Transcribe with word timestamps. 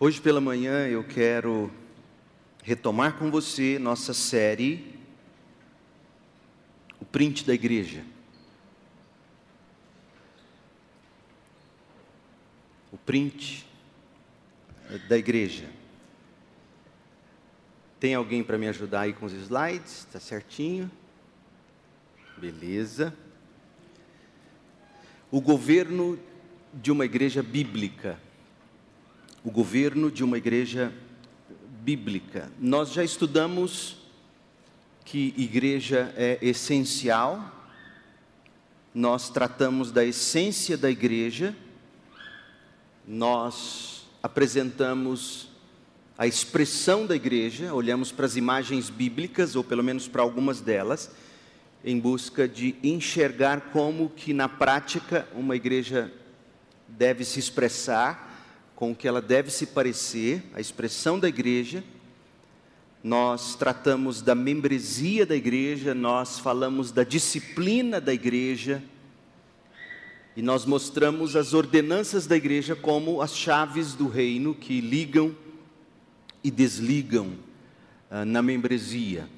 Hoje 0.00 0.20
pela 0.20 0.40
manhã 0.40 0.88
eu 0.88 1.04
quero 1.04 1.70
retomar 2.64 3.16
com 3.16 3.30
você 3.30 3.78
nossa 3.78 4.12
série 4.12 4.92
O 7.00 7.04
Print 7.04 7.44
da 7.44 7.54
Igreja. 7.54 8.04
O 12.90 12.96
print 12.96 13.64
da 15.08 15.16
igreja. 15.16 15.70
Tem 18.00 18.14
alguém 18.14 18.42
para 18.42 18.58
me 18.58 18.66
ajudar 18.66 19.02
aí 19.02 19.12
com 19.12 19.26
os 19.26 19.32
slides? 19.32 19.98
Está 19.98 20.18
certinho? 20.18 20.90
Beleza. 22.36 23.16
O 25.30 25.40
governo 25.40 26.18
de 26.72 26.90
uma 26.90 27.04
igreja 27.04 27.44
bíblica 27.44 28.18
o 29.44 29.50
governo 29.50 30.10
de 30.10 30.24
uma 30.24 30.38
igreja 30.38 30.90
bíblica. 31.82 32.50
Nós 32.58 32.94
já 32.94 33.04
estudamos 33.04 33.98
que 35.04 35.34
igreja 35.36 36.14
é 36.16 36.38
essencial, 36.40 37.52
nós 38.94 39.28
tratamos 39.28 39.92
da 39.92 40.02
essência 40.02 40.78
da 40.78 40.90
igreja, 40.90 41.54
nós 43.06 44.06
apresentamos 44.22 45.50
a 46.16 46.26
expressão 46.26 47.06
da 47.06 47.14
igreja, 47.14 47.74
olhamos 47.74 48.10
para 48.10 48.24
as 48.24 48.36
imagens 48.36 48.88
bíblicas, 48.88 49.54
ou 49.54 49.62
pelo 49.62 49.84
menos 49.84 50.08
para 50.08 50.22
algumas 50.22 50.62
delas, 50.62 51.10
em 51.84 52.00
busca 52.00 52.48
de 52.48 52.76
enxergar 52.82 53.60
como 53.72 54.08
que 54.08 54.32
na 54.32 54.48
prática 54.48 55.28
uma 55.34 55.54
igreja 55.54 56.10
deve 56.88 57.26
se 57.26 57.38
expressar 57.38 58.32
com 58.74 58.90
o 58.90 58.94
que 58.94 59.06
ela 59.06 59.22
deve 59.22 59.50
se 59.50 59.66
parecer, 59.66 60.42
a 60.54 60.60
expressão 60.60 61.18
da 61.18 61.28
igreja. 61.28 61.84
Nós 63.02 63.54
tratamos 63.54 64.20
da 64.20 64.34
membresia 64.34 65.24
da 65.26 65.36
igreja, 65.36 65.94
nós 65.94 66.38
falamos 66.38 66.90
da 66.90 67.04
disciplina 67.04 68.00
da 68.00 68.12
igreja, 68.12 68.82
e 70.36 70.42
nós 70.42 70.64
mostramos 70.64 71.36
as 71.36 71.54
ordenanças 71.54 72.26
da 72.26 72.36
igreja 72.36 72.74
como 72.74 73.22
as 73.22 73.36
chaves 73.36 73.94
do 73.94 74.08
reino 74.08 74.54
que 74.54 74.80
ligam 74.80 75.36
e 76.42 76.50
desligam 76.50 77.34
ah, 78.10 78.24
na 78.24 78.42
membresia. 78.42 79.28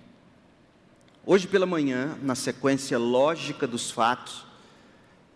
Hoje 1.24 1.46
pela 1.46 1.66
manhã, 1.66 2.16
na 2.22 2.34
sequência 2.34 2.98
lógica 2.98 3.66
dos 3.66 3.90
fatos, 3.90 4.46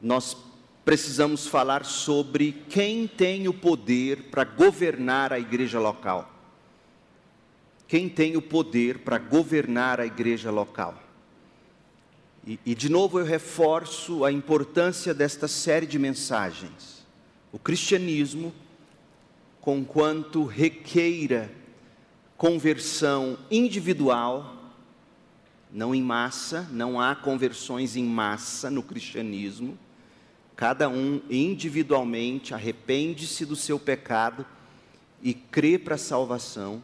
nós 0.00 0.36
precisamos 0.84 1.46
falar 1.46 1.84
sobre 1.84 2.52
quem 2.68 3.06
tem 3.06 3.48
o 3.48 3.54
poder 3.54 4.24
para 4.30 4.44
governar 4.44 5.32
a 5.32 5.38
igreja 5.38 5.78
local. 5.78 6.30
Quem 7.86 8.08
tem 8.08 8.36
o 8.36 8.42
poder 8.42 9.00
para 9.00 9.18
governar 9.18 10.00
a 10.00 10.06
igreja 10.06 10.50
local. 10.50 10.94
E, 12.46 12.58
e, 12.64 12.74
de 12.74 12.88
novo 12.88 13.18
eu 13.18 13.24
reforço 13.24 14.24
a 14.24 14.32
importância 14.32 15.12
desta 15.12 15.46
série 15.46 15.86
de 15.86 15.98
mensagens. 15.98 17.06
O 17.52 17.58
cristianismo, 17.58 18.52
conquanto 19.60 20.44
requeira 20.44 21.52
conversão 22.36 23.36
individual, 23.50 24.56
não 25.70 25.94
em 25.94 26.02
massa, 26.02 26.66
não 26.72 26.98
há 26.98 27.14
conversões 27.14 27.96
em 27.96 28.04
massa 28.04 28.70
no 28.70 28.82
cristianismo 28.82 29.78
Cada 30.60 30.90
um 30.90 31.22
individualmente 31.30 32.52
arrepende-se 32.52 33.46
do 33.46 33.56
seu 33.56 33.78
pecado 33.78 34.44
e 35.22 35.32
crê 35.32 35.78
para 35.78 35.94
a 35.94 35.98
salvação, 35.98 36.82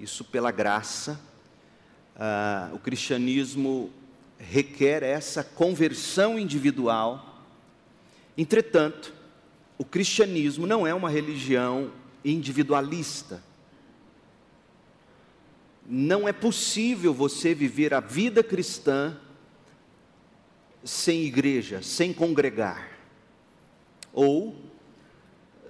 isso 0.00 0.24
pela 0.24 0.50
graça. 0.50 1.20
Ah, 2.16 2.70
o 2.72 2.78
cristianismo 2.78 3.90
requer 4.38 5.02
essa 5.02 5.44
conversão 5.44 6.38
individual. 6.38 7.44
Entretanto, 8.38 9.12
o 9.76 9.84
cristianismo 9.84 10.66
não 10.66 10.86
é 10.86 10.94
uma 10.94 11.10
religião 11.10 11.92
individualista. 12.24 13.44
Não 15.86 16.26
é 16.26 16.32
possível 16.32 17.12
você 17.12 17.54
viver 17.54 17.92
a 17.92 18.00
vida 18.00 18.42
cristã 18.42 19.20
sem 20.84 21.22
igreja, 21.22 21.82
sem 21.82 22.12
congregar. 22.12 22.88
Ou, 24.12 24.56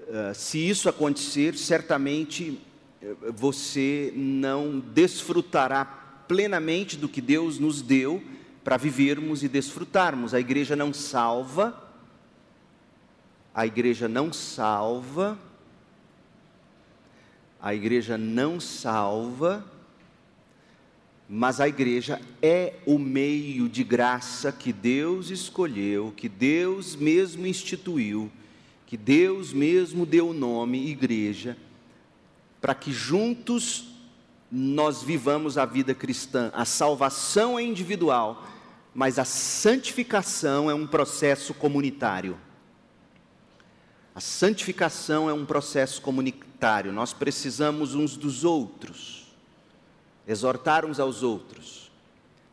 eh, 0.09 0.33
se 0.35 0.59
isso 0.59 0.89
acontecer, 0.89 1.55
certamente 1.57 2.61
eh, 3.01 3.15
você 3.35 4.13
não 4.17 4.81
desfrutará 4.81 5.85
plenamente 6.27 6.97
do 6.97 7.09
que 7.09 7.21
Deus 7.21 7.59
nos 7.59 7.83
deu 7.83 8.23
para 8.65 8.77
vivermos 8.77 9.43
e 9.43 9.49
desfrutarmos. 9.49 10.35
A 10.35 10.41
igreja 10.41 10.75
não 10.75 10.93
salva, 10.93 11.91
a 13.55 13.67
igreja 13.67 14.09
não 14.09 14.33
salva, 14.33 15.39
a 17.61 17.75
igreja 17.75 18.17
não 18.17 18.59
salva 18.59 19.72
mas 21.29 21.61
a 21.61 21.69
igreja 21.69 22.21
é 22.43 22.75
o 22.85 22.99
meio 22.99 23.69
de 23.69 23.83
graça 23.83 24.53
que 24.53 24.73
Deus 24.73 25.31
escolheu, 25.31 26.13
que 26.17 26.29
Deus 26.29 26.95
mesmo 26.95 27.47
instituiu, 27.47 28.31
que 28.87 28.97
Deus 28.97 29.53
mesmo 29.53 30.05
deu 30.05 30.29
o 30.29 30.35
nome 30.35 30.91
igreja, 30.91 31.57
para 32.61 32.75
que 32.75 32.93
juntos 32.93 33.87
nós 34.51 35.03
vivamos 35.03 35.57
a 35.57 35.65
vida 35.65 35.95
cristã. 35.95 36.51
A 36.53 36.65
salvação 36.65 37.59
é 37.59 37.63
individual, 37.63 38.47
mas 38.95 39.19
a 39.19 39.25
santificação 39.25 40.71
é 40.71 40.75
um 40.75 40.87
processo 40.87 41.55
comunitário. 41.55 42.37
A 44.15 44.21
santificação 44.21 45.31
é 45.31 45.33
um 45.33 45.47
processo 45.47 46.03
comunitário, 46.03 46.93
nós 46.93 47.15
precisamos 47.15 47.95
uns 47.95 48.15
dos 48.19 48.45
outros 48.45 49.22
exortar 50.27 50.85
uns 50.85 51.01
aos 51.01 51.23
outros, 51.23 51.91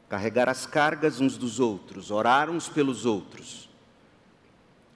carregar 0.10 0.50
as 0.50 0.66
cargas 0.66 1.20
uns 1.20 1.38
dos 1.38 1.60
outros, 1.60 2.10
orar 2.12 2.50
uns 2.50 2.68
pelos 2.68 3.06
outros, 3.06 3.70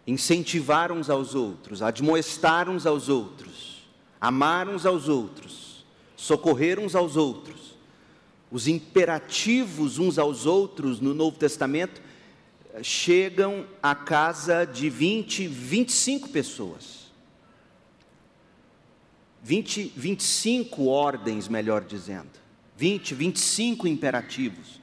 incentivar 0.06 0.91
uns 0.91 1.09
aos 1.09 1.35
outros, 1.35 1.81
admoestar 1.81 2.69
uns 2.69 2.85
aos 2.85 3.09
outros, 3.09 3.84
amar 4.19 4.67
uns 4.67 4.85
aos 4.85 5.07
outros, 5.07 5.85
socorrer 6.16 6.79
uns 6.79 6.95
aos 6.95 7.16
outros. 7.16 7.73
Os 8.51 8.67
imperativos 8.67 9.97
uns 9.97 10.19
aos 10.19 10.45
outros 10.45 11.00
no 11.00 11.13
Novo 11.13 11.38
Testamento 11.38 12.01
eh, 12.73 12.84
chegam 12.84 13.66
à 13.81 13.95
casa 13.95 14.63
de 14.63 14.90
20, 14.90 15.47
25 15.47 16.29
pessoas. 16.29 17.11
20, 19.41 19.91
25 19.95 20.85
ordens, 20.85 21.47
melhor 21.47 21.84
dizendo. 21.84 22.43
20, 22.84 23.16
25 23.16 23.88
imperativos. 23.88 24.82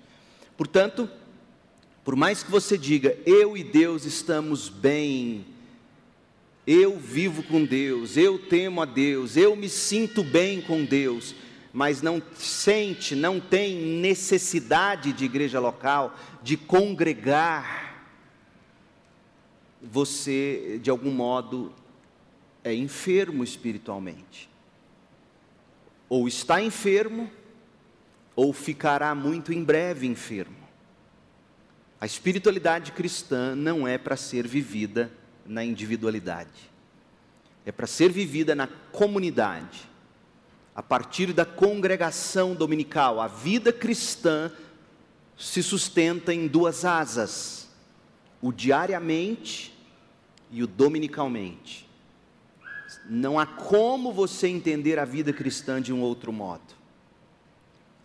Portanto, 0.56 1.06
por 2.03 2.16
mais 2.16 2.43
que 2.43 2.50
você 2.50 2.78
diga, 2.78 3.15
eu 3.27 3.59
e 3.59 3.62
Deus 3.62 4.06
estamos 4.06 4.71
bem, 4.71 5.44
eu 6.66 6.99
vivo 6.99 7.43
com 7.43 7.62
Deus, 7.62 8.16
eu 8.16 8.38
temo 8.38 8.81
a 8.81 8.87
Deus, 8.87 9.37
eu 9.37 9.55
me 9.55 9.69
sinto 9.69 10.25
bem 10.25 10.62
com 10.62 10.83
Deus, 10.83 11.34
mas 11.75 12.00
não 12.00 12.22
sente, 12.34 13.15
não 13.15 13.38
tem 13.38 13.77
necessidade 13.77 15.12
de 15.12 15.27
igreja 15.27 15.61
local, 15.61 16.17
de 16.43 16.56
congregar, 16.56 18.06
você, 19.82 20.81
de 20.82 20.88
algum 20.88 21.11
modo, 21.11 21.71
é 22.65 22.72
enfermo 22.72 23.44
espiritualmente. 23.44 24.49
Ou 26.08 26.26
está 26.26 26.62
enfermo, 26.62 27.31
ou 28.40 28.54
ficará 28.54 29.14
muito 29.14 29.52
em 29.52 29.62
breve 29.62 30.06
enfermo. 30.06 30.56
A 32.00 32.06
espiritualidade 32.06 32.90
cristã 32.90 33.54
não 33.54 33.87
é 33.87 33.98
para 33.98 34.16
ser 34.16 34.48
vivida 34.48 35.12
na 35.44 35.62
individualidade, 35.62 36.70
é 37.66 37.70
para 37.70 37.87
ser 37.87 38.10
vivida 38.10 38.54
na 38.54 38.66
comunidade, 38.66 39.82
a 40.75 40.82
partir 40.82 41.34
da 41.34 41.44
congregação 41.44 42.54
dominical. 42.54 43.20
A 43.20 43.26
vida 43.26 43.75
cristã 43.75 44.50
se 45.36 45.62
sustenta 45.62 46.32
em 46.32 46.48
duas 46.48 46.86
asas: 46.86 47.69
o 48.40 48.50
diariamente 48.50 49.78
e 50.50 50.62
o 50.62 50.66
dominicalmente. 50.66 51.86
Não 53.04 53.38
há 53.38 53.44
como 53.44 54.14
você 54.14 54.48
entender 54.48 54.98
a 54.98 55.04
vida 55.04 55.31
cristã 55.31 55.82
de 55.82 55.93
um 55.93 56.00
outro 56.00 56.32
modo. 56.32 56.80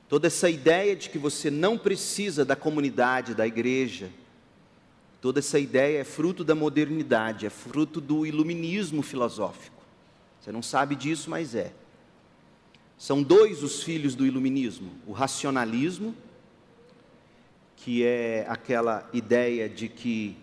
Toda 0.07 0.27
essa 0.27 0.49
ideia 0.49 0.95
de 0.95 1.09
que 1.09 1.17
você 1.17 1.49
não 1.49 1.77
precisa 1.77 2.45
da 2.45 2.55
comunidade, 2.55 3.33
da 3.33 3.47
igreja, 3.47 4.11
toda 5.19 5.39
essa 5.39 5.57
ideia 5.57 5.99
é 5.99 6.03
fruto 6.03 6.43
da 6.43 6.53
modernidade, 6.53 7.45
é 7.45 7.49
fruto 7.49 7.99
do 7.99 8.25
iluminismo 8.25 9.01
filosófico. 9.01 9.81
Você 10.39 10.51
não 10.51 10.61
sabe 10.61 10.95
disso, 10.95 11.29
mas 11.29 11.55
é. 11.55 11.73
São 12.97 13.23
dois 13.23 13.63
os 13.63 13.81
filhos 13.81 14.13
do 14.13 14.25
iluminismo: 14.25 14.91
o 15.07 15.11
racionalismo, 15.11 16.15
que 17.75 18.03
é 18.03 18.45
aquela 18.47 19.09
ideia 19.11 19.67
de 19.67 19.89
que 19.89 20.37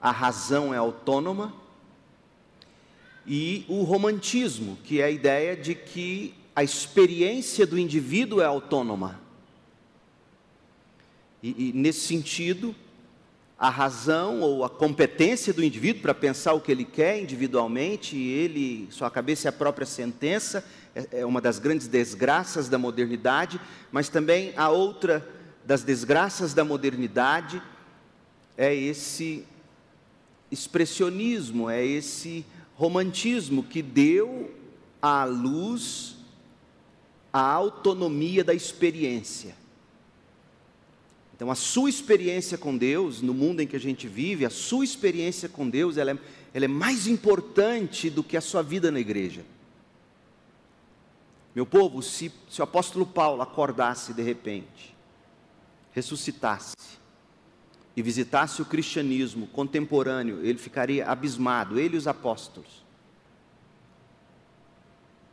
a 0.00 0.10
razão 0.10 0.74
é 0.74 0.76
autônoma, 0.76 1.54
e 3.26 3.64
o 3.68 3.82
romantismo, 3.82 4.76
que 4.82 5.00
é 5.00 5.04
a 5.04 5.10
ideia 5.10 5.56
de 5.56 5.74
que 5.74 6.34
a 6.58 6.64
experiência 6.64 7.64
do 7.64 7.78
indivíduo 7.78 8.40
é 8.40 8.44
autônoma. 8.44 9.20
E, 11.40 11.68
e 11.68 11.72
nesse 11.72 12.00
sentido, 12.00 12.74
a 13.56 13.70
razão 13.70 14.40
ou 14.40 14.64
a 14.64 14.68
competência 14.68 15.54
do 15.54 15.62
indivíduo 15.62 16.02
para 16.02 16.12
pensar 16.12 16.54
o 16.54 16.60
que 16.60 16.72
ele 16.72 16.84
quer 16.84 17.22
individualmente, 17.22 18.16
ele, 18.16 18.88
sua 18.90 19.08
cabeça 19.08 19.46
é 19.46 19.50
a 19.50 19.52
própria 19.52 19.86
sentença, 19.86 20.64
é, 20.96 21.20
é 21.20 21.24
uma 21.24 21.40
das 21.40 21.60
grandes 21.60 21.86
desgraças 21.86 22.68
da 22.68 22.76
modernidade, 22.76 23.60
mas 23.92 24.08
também 24.08 24.52
a 24.56 24.68
outra 24.68 25.24
das 25.64 25.84
desgraças 25.84 26.54
da 26.54 26.64
modernidade 26.64 27.62
é 28.56 28.74
esse 28.74 29.44
expressionismo, 30.50 31.70
é 31.70 31.86
esse 31.86 32.44
romantismo 32.74 33.62
que 33.62 33.80
deu 33.80 34.52
à 35.00 35.22
luz 35.22 36.17
a 37.32 37.40
autonomia 37.40 38.42
da 38.42 38.54
experiência. 38.54 39.54
Então, 41.34 41.50
a 41.50 41.54
sua 41.54 41.88
experiência 41.88 42.58
com 42.58 42.76
Deus, 42.76 43.22
no 43.22 43.32
mundo 43.32 43.60
em 43.60 43.66
que 43.66 43.76
a 43.76 43.80
gente 43.80 44.08
vive, 44.08 44.44
a 44.44 44.50
sua 44.50 44.84
experiência 44.84 45.48
com 45.48 45.68
Deus, 45.68 45.96
ela 45.96 46.10
é, 46.10 46.18
ela 46.52 46.64
é 46.64 46.68
mais 46.68 47.06
importante 47.06 48.10
do 48.10 48.24
que 48.24 48.36
a 48.36 48.40
sua 48.40 48.60
vida 48.60 48.90
na 48.90 48.98
igreja. 48.98 49.44
Meu 51.54 51.64
povo, 51.64 52.02
se, 52.02 52.32
se 52.48 52.60
o 52.60 52.64
apóstolo 52.64 53.06
Paulo 53.06 53.42
acordasse 53.42 54.12
de 54.12 54.22
repente, 54.22 54.96
ressuscitasse 55.92 56.76
e 57.96 58.02
visitasse 58.02 58.62
o 58.62 58.64
cristianismo 58.64 59.46
contemporâneo, 59.48 60.44
ele 60.44 60.58
ficaria 60.58 61.06
abismado, 61.06 61.78
ele 61.78 61.94
e 61.94 61.98
os 61.98 62.06
apóstolos. 62.06 62.87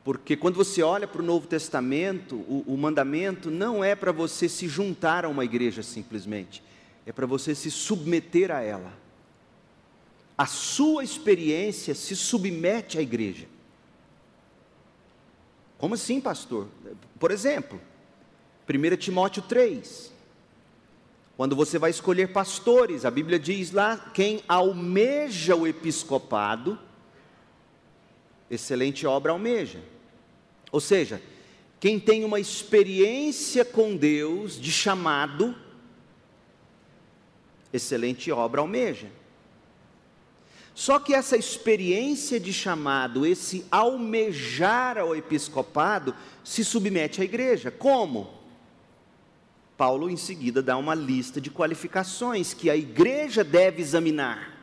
Porque 0.06 0.38
quando 0.38 0.54
você 0.54 0.84
olha 0.84 1.08
para 1.08 1.20
o 1.20 1.26
Novo 1.26 1.48
Testamento, 1.48 2.36
o, 2.36 2.64
o 2.68 2.78
mandamento 2.78 3.50
não 3.50 3.84
é 3.84 3.96
para 3.96 4.12
você 4.12 4.48
se 4.48 4.68
juntar 4.68 5.26
a 5.26 5.30
uma 5.30 5.44
igreja 5.44 5.82
simplesmente, 5.82 6.62
é 7.08 7.12
para 7.12 7.26
você 7.26 7.56
se 7.56 7.72
submeter 7.72 8.52
a 8.52 8.62
ela. 8.62 8.94
A 10.38 10.46
sua 10.46 11.04
experiência 11.04 11.96
se 11.96 12.16
submete 12.16 13.00
à 13.00 13.02
igreja. 13.02 13.48
Como 15.80 15.96
assim, 15.96 16.22
pastor? 16.22 16.68
Por 17.20 17.32
exemplo, 17.32 17.82
1 18.70 18.98
Timóteo 18.98 19.42
3. 19.42 20.14
Quando 21.36 21.56
você 21.56 21.80
vai 21.80 21.90
escolher 21.90 22.32
pastores, 22.32 23.06
a 23.06 23.12
Bíblia 23.12 23.40
diz 23.40 23.72
lá: 23.72 23.98
quem 24.14 24.44
almeja 24.48 25.56
o 25.56 25.66
episcopado, 25.66 26.78
excelente 28.52 29.08
obra 29.08 29.32
almeja. 29.32 29.95
Ou 30.76 30.82
seja, 30.82 31.22
quem 31.80 31.98
tem 31.98 32.26
uma 32.26 32.38
experiência 32.38 33.64
com 33.64 33.96
Deus 33.96 34.60
de 34.60 34.74
chamado, 34.74 35.56
excelente 37.72 38.30
obra 38.30 38.60
almeja. 38.60 39.08
Só 40.74 41.00
que 41.00 41.14
essa 41.14 41.38
experiência 41.38 42.42
de 42.42 42.52
chamado, 42.52 43.26
esse 43.26 43.66
almejar 43.72 44.98
ao 44.98 45.16
episcopado, 45.16 46.14
se 46.44 46.62
submete 46.66 47.22
à 47.22 47.24
igreja. 47.24 47.72
Como? 47.72 48.34
Paulo 49.78 50.10
em 50.10 50.18
seguida 50.18 50.62
dá 50.62 50.76
uma 50.76 50.94
lista 50.94 51.40
de 51.40 51.50
qualificações 51.50 52.54
que 52.54 52.70
a 52.70 52.76
igreja 52.76 53.46
deve 53.46 53.82
examinar. 53.82 54.60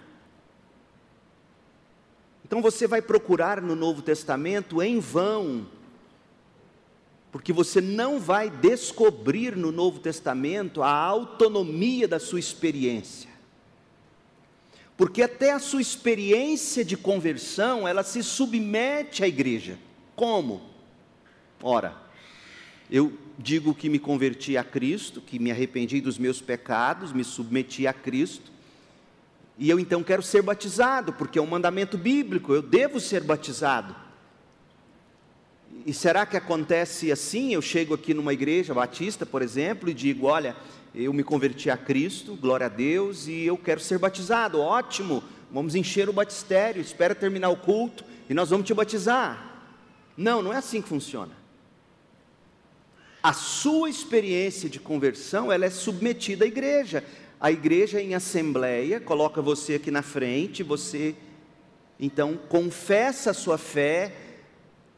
Então 2.45 2.61
você 2.61 2.87
vai 2.87 3.01
procurar 3.01 3.63
no 3.63 3.75
Novo 3.75 4.03
Testamento 4.03 4.83
em 4.83 5.01
vão 5.01 5.81
porque 7.33 7.51
você 7.51 7.81
não 7.81 8.21
vai 8.21 8.51
descobrir 8.51 9.57
no 9.57 9.73
Novo 9.73 9.99
Testamento 9.99 10.83
a 10.83 10.93
autonomia 10.93 12.07
da 12.07 12.21
sua 12.21 12.39
experiência. 12.39 13.31
Porque 14.99 15.23
até 15.23 15.51
a 15.51 15.59
sua 15.59 15.81
experiência 15.81 16.85
de 16.85 16.95
conversão, 16.95 17.89
ela 17.89 18.03
se 18.03 18.23
submete 18.23 19.25
à 19.25 19.27
igreja. 19.27 19.79
Como? 20.15 20.61
Ora, 21.63 21.97
eu 22.91 23.19
digo 23.39 23.75
que 23.75 23.89
me 23.89 23.99
converti 23.99 24.59
a 24.59 24.63
Cristo, 24.63 25.23
que 25.23 25.39
me 25.39 25.51
arrependi 25.51 26.03
dos 26.03 26.19
meus 26.19 26.43
pecados, 26.43 27.15
me 27.15 27.25
submeti 27.25 27.87
a 27.87 27.95
Cristo, 27.95 28.53
e 29.57 29.71
eu 29.71 29.81
então 29.81 30.03
quero 30.03 30.23
ser 30.23 30.43
batizado, 30.43 31.15
porque 31.15 31.39
é 31.39 31.43
um 31.43 31.47
mandamento 31.47 31.97
bíblico, 31.97 32.53
eu 32.53 32.61
devo 32.61 33.01
ser 33.01 33.23
batizado. 33.23 34.02
E 35.85 35.93
será 35.93 36.25
que 36.25 36.37
acontece 36.37 37.11
assim? 37.11 37.53
Eu 37.53 37.61
chego 37.61 37.95
aqui 37.95 38.15
numa 38.15 38.33
igreja 38.33 38.73
batista, 38.73 39.27
por 39.27 39.43
exemplo, 39.43 39.91
e 39.91 39.95
digo: 39.95 40.27
Olha, 40.27 40.57
eu 40.95 41.13
me 41.13 41.25
converti 41.25 41.71
a 41.71 41.77
Cristo, 41.77 42.37
glória 42.37 42.67
a 42.67 42.69
Deus, 42.69 43.27
e 43.27 43.45
eu 43.45 43.57
quero 43.57 43.81
ser 43.81 43.99
batizado. 43.99 44.61
Ótimo, 44.61 45.25
vamos 45.51 45.75
encher 45.75 46.09
o 46.09 46.13
batistério, 46.13 46.81
espera 46.81 47.15
terminar 47.15 47.49
o 47.51 47.57
culto 47.57 48.05
e 48.29 48.35
nós 48.35 48.51
vamos 48.51 48.67
te 48.67 48.75
batizar. 48.75 49.65
Não, 50.17 50.41
não 50.43 50.53
é 50.53 50.57
assim 50.57 50.81
que 50.81 50.89
funciona. 50.89 51.33
A 53.23 53.33
sua 53.33 53.89
experiência 53.89 54.69
de 54.69 54.81
conversão, 54.81 55.53
ela 55.53 55.65
é 55.65 55.71
submetida 55.71 56.45
à 56.45 56.49
igreja. 56.49 57.05
A 57.41 57.51
igreja 57.51 58.01
em 58.01 58.15
assembleia 58.15 59.01
coloca 59.01 59.41
você 59.41 59.75
aqui 59.75 59.91
na 59.91 60.03
frente, 60.03 60.63
você 60.63 61.15
então 61.99 62.37
confessa 62.49 63.31
a 63.31 63.35
sua 63.35 63.57
fé, 63.57 64.13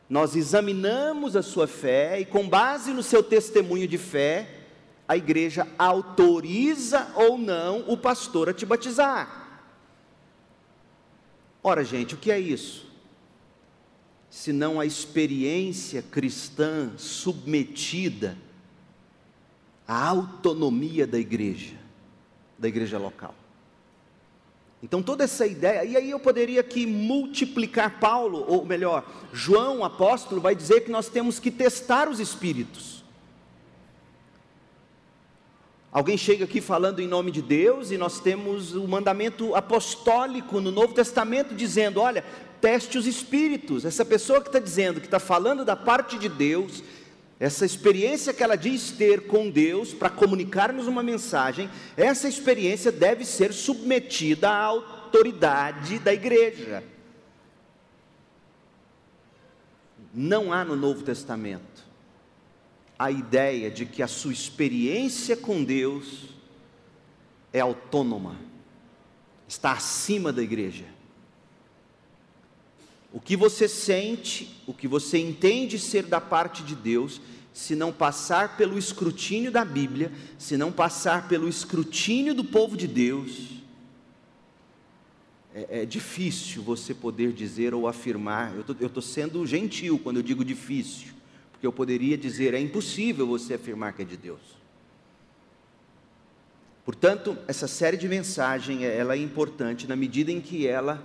nós 0.09 0.37
examinamos 0.37 1.35
a 1.35 1.43
sua 1.43 1.67
fé 1.67 2.21
e, 2.21 2.25
com 2.25 2.49
base 2.49 2.93
no 2.93 3.03
seu 3.03 3.23
testemunho 3.23 3.89
de 3.89 3.99
fé, 3.99 4.61
a 5.09 5.17
igreja 5.17 5.67
autoriza 5.79 7.13
ou 7.15 7.39
não 7.39 7.85
o 7.89 7.97
pastor 7.97 8.49
a 8.49 8.55
te 8.55 8.67
batizar. 8.67 9.63
Ora, 11.63 11.83
gente, 11.83 12.15
o 12.15 12.19
que 12.19 12.31
é 12.31 12.39
isso? 12.39 12.87
Se 14.29 14.53
não 14.53 14.79
a 14.79 14.85
experiência 14.85 16.03
cristã 16.03 16.93
submetida 16.99 18.37
à 19.87 20.09
autonomia 20.09 21.07
da 21.07 21.19
igreja, 21.19 21.77
da 22.59 22.69
igreja 22.69 22.99
local. 22.99 23.35
Então 24.85 25.03
toda 25.03 25.25
essa 25.25 25.47
ideia, 25.47 25.83
e 25.83 25.97
aí 25.97 26.11
eu 26.11 26.21
poderia 26.21 26.61
aqui 26.61 26.85
multiplicar 26.85 27.99
Paulo, 27.99 28.45
ou 28.47 28.67
melhor, 28.67 29.03
João, 29.33 29.83
apóstolo, 29.83 30.43
vai 30.43 30.55
dizer 30.55 30.83
que 30.83 30.91
nós 30.91 31.09
temos 31.09 31.39
que 31.39 31.51
testar 31.51 32.07
os 32.07 32.21
espíritos. 32.21 33.03
Alguém 35.91 36.19
chega 36.19 36.45
aqui 36.45 36.61
falando 36.61 37.01
em 37.01 37.09
nome 37.09 37.31
de 37.31 37.41
Deus 37.41 37.91
e 37.93 37.97
nós 37.97 38.21
temos 38.21 38.75
o 38.75 38.87
mandamento 38.87 39.55
apostólico 39.55 40.61
no 40.61 40.71
Novo 40.71 40.93
Testamento 40.93 41.55
dizendo: 41.55 41.99
olha, 41.99 42.23
teste 42.61 42.99
os 42.99 43.07
espíritos. 43.07 43.87
Essa 43.87 44.05
pessoa 44.05 44.43
que 44.43 44.49
está 44.49 44.59
dizendo 44.59 45.01
que 45.01 45.07
está 45.07 45.19
falando 45.19 45.65
da 45.65 45.77
parte 45.77 46.19
de 46.19 46.29
Deus, 46.29 46.85
essa 47.45 47.67
experiência 47.67 48.33
que 48.33 48.43
ela 48.43 48.57
diz 48.57 48.91
ter 48.93 49.27
com 49.27 49.51
Deus 49.51 49.93
para 49.93 50.09
comunicar-nos 50.09 50.87
uma 50.87 51.03
mensagem, 51.03 51.69
essa 51.95 52.27
experiência 52.27 52.91
deve 52.91 53.23
ser 53.27 53.53
submetida 53.53 54.49
à 54.49 54.65
autoridade 54.65 55.99
da 55.99 56.11
igreja. 56.11 56.83
Não 60.15 60.55
há 60.55 60.65
no 60.65 60.75
Novo 60.75 61.03
Testamento 61.03 61.85
a 62.99 63.11
ideia 63.11 63.71
de 63.71 63.85
que 63.85 64.03
a 64.03 64.09
sua 64.09 64.33
experiência 64.33 65.37
com 65.37 65.63
Deus 65.63 66.31
é 67.53 67.61
autônoma, 67.61 68.41
está 69.47 69.73
acima 69.73 70.33
da 70.33 70.43
igreja. 70.43 70.87
O 73.13 73.21
que 73.21 73.37
você 73.37 73.69
sente, 73.69 74.61
o 74.67 74.75
que 74.75 74.89
você 74.89 75.19
entende 75.19 75.79
ser 75.79 76.05
da 76.05 76.21
parte 76.21 76.65
de 76.65 76.75
Deus, 76.75 77.21
se 77.55 77.77
não 77.77 77.93
passar 77.93 78.57
pelo 78.57 78.77
escrutínio 78.77 79.53
da 79.53 79.65
Bíblia, 79.65 80.11
se 80.37 80.57
não 80.57 80.73
passar 80.73 81.29
pelo 81.29 81.49
escrutínio 81.49 82.35
do 82.35 82.43
povo 82.43 82.77
de 82.77 82.89
Deus, 82.89 83.63
é, 85.55 85.83
é 85.83 85.87
difícil 85.87 86.65
você 86.65 86.93
poder 86.93 87.33
dizer 87.33 87.73
ou 87.73 87.87
afirmar. 87.87 88.53
Eu 88.81 88.89
estou 88.89 89.01
sendo 89.01 89.47
gentil 89.47 90.01
quando 90.01 90.17
eu 90.17 90.23
digo 90.23 90.45
difícil, 90.45 91.13
porque 91.53 91.65
eu 91.65 91.73
poderia 91.73 92.19
dizer 92.19 92.55
é 92.55 92.61
impossível 92.61 93.25
você 93.25 93.55
afirmar 93.55 93.93
que 93.93 94.03
é 94.03 94.05
de 94.05 94.17
Deus. 94.17 94.41
Portanto, 96.85 97.39
essa 97.47 97.69
série 97.69 97.97
de 97.97 98.09
mensagens 98.09 98.83
ela 98.83 99.15
é 99.15 99.19
importante 99.19 99.87
na 99.87 99.95
medida 99.95 100.33
em 100.33 100.41
que 100.41 100.67
ela 100.67 101.01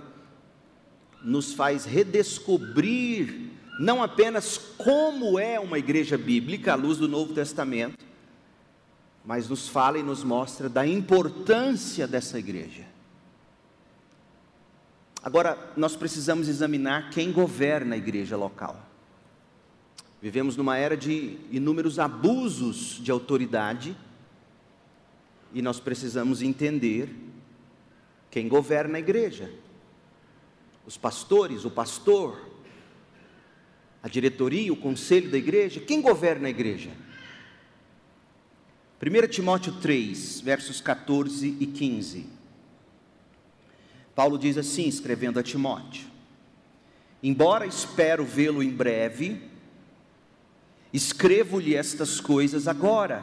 nos 1.22 1.52
faz 1.54 1.84
redescobrir 1.84 3.50
não 3.80 4.02
apenas 4.02 4.58
como 4.76 5.38
é 5.38 5.58
uma 5.58 5.78
igreja 5.78 6.18
bíblica 6.18 6.74
à 6.74 6.76
luz 6.76 6.98
do 6.98 7.08
Novo 7.08 7.32
Testamento, 7.32 8.04
mas 9.24 9.48
nos 9.48 9.68
fala 9.68 9.98
e 9.98 10.02
nos 10.02 10.22
mostra 10.22 10.68
da 10.68 10.86
importância 10.86 12.06
dessa 12.06 12.38
igreja. 12.38 12.84
Agora, 15.22 15.72
nós 15.78 15.96
precisamos 15.96 16.46
examinar 16.46 17.08
quem 17.08 17.32
governa 17.32 17.94
a 17.94 17.98
igreja 17.98 18.36
local. 18.36 18.78
Vivemos 20.20 20.58
numa 20.58 20.76
era 20.76 20.94
de 20.94 21.38
inúmeros 21.50 21.98
abusos 21.98 23.00
de 23.02 23.10
autoridade 23.10 23.96
e 25.54 25.62
nós 25.62 25.80
precisamos 25.80 26.42
entender 26.42 27.08
quem 28.30 28.46
governa 28.46 28.98
a 28.98 29.00
igreja. 29.00 29.50
Os 30.86 30.98
pastores, 30.98 31.64
o 31.64 31.70
pastor, 31.70 32.49
a 34.02 34.08
diretoria, 34.08 34.72
o 34.72 34.76
conselho 34.76 35.30
da 35.30 35.36
igreja, 35.36 35.80
quem 35.80 36.00
governa 36.00 36.46
a 36.46 36.50
igreja? 36.50 36.90
1 39.02 39.28
Timóteo 39.28 39.72
3, 39.80 40.40
versos 40.40 40.80
14 40.80 41.56
e 41.58 41.66
15. 41.66 42.26
Paulo 44.14 44.38
diz 44.38 44.58
assim, 44.58 44.86
escrevendo 44.86 45.38
a 45.38 45.42
Timóteo: 45.42 46.06
Embora 47.22 47.66
espero 47.66 48.24
vê-lo 48.24 48.62
em 48.62 48.70
breve, 48.70 49.42
escrevo-lhe 50.92 51.74
estas 51.74 52.20
coisas 52.20 52.68
agora, 52.68 53.22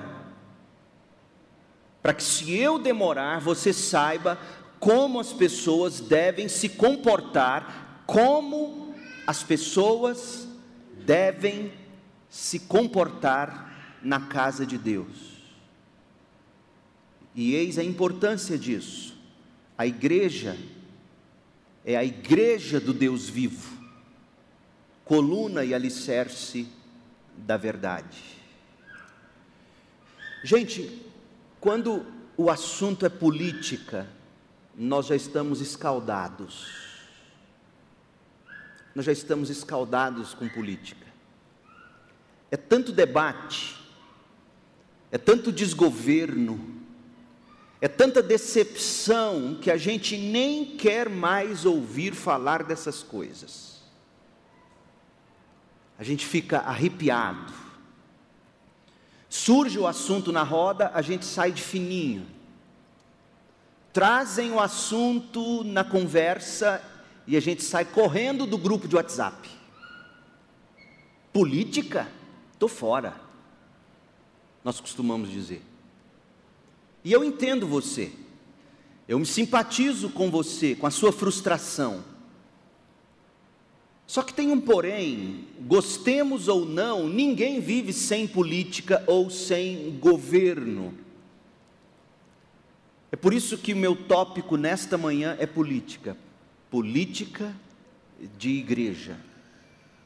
para 2.01 2.13
que 2.13 2.23
se 2.23 2.55
eu 2.55 2.79
demorar, 2.79 3.39
você 3.39 3.73
saiba 3.73 4.39
como 4.79 5.19
as 5.19 5.33
pessoas 5.33 5.99
devem 5.99 6.47
se 6.47 6.69
comportar, 6.69 8.03
como 8.05 8.95
as 9.25 9.43
pessoas 9.43 10.46
devem 11.07 11.71
se 12.29 12.59
comportar 12.59 13.97
na 14.03 14.19
casa 14.27 14.65
de 14.65 14.77
Deus. 14.77 15.37
E 17.33 17.55
eis 17.55 17.77
a 17.77 17.83
importância 17.83 18.57
disso. 18.57 19.15
A 19.77 19.87
igreja 19.87 20.57
é 21.85 21.95
a 21.95 22.03
igreja 22.03 22.81
do 22.81 22.93
Deus 22.93 23.29
vivo, 23.29 23.77
coluna 25.05 25.63
e 25.63 25.73
alicerce 25.73 26.67
da 27.37 27.55
verdade. 27.55 28.21
Gente, 30.43 31.01
quando 31.61 32.05
o 32.35 32.49
assunto 32.49 33.05
é 33.05 33.09
política, 33.09 34.09
nós 34.75 35.05
já 35.05 35.15
estamos 35.15 35.61
escaldados. 35.61 36.86
Nós 38.97 39.05
já 39.05 39.11
estamos 39.11 39.51
escaldados 39.51 40.33
com 40.33 40.49
política. 40.49 41.05
É 42.49 42.57
tanto 42.57 42.91
debate, 42.91 43.77
é 45.11 45.19
tanto 45.19 45.51
desgoverno, 45.51 46.81
é 47.79 47.87
tanta 47.87 48.23
decepção 48.23 49.59
que 49.61 49.69
a 49.69 49.77
gente 49.77 50.17
nem 50.17 50.77
quer 50.77 51.09
mais 51.09 51.63
ouvir 51.63 52.15
falar 52.15 52.63
dessas 52.63 53.03
coisas. 53.03 53.83
A 55.99 56.03
gente 56.03 56.25
fica 56.25 56.61
arrepiado. 56.61 57.53
Surge 59.29 59.77
o 59.77 59.85
assunto 59.85 60.31
na 60.31 60.41
roda, 60.41 60.89
a 60.91 61.03
gente 61.03 61.23
sai 61.23 61.51
de 61.51 61.61
fininho. 61.61 62.25
Trazem 63.93 64.51
o 64.53 64.59
assunto 64.59 65.63
na 65.63 65.83
conversa 65.83 66.96
e 67.27 67.35
a 67.35 67.41
gente 67.41 67.61
sai 67.61 67.83
correndo 67.83 68.45
do 68.45 68.57
grupo 68.57 68.87
de 68.87 68.95
WhatsApp. 68.95 69.49
Política? 71.33 72.09
Estou 72.53 72.69
fora. 72.69 73.13
Nós 74.63 74.79
costumamos 74.79 75.29
dizer. 75.29 75.61
E 77.03 77.11
eu 77.11 77.23
entendo 77.23 77.67
você, 77.67 78.11
eu 79.07 79.19
me 79.19 79.25
simpatizo 79.25 80.09
com 80.09 80.31
você, 80.31 80.73
com 80.73 80.87
a 80.87 80.91
sua 80.91 81.11
frustração. 81.11 82.03
Só 84.05 84.23
que 84.23 84.33
tem 84.33 84.51
um 84.51 84.59
porém, 84.59 85.45
gostemos 85.61 86.47
ou 86.47 86.65
não, 86.65 87.09
ninguém 87.09 87.59
vive 87.59 87.91
sem 87.91 88.25
política 88.25 89.03
ou 89.05 89.29
sem 89.29 89.99
governo. 89.99 90.97
É 93.11 93.17
por 93.17 93.33
isso 93.33 93.57
que 93.57 93.73
o 93.73 93.77
meu 93.77 93.95
tópico 93.95 94.55
nesta 94.55 94.97
manhã 94.97 95.35
é 95.39 95.45
política. 95.45 96.17
Política 96.69 97.55
de 98.37 98.49
igreja. 98.49 99.17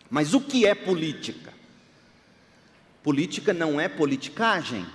Mas 0.10 0.34
o 0.34 0.42
que 0.42 0.66
é 0.66 0.76
política? 0.76 1.54
Política 3.02 3.54
não 3.54 3.80
é 3.80 3.88
politicagem. 3.88 4.86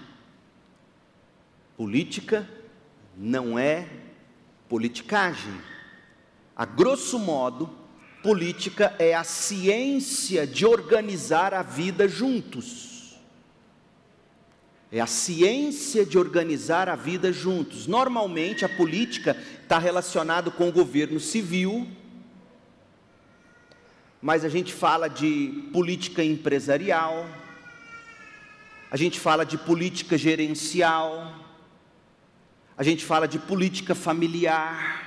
Política 1.77 2.49
não 3.17 3.59
é 3.59 3.89
politicagem. 4.69 5.55
A 6.55 6.65
grosso 6.65 7.19
modo, 7.19 7.71
política 8.23 8.95
é 8.99 9.15
a 9.15 9.25
ciência 9.25 10.47
de 10.47 10.65
organizar 10.65 11.53
a 11.53 11.63
vida 11.63 12.09
juntos. 12.09 12.96
É 14.91 15.01
a 15.01 15.07
ciência 15.07 16.07
de 16.07 16.17
organizar 16.17 16.89
a 16.89 16.95
vida 16.95 17.33
juntos. 17.33 17.87
Normalmente 17.87 18.65
a 18.65 18.69
política 18.69 19.37
está 19.63 19.79
relacionada 19.79 20.51
com 20.51 20.69
o 20.69 20.73
governo 20.73 21.19
civil, 21.19 21.89
mas 24.23 24.45
a 24.45 24.49
gente 24.49 24.73
fala 24.73 25.09
de 25.09 25.69
política 25.73 26.23
empresarial, 26.23 27.27
a 28.91 28.97
gente 28.97 29.19
fala 29.19 29.45
de 29.45 29.59
política 29.59 30.17
gerencial, 30.17 31.35
a 32.79 32.85
gente 32.85 33.05
fala 33.05 33.27
de 33.27 33.41
política 33.41 33.95
familiar. 33.95 35.05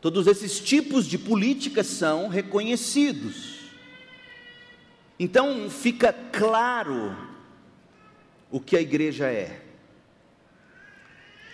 Todos 0.00 0.26
esses 0.26 0.58
tipos 0.58 1.06
de 1.06 1.16
política 1.16 1.84
são 1.84 2.26
reconhecidos. 2.26 3.60
Então 5.18 5.70
fica 5.70 6.12
claro 6.12 7.31
o 8.52 8.60
que 8.60 8.76
a 8.76 8.80
igreja 8.80 9.26
é. 9.26 9.60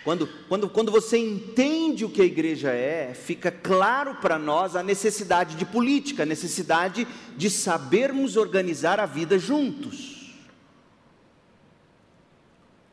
Quando, 0.03 0.27
quando, 0.47 0.69
quando 0.69 0.91
você 0.91 1.17
entende 1.17 2.03
o 2.03 2.09
que 2.09 2.21
a 2.21 2.25
igreja 2.25 2.71
é, 2.71 3.13
fica 3.13 3.51
claro 3.51 4.15
para 4.15 4.37
nós 4.37 4.75
a 4.75 4.83
necessidade 4.83 5.55
de 5.55 5.65
política, 5.65 6.23
a 6.23 6.25
necessidade 6.25 7.07
de 7.35 7.49
sabermos 7.49 8.35
organizar 8.37 8.99
a 8.99 9.05
vida 9.05 9.39
juntos. 9.39 10.35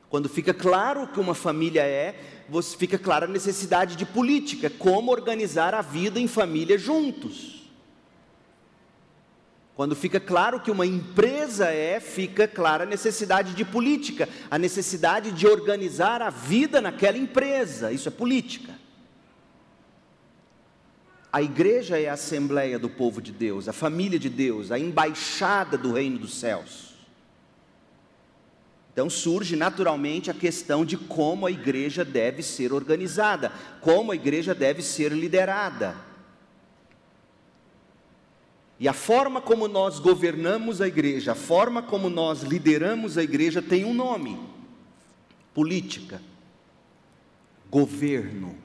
Quando 0.08 0.28
fica 0.28 0.54
claro 0.54 1.02
o 1.02 1.08
que 1.08 1.20
uma 1.20 1.34
família 1.34 1.82
é, 1.82 2.14
fica 2.78 2.98
clara 2.98 3.26
a 3.26 3.28
necessidade 3.28 3.96
de 3.96 4.06
política, 4.06 4.70
como 4.70 5.10
organizar 5.10 5.74
a 5.74 5.82
vida 5.82 6.20
em 6.20 6.28
família 6.28 6.78
juntos. 6.78 7.55
Quando 9.76 9.94
fica 9.94 10.18
claro 10.18 10.58
que 10.58 10.70
uma 10.70 10.86
empresa 10.86 11.66
é, 11.66 12.00
fica 12.00 12.48
clara 12.48 12.84
a 12.84 12.86
necessidade 12.86 13.52
de 13.52 13.62
política, 13.62 14.26
a 14.50 14.58
necessidade 14.58 15.30
de 15.30 15.46
organizar 15.46 16.22
a 16.22 16.30
vida 16.30 16.80
naquela 16.80 17.18
empresa. 17.18 17.92
Isso 17.92 18.08
é 18.08 18.10
política. 18.10 18.72
A 21.30 21.42
igreja 21.42 22.00
é 22.00 22.08
a 22.08 22.14
assembleia 22.14 22.78
do 22.78 22.88
povo 22.88 23.20
de 23.20 23.30
Deus, 23.30 23.68
a 23.68 23.72
família 23.74 24.18
de 24.18 24.30
Deus, 24.30 24.72
a 24.72 24.78
embaixada 24.78 25.76
do 25.76 25.92
reino 25.92 26.20
dos 26.20 26.40
céus. 26.40 26.94
Então 28.94 29.10
surge 29.10 29.56
naturalmente 29.56 30.30
a 30.30 30.34
questão 30.34 30.86
de 30.86 30.96
como 30.96 31.44
a 31.44 31.50
igreja 31.50 32.02
deve 32.02 32.42
ser 32.42 32.72
organizada, 32.72 33.52
como 33.82 34.10
a 34.10 34.16
igreja 34.16 34.54
deve 34.54 34.80
ser 34.80 35.12
liderada. 35.12 36.05
E 38.78 38.86
a 38.86 38.92
forma 38.92 39.40
como 39.40 39.66
nós 39.66 39.98
governamos 39.98 40.80
a 40.80 40.88
igreja, 40.88 41.32
a 41.32 41.34
forma 41.34 41.82
como 41.82 42.10
nós 42.10 42.42
lideramos 42.42 43.16
a 43.16 43.22
igreja 43.22 43.62
tem 43.62 43.84
um 43.84 43.94
nome: 43.94 44.38
política, 45.54 46.20
governo. 47.70 48.56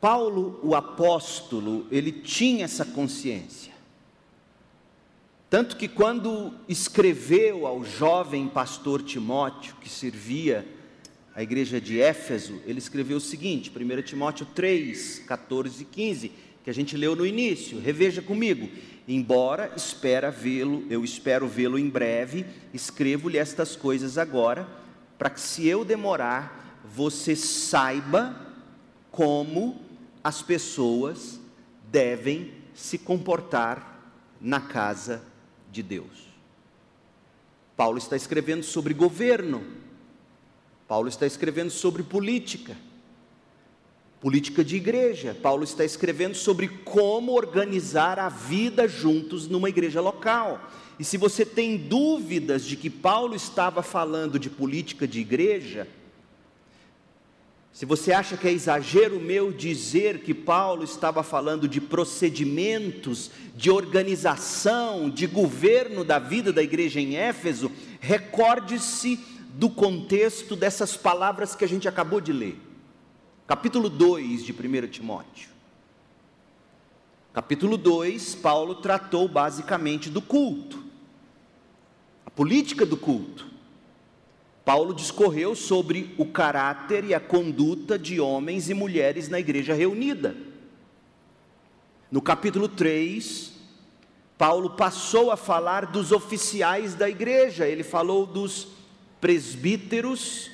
Paulo, 0.00 0.58
o 0.62 0.74
apóstolo, 0.74 1.86
ele 1.90 2.10
tinha 2.10 2.64
essa 2.64 2.84
consciência. 2.86 3.70
Tanto 5.50 5.76
que 5.76 5.88
quando 5.88 6.54
escreveu 6.68 7.66
ao 7.66 7.84
jovem 7.84 8.48
pastor 8.48 9.02
Timóteo, 9.02 9.74
que 9.80 9.88
servia 9.88 10.66
a 11.34 11.42
igreja 11.42 11.80
de 11.80 12.00
Éfeso, 12.00 12.60
ele 12.64 12.78
escreveu 12.78 13.18
o 13.18 13.20
seguinte, 13.20 13.70
1 13.70 14.02
Timóteo 14.02 14.46
3, 14.54 15.20
14 15.26 15.82
e 15.82 15.84
15, 15.84 16.32
que 16.70 16.72
a 16.72 16.74
gente 16.74 16.96
leu 16.96 17.16
no 17.16 17.26
início, 17.26 17.80
reveja 17.80 18.22
comigo. 18.22 18.68
Embora 19.08 19.72
espera 19.76 20.30
vê-lo, 20.30 20.86
eu 20.88 21.02
espero 21.02 21.48
vê-lo 21.48 21.76
em 21.76 21.88
breve, 21.88 22.46
escrevo-lhe 22.72 23.38
estas 23.38 23.74
coisas 23.74 24.16
agora, 24.16 24.68
para 25.18 25.30
que 25.30 25.40
se 25.40 25.66
eu 25.66 25.84
demorar, 25.84 26.80
você 26.94 27.34
saiba 27.34 28.54
como 29.10 29.80
as 30.22 30.42
pessoas 30.42 31.40
devem 31.90 32.52
se 32.72 32.98
comportar 32.98 34.14
na 34.40 34.60
casa 34.60 35.24
de 35.72 35.82
Deus. 35.82 36.28
Paulo 37.76 37.98
está 37.98 38.14
escrevendo 38.14 38.62
sobre 38.62 38.94
governo, 38.94 39.64
Paulo 40.86 41.08
está 41.08 41.26
escrevendo 41.26 41.70
sobre 41.70 42.04
política, 42.04 42.76
política 44.20 44.62
de 44.62 44.76
igreja. 44.76 45.36
Paulo 45.40 45.64
está 45.64 45.84
escrevendo 45.84 46.34
sobre 46.34 46.68
como 46.68 47.32
organizar 47.32 48.18
a 48.18 48.28
vida 48.28 48.86
juntos 48.86 49.48
numa 49.48 49.68
igreja 49.68 50.00
local. 50.00 50.70
E 50.98 51.04
se 51.04 51.16
você 51.16 51.46
tem 51.46 51.78
dúvidas 51.78 52.64
de 52.66 52.76
que 52.76 52.90
Paulo 52.90 53.34
estava 53.34 53.82
falando 53.82 54.38
de 54.38 54.50
política 54.50 55.08
de 55.08 55.20
igreja, 55.20 55.88
se 57.72 57.86
você 57.86 58.12
acha 58.12 58.36
que 58.36 58.46
é 58.46 58.52
exagero 58.52 59.18
meu 59.18 59.50
dizer 59.50 60.18
que 60.18 60.34
Paulo 60.34 60.84
estava 60.84 61.22
falando 61.22 61.66
de 61.66 61.80
procedimentos, 61.80 63.30
de 63.56 63.70
organização, 63.70 65.08
de 65.08 65.26
governo 65.26 66.04
da 66.04 66.18
vida 66.18 66.52
da 66.52 66.62
igreja 66.62 67.00
em 67.00 67.16
Éfeso, 67.16 67.72
recorde-se 67.98 69.18
do 69.54 69.70
contexto 69.70 70.54
dessas 70.54 70.94
palavras 70.94 71.54
que 71.54 71.64
a 71.64 71.68
gente 71.68 71.88
acabou 71.88 72.20
de 72.20 72.34
ler. 72.34 72.69
Capítulo 73.50 73.90
2 73.90 74.44
de 74.44 74.52
1 74.52 74.86
Timóteo. 74.86 75.48
Capítulo 77.32 77.76
2, 77.76 78.36
Paulo 78.36 78.76
tratou 78.76 79.26
basicamente 79.26 80.08
do 80.08 80.22
culto, 80.22 80.84
a 82.24 82.30
política 82.30 82.86
do 82.86 82.96
culto. 82.96 83.48
Paulo 84.64 84.94
discorreu 84.94 85.56
sobre 85.56 86.14
o 86.16 86.26
caráter 86.26 87.04
e 87.04 87.12
a 87.12 87.18
conduta 87.18 87.98
de 87.98 88.20
homens 88.20 88.70
e 88.70 88.72
mulheres 88.72 89.28
na 89.28 89.40
igreja 89.40 89.74
reunida. 89.74 90.36
No 92.08 92.22
capítulo 92.22 92.68
3, 92.68 93.52
Paulo 94.38 94.76
passou 94.76 95.32
a 95.32 95.36
falar 95.36 95.86
dos 95.86 96.12
oficiais 96.12 96.94
da 96.94 97.10
igreja, 97.10 97.66
ele 97.66 97.82
falou 97.82 98.26
dos 98.26 98.68
presbíteros, 99.20 100.52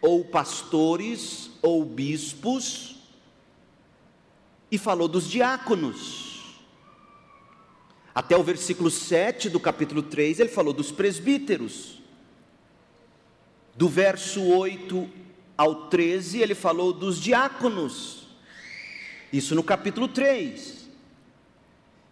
ou 0.00 0.24
pastores, 0.24 1.50
ou 1.62 1.84
bispos, 1.84 2.96
e 4.70 4.78
falou 4.78 5.08
dos 5.08 5.28
diáconos. 5.28 6.56
Até 8.14 8.36
o 8.36 8.42
versículo 8.42 8.90
7 8.90 9.50
do 9.50 9.60
capítulo 9.60 10.02
3, 10.02 10.40
ele 10.40 10.48
falou 10.48 10.72
dos 10.72 10.90
presbíteros. 10.90 11.98
Do 13.74 13.88
verso 13.88 14.42
8 14.42 15.08
ao 15.56 15.88
13, 15.88 16.40
ele 16.40 16.54
falou 16.54 16.92
dos 16.92 17.20
diáconos. 17.20 18.26
Isso 19.32 19.54
no 19.54 19.62
capítulo 19.62 20.08
3. 20.08 20.88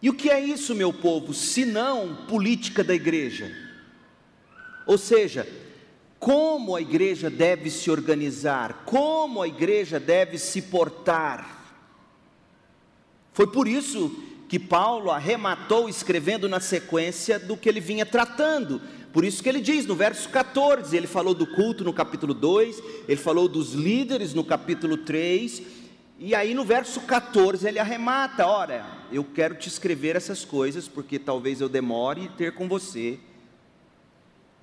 E 0.02 0.10
o 0.10 0.14
que 0.14 0.28
é 0.28 0.38
isso, 0.38 0.74
meu 0.74 0.92
povo, 0.92 1.32
se 1.32 1.64
não 1.64 2.26
política 2.26 2.84
da 2.84 2.94
igreja? 2.94 3.50
Ou 4.86 4.98
seja, 4.98 5.48
como 6.24 6.74
a 6.74 6.80
igreja 6.80 7.28
deve 7.28 7.68
se 7.68 7.90
organizar, 7.90 8.84
como 8.86 9.42
a 9.42 9.46
igreja 9.46 10.00
deve 10.00 10.38
se 10.38 10.62
portar. 10.62 11.76
Foi 13.34 13.46
por 13.46 13.68
isso 13.68 14.10
que 14.48 14.58
Paulo 14.58 15.10
arrematou 15.10 15.86
escrevendo 15.86 16.48
na 16.48 16.60
sequência 16.60 17.38
do 17.38 17.58
que 17.58 17.68
ele 17.68 17.78
vinha 17.78 18.06
tratando, 18.06 18.80
por 19.12 19.22
isso 19.22 19.42
que 19.42 19.50
ele 19.50 19.60
diz 19.60 19.84
no 19.84 19.94
verso 19.94 20.30
14, 20.30 20.96
ele 20.96 21.06
falou 21.06 21.34
do 21.34 21.46
culto 21.46 21.84
no 21.84 21.92
capítulo 21.92 22.32
2, 22.32 22.82
ele 23.06 23.20
falou 23.20 23.46
dos 23.46 23.74
líderes 23.74 24.32
no 24.32 24.42
capítulo 24.42 24.96
3, 24.96 25.60
e 26.18 26.34
aí 26.34 26.54
no 26.54 26.64
verso 26.64 27.02
14 27.02 27.68
ele 27.68 27.78
arremata: 27.78 28.46
Ora, 28.46 28.86
eu 29.12 29.24
quero 29.24 29.56
te 29.56 29.68
escrever 29.68 30.16
essas 30.16 30.42
coisas, 30.42 30.88
porque 30.88 31.18
talvez 31.18 31.60
eu 31.60 31.68
demore 31.68 32.30
ter 32.38 32.54
com 32.54 32.66
você, 32.66 33.20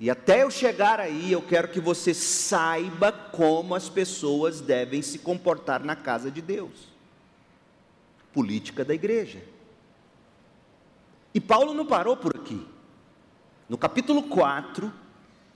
e 0.01 0.09
até 0.09 0.41
eu 0.41 0.49
chegar 0.49 0.99
aí, 0.99 1.31
eu 1.31 1.43
quero 1.43 1.67
que 1.67 1.79
você 1.79 2.11
saiba 2.11 3.11
como 3.11 3.75
as 3.75 3.87
pessoas 3.87 4.59
devem 4.59 4.99
se 5.03 5.19
comportar 5.19 5.83
na 5.85 5.95
casa 5.95 6.31
de 6.31 6.41
Deus. 6.41 6.71
Política 8.33 8.83
da 8.83 8.95
igreja. 8.95 9.43
E 11.35 11.39
Paulo 11.39 11.75
não 11.75 11.85
parou 11.85 12.17
por 12.17 12.35
aqui. 12.35 12.65
No 13.69 13.77
capítulo 13.77 14.23
4, 14.23 14.91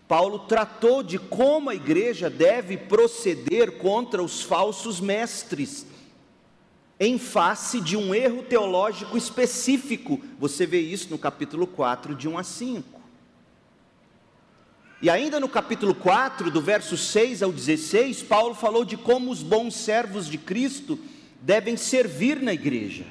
Paulo 0.07 0.37
tratou 0.37 1.01
de 1.01 1.17
como 1.17 1.71
a 1.71 1.75
igreja 1.75 2.29
deve 2.29 2.77
proceder 2.77 3.79
contra 3.79 4.21
os 4.21 4.43
falsos 4.43 4.99
mestres, 4.99 5.87
em 6.99 7.17
face 7.17 7.81
de 7.81 7.97
um 7.97 8.13
erro 8.13 8.43
teológico 8.43 9.17
específico. 9.17 10.21
Você 10.37 10.67
vê 10.67 10.81
isso 10.81 11.09
no 11.09 11.17
capítulo 11.17 11.65
4, 11.65 12.13
de 12.13 12.29
1 12.29 12.37
a 12.37 12.43
5. 12.43 12.94
E 15.01 15.09
ainda 15.09 15.39
no 15.39 15.49
capítulo 15.49 15.93
4, 15.93 16.49
do 16.49 16.61
verso 16.61 16.97
6 16.97 17.43
ao 17.43 17.51
16, 17.51 18.23
Paulo 18.23 18.55
falou 18.55 18.85
de 18.85 18.95
como 18.95 19.29
os 19.29 19.43
bons 19.43 19.75
servos 19.75 20.27
de 20.27 20.37
Cristo 20.37 20.97
devem 21.41 21.75
servir 21.75 22.41
na 22.41 22.53
igreja. 22.53 23.05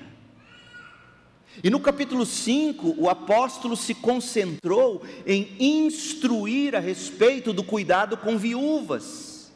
E 1.62 1.70
no 1.70 1.78
capítulo 1.78 2.26
5, 2.26 2.96
o 2.98 3.08
apóstolo 3.08 3.76
se 3.76 3.94
concentrou 3.94 5.04
em 5.26 5.54
instruir 5.60 6.74
a 6.74 6.80
respeito 6.80 7.52
do 7.52 7.62
cuidado 7.62 8.16
com 8.16 8.36
viúvas. 8.36 9.52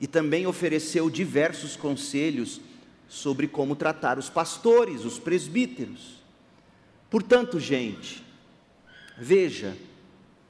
E 0.00 0.06
também 0.06 0.46
ofereceu 0.46 1.08
diversos 1.08 1.76
conselhos 1.76 2.60
sobre 3.08 3.46
como 3.46 3.76
tratar 3.76 4.18
os 4.18 4.28
pastores, 4.28 5.04
os 5.04 5.18
presbíteros. 5.18 6.16
Portanto, 7.08 7.60
gente, 7.60 8.24
veja, 9.16 9.76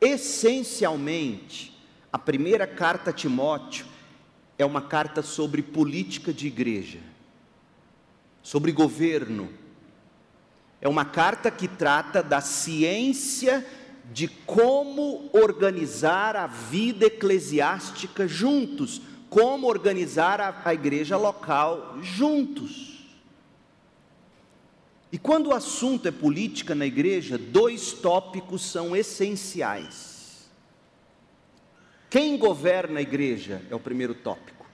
essencialmente, 0.06 1.76
a 2.12 2.18
primeira 2.18 2.66
carta 2.66 3.10
a 3.10 3.12
Timóteo 3.12 3.86
é 4.58 4.64
uma 4.64 4.80
carta 4.80 5.22
sobre 5.22 5.62
política 5.62 6.32
de 6.32 6.46
igreja, 6.46 7.00
sobre 8.42 8.72
governo, 8.72 9.50
é 10.80 10.88
uma 10.88 11.04
carta 11.04 11.50
que 11.50 11.66
trata 11.66 12.22
da 12.22 12.40
ciência 12.40 13.66
de 14.12 14.28
como 14.28 15.28
organizar 15.32 16.36
a 16.36 16.46
vida 16.46 17.06
eclesiástica 17.06 18.28
juntos, 18.28 19.02
como 19.28 19.66
organizar 19.66 20.40
a, 20.40 20.62
a 20.64 20.72
igreja 20.72 21.16
local 21.16 21.98
juntos. 22.02 22.95
E 25.10 25.18
quando 25.18 25.48
o 25.48 25.54
assunto 25.54 26.08
é 26.08 26.10
política 26.10 26.74
na 26.74 26.84
igreja, 26.84 27.38
dois 27.38 27.92
tópicos 27.92 28.62
são 28.62 28.96
essenciais. 28.96 30.48
Quem 32.10 32.36
governa 32.36 32.98
a 32.98 33.02
igreja 33.02 33.62
é 33.70 33.74
o 33.74 33.80
primeiro 33.80 34.14
tópico. 34.14 34.66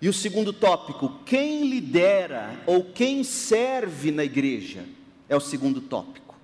E 0.00 0.08
o 0.08 0.12
segundo 0.12 0.52
tópico, 0.52 1.20
quem 1.24 1.68
lidera 1.68 2.62
ou 2.66 2.84
quem 2.92 3.24
serve 3.24 4.10
na 4.10 4.24
igreja, 4.24 4.84
é 5.28 5.36
o 5.36 5.40
segundo 5.40 5.80
tópico. 5.80 6.36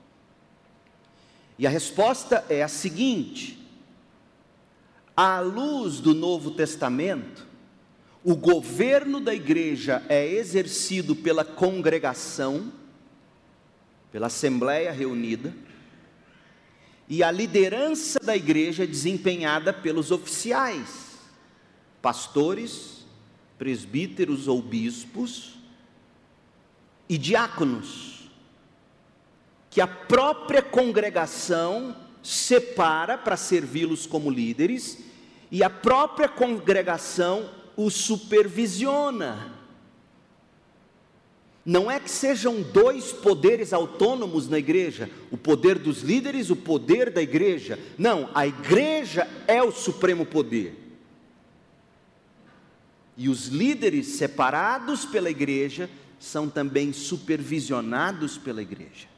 E 1.58 1.66
a 1.66 1.70
resposta 1.70 2.44
é 2.48 2.62
a 2.62 2.68
seguinte: 2.68 3.58
à 5.14 5.40
luz 5.40 6.00
do 6.00 6.14
Novo 6.14 6.52
Testamento, 6.52 7.46
o 8.24 8.34
governo 8.34 9.20
da 9.20 9.34
igreja 9.34 10.02
é 10.08 10.26
exercido 10.26 11.14
pela 11.14 11.44
congregação, 11.44 12.72
pela 14.10 14.26
assembleia 14.26 14.92
reunida, 14.92 15.54
e 17.08 17.22
a 17.22 17.30
liderança 17.30 18.20
da 18.20 18.36
igreja 18.36 18.84
é 18.84 18.86
desempenhada 18.86 19.72
pelos 19.72 20.10
oficiais, 20.10 21.18
pastores, 22.00 23.04
presbíteros 23.58 24.46
ou 24.46 24.62
bispos 24.62 25.56
e 27.08 27.18
diáconos, 27.18 28.30
que 29.68 29.80
a 29.80 29.86
própria 29.86 30.62
congregação 30.62 31.96
separa 32.22 33.18
para 33.18 33.36
servi-los 33.36 34.06
como 34.06 34.30
líderes 34.30 34.98
e 35.50 35.62
a 35.64 35.70
própria 35.70 36.28
congregação 36.28 37.50
os 37.76 37.94
supervisiona. 37.94 39.59
Não 41.64 41.90
é 41.90 42.00
que 42.00 42.10
sejam 42.10 42.62
dois 42.62 43.12
poderes 43.12 43.72
autônomos 43.72 44.48
na 44.48 44.58
igreja, 44.58 45.10
o 45.30 45.36
poder 45.36 45.78
dos 45.78 46.02
líderes, 46.02 46.48
o 46.48 46.56
poder 46.56 47.10
da 47.10 47.20
igreja. 47.20 47.78
Não, 47.98 48.30
a 48.34 48.46
igreja 48.46 49.28
é 49.46 49.62
o 49.62 49.70
supremo 49.70 50.24
poder. 50.24 50.74
E 53.16 53.28
os 53.28 53.48
líderes 53.48 54.06
separados 54.06 55.04
pela 55.04 55.30
igreja 55.30 55.90
são 56.18 56.48
também 56.48 56.92
supervisionados 56.92 58.38
pela 58.38 58.62
igreja. 58.62 59.08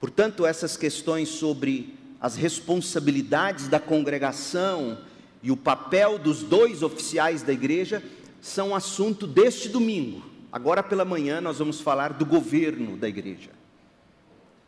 Portanto, 0.00 0.44
essas 0.44 0.76
questões 0.76 1.28
sobre 1.28 1.94
as 2.20 2.34
responsabilidades 2.34 3.68
da 3.68 3.78
congregação 3.78 4.98
e 5.42 5.50
o 5.50 5.56
papel 5.56 6.18
dos 6.18 6.42
dois 6.42 6.82
oficiais 6.82 7.42
da 7.42 7.52
igreja 7.52 8.02
são 8.44 8.74
assunto 8.74 9.26
deste 9.26 9.70
domingo. 9.70 10.22
Agora 10.52 10.82
pela 10.82 11.02
manhã 11.02 11.40
nós 11.40 11.58
vamos 11.58 11.80
falar 11.80 12.12
do 12.12 12.26
governo 12.26 12.94
da 12.94 13.08
igreja. 13.08 13.50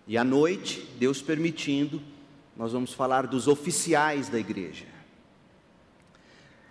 E 0.07 0.17
à 0.17 0.25
noite, 0.25 0.89
Deus 0.99 1.21
permitindo, 1.21 2.01
nós 2.57 2.73
vamos 2.73 2.95
falar 2.95 3.27
dos 3.27 3.47
oficiais 3.47 4.31
da 4.31 4.39
igreja. 4.39 4.87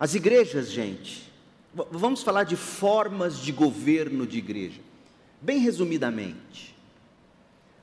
As 0.00 0.16
igrejas, 0.16 0.72
gente, 0.72 1.32
vamos 1.92 2.24
falar 2.24 2.42
de 2.42 2.56
formas 2.56 3.38
de 3.38 3.52
governo 3.52 4.26
de 4.26 4.38
igreja. 4.38 4.80
Bem 5.40 5.58
resumidamente, 5.58 6.74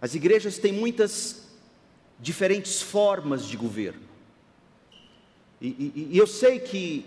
as 0.02 0.16
igrejas 0.16 0.58
têm 0.58 0.74
muitas 0.74 1.48
diferentes 2.20 2.82
formas 2.82 3.48
de 3.48 3.56
governo. 3.56 4.04
E, 5.62 5.68
e, 5.68 6.08
e 6.12 6.18
eu 6.18 6.28
sei 6.28 6.60
que, 6.60 7.06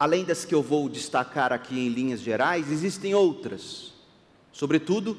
além 0.00 0.24
das 0.24 0.46
que 0.46 0.54
eu 0.54 0.62
vou 0.62 0.88
destacar 0.88 1.52
aqui 1.52 1.78
em 1.78 1.90
linhas 1.90 2.22
gerais, 2.22 2.72
existem 2.72 3.14
outras, 3.14 3.92
sobretudo 4.50 5.14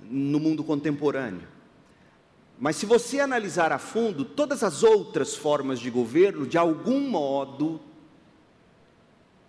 no 0.00 0.38
mundo 0.38 0.62
contemporâneo. 0.62 1.48
Mas 2.56 2.76
se 2.76 2.86
você 2.86 3.18
analisar 3.18 3.72
a 3.72 3.78
fundo, 3.78 4.24
todas 4.24 4.62
as 4.62 4.84
outras 4.84 5.34
formas 5.34 5.80
de 5.80 5.90
governo, 5.90 6.46
de 6.46 6.56
algum 6.56 7.00
modo, 7.00 7.80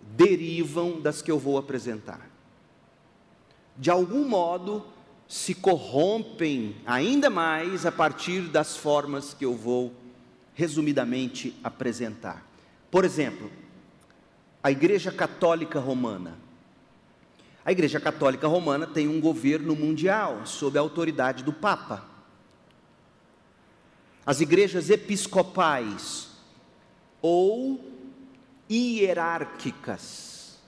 derivam 0.00 1.00
das 1.00 1.22
que 1.22 1.30
eu 1.30 1.38
vou 1.38 1.58
apresentar. 1.58 2.28
De 3.78 3.88
algum 3.88 4.26
modo, 4.26 4.84
se 5.28 5.54
corrompem 5.54 6.74
ainda 6.84 7.30
mais 7.30 7.86
a 7.86 7.92
partir 7.92 8.40
das 8.42 8.76
formas 8.76 9.32
que 9.32 9.44
eu 9.44 9.54
vou 9.54 9.94
resumidamente 10.54 11.54
apresentar. 11.62 12.44
Por 12.90 13.04
exemplo, 13.04 13.48
a 14.66 14.70
Igreja 14.72 15.12
Católica 15.12 15.78
Romana. 15.78 16.36
A 17.64 17.70
Igreja 17.70 18.00
Católica 18.00 18.48
Romana 18.48 18.84
tem 18.84 19.06
um 19.06 19.20
governo 19.20 19.76
mundial 19.76 20.44
sob 20.44 20.76
a 20.76 20.80
autoridade 20.80 21.44
do 21.44 21.52
Papa. 21.52 22.04
As 24.26 24.40
igrejas 24.40 24.90
episcopais 24.90 26.30
ou 27.22 27.80
hierárquicas. 28.68 30.58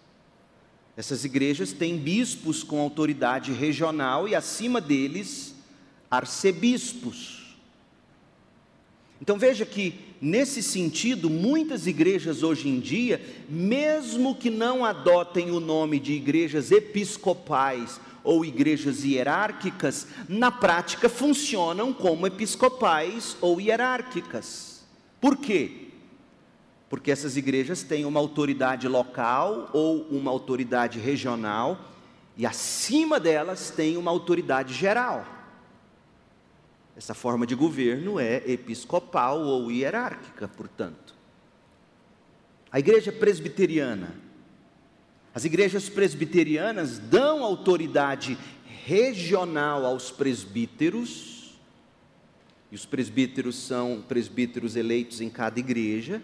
Essas 0.97 1.25
igrejas 1.25 1.73
têm 1.73 1.99
bispos 1.99 2.63
com 2.63 2.81
autoridade 2.81 3.53
regional 3.53 4.29
e 4.29 4.35
acima 4.37 4.81
deles 4.81 5.57
arcebispos. 6.09 7.48
Então 9.21 9.39
veja 9.39 9.67
que, 9.67 9.95
nesse 10.21 10.63
sentido, 10.63 11.29
muitas 11.29 11.87
igrejas 11.87 12.43
hoje 12.43 12.69
em 12.69 12.79
dia, 12.79 13.21
mesmo 13.49 14.35
que 14.35 14.51
não 14.51 14.85
adotem 14.85 15.51
o 15.51 15.61
nome 15.61 15.99
de 15.99 16.13
igrejas 16.13 16.71
episcopais 16.71 18.01
ou 18.23 18.45
igrejas 18.45 19.05
hierárquicas, 19.05 20.07
na 20.29 20.51
prática 20.51 21.09
funcionam 21.09 21.93
como 21.93 22.27
episcopais 22.27 23.37
ou 23.41 23.61
hierárquicas. 23.61 24.85
Por 25.21 25.37
quê? 25.37 25.89
porque 26.89 27.11
essas 27.11 27.37
igrejas 27.37 27.83
têm 27.83 28.05
uma 28.05 28.19
autoridade 28.19 28.89
local 28.89 29.69
ou 29.73 30.07
uma 30.11 30.31
autoridade 30.31 30.99
regional, 30.99 31.79
e 32.37 32.47
acima 32.47 33.21
delas 33.21 33.71
tem 33.71 33.97
uma 33.97 34.11
autoridade 34.11 34.73
geral. 34.73 35.27
Essa 36.99 37.15
forma 37.15 37.47
de 37.47 37.55
governo 37.55 38.19
é 38.19 38.43
episcopal 38.45 39.41
ou 39.41 39.71
hierárquica, 39.71 40.49
portanto. 40.49 41.15
A 42.73 42.81
igreja 42.81 43.13
presbiteriana. 43.13 44.17
As 45.33 45.45
igrejas 45.45 45.89
presbiterianas 45.89 46.99
dão 46.99 47.45
autoridade 47.45 48.37
regional 48.85 49.87
aos 49.87 50.11
presbíteros, 50.11 51.57
e 52.73 52.75
os 52.75 52.85
presbíteros 52.85 53.55
são 53.55 54.03
presbíteros 54.09 54.75
eleitos 54.75 55.21
em 55.21 55.31
cada 55.31 55.61
igreja, 55.61 56.21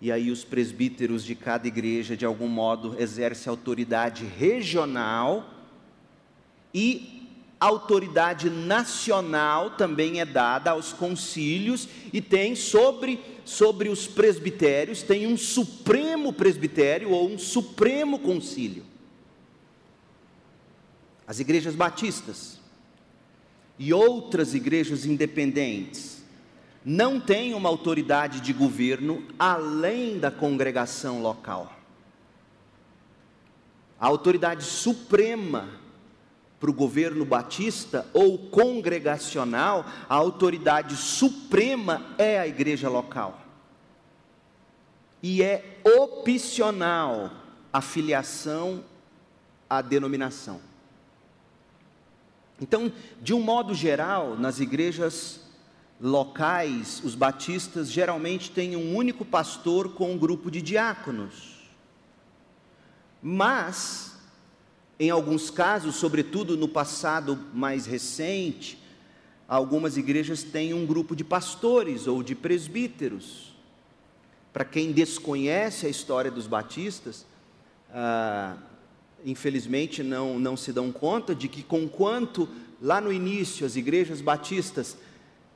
e 0.00 0.10
aí 0.10 0.28
os 0.28 0.42
presbíteros 0.42 1.24
de 1.24 1.36
cada 1.36 1.68
igreja, 1.68 2.16
de 2.16 2.26
algum 2.26 2.48
modo, 2.48 2.96
exercem 2.98 3.48
autoridade 3.48 4.24
regional 4.24 5.48
e 6.74 7.13
autoridade 7.60 8.50
nacional 8.50 9.70
também 9.70 10.20
é 10.20 10.24
dada 10.24 10.72
aos 10.72 10.92
concílios 10.92 11.88
e 12.12 12.20
tem 12.20 12.54
sobre 12.54 13.20
sobre 13.44 13.90
os 13.90 14.06
presbitérios 14.06 15.02
tem 15.02 15.26
um 15.26 15.36
supremo 15.36 16.32
presbitério 16.32 17.10
ou 17.10 17.28
um 17.28 17.38
supremo 17.38 18.18
concílio. 18.18 18.84
As 21.26 21.40
igrejas 21.40 21.74
batistas 21.74 22.58
e 23.78 23.92
outras 23.92 24.54
igrejas 24.54 25.04
independentes 25.04 26.22
não 26.84 27.18
tem 27.18 27.54
uma 27.54 27.68
autoridade 27.68 28.40
de 28.40 28.52
governo 28.52 29.24
além 29.38 30.18
da 30.18 30.30
congregação 30.30 31.22
local. 31.22 31.72
A 33.98 34.06
autoridade 34.06 34.64
suprema 34.64 35.68
para 36.64 36.70
o 36.70 36.74
governo 36.74 37.26
batista 37.26 38.06
ou 38.14 38.38
congregacional, 38.38 39.84
a 40.08 40.14
autoridade 40.14 40.96
suprema 40.96 42.14
é 42.16 42.40
a 42.40 42.48
igreja 42.48 42.88
local. 42.88 43.38
E 45.22 45.42
é 45.42 45.78
opcional 45.84 47.30
a 47.70 47.82
filiação 47.82 48.82
à 49.68 49.82
denominação. 49.82 50.58
Então, 52.58 52.90
de 53.20 53.34
um 53.34 53.42
modo 53.42 53.74
geral, 53.74 54.34
nas 54.34 54.58
igrejas 54.58 55.40
locais, 56.00 57.02
os 57.04 57.14
batistas 57.14 57.92
geralmente 57.92 58.50
têm 58.50 58.74
um 58.74 58.96
único 58.96 59.22
pastor 59.22 59.92
com 59.92 60.12
um 60.12 60.16
grupo 60.16 60.50
de 60.50 60.62
diáconos. 60.62 61.68
Mas, 63.22 64.13
em 64.98 65.10
alguns 65.10 65.50
casos, 65.50 65.96
sobretudo 65.96 66.56
no 66.56 66.68
passado 66.68 67.38
mais 67.52 67.86
recente, 67.86 68.78
algumas 69.48 69.96
igrejas 69.96 70.42
têm 70.42 70.72
um 70.72 70.86
grupo 70.86 71.16
de 71.16 71.24
pastores 71.24 72.06
ou 72.06 72.22
de 72.22 72.34
presbíteros. 72.34 73.54
Para 74.52 74.64
quem 74.64 74.92
desconhece 74.92 75.86
a 75.86 75.88
história 75.88 76.30
dos 76.30 76.46
batistas, 76.46 77.26
ah, 77.92 78.56
infelizmente 79.24 80.02
não, 80.02 80.38
não 80.38 80.56
se 80.56 80.72
dão 80.72 80.92
conta 80.92 81.34
de 81.34 81.48
que, 81.48 81.62
conquanto 81.62 82.48
lá 82.80 83.00
no 83.00 83.12
início 83.12 83.66
as 83.66 83.74
igrejas 83.74 84.20
batistas 84.20 84.96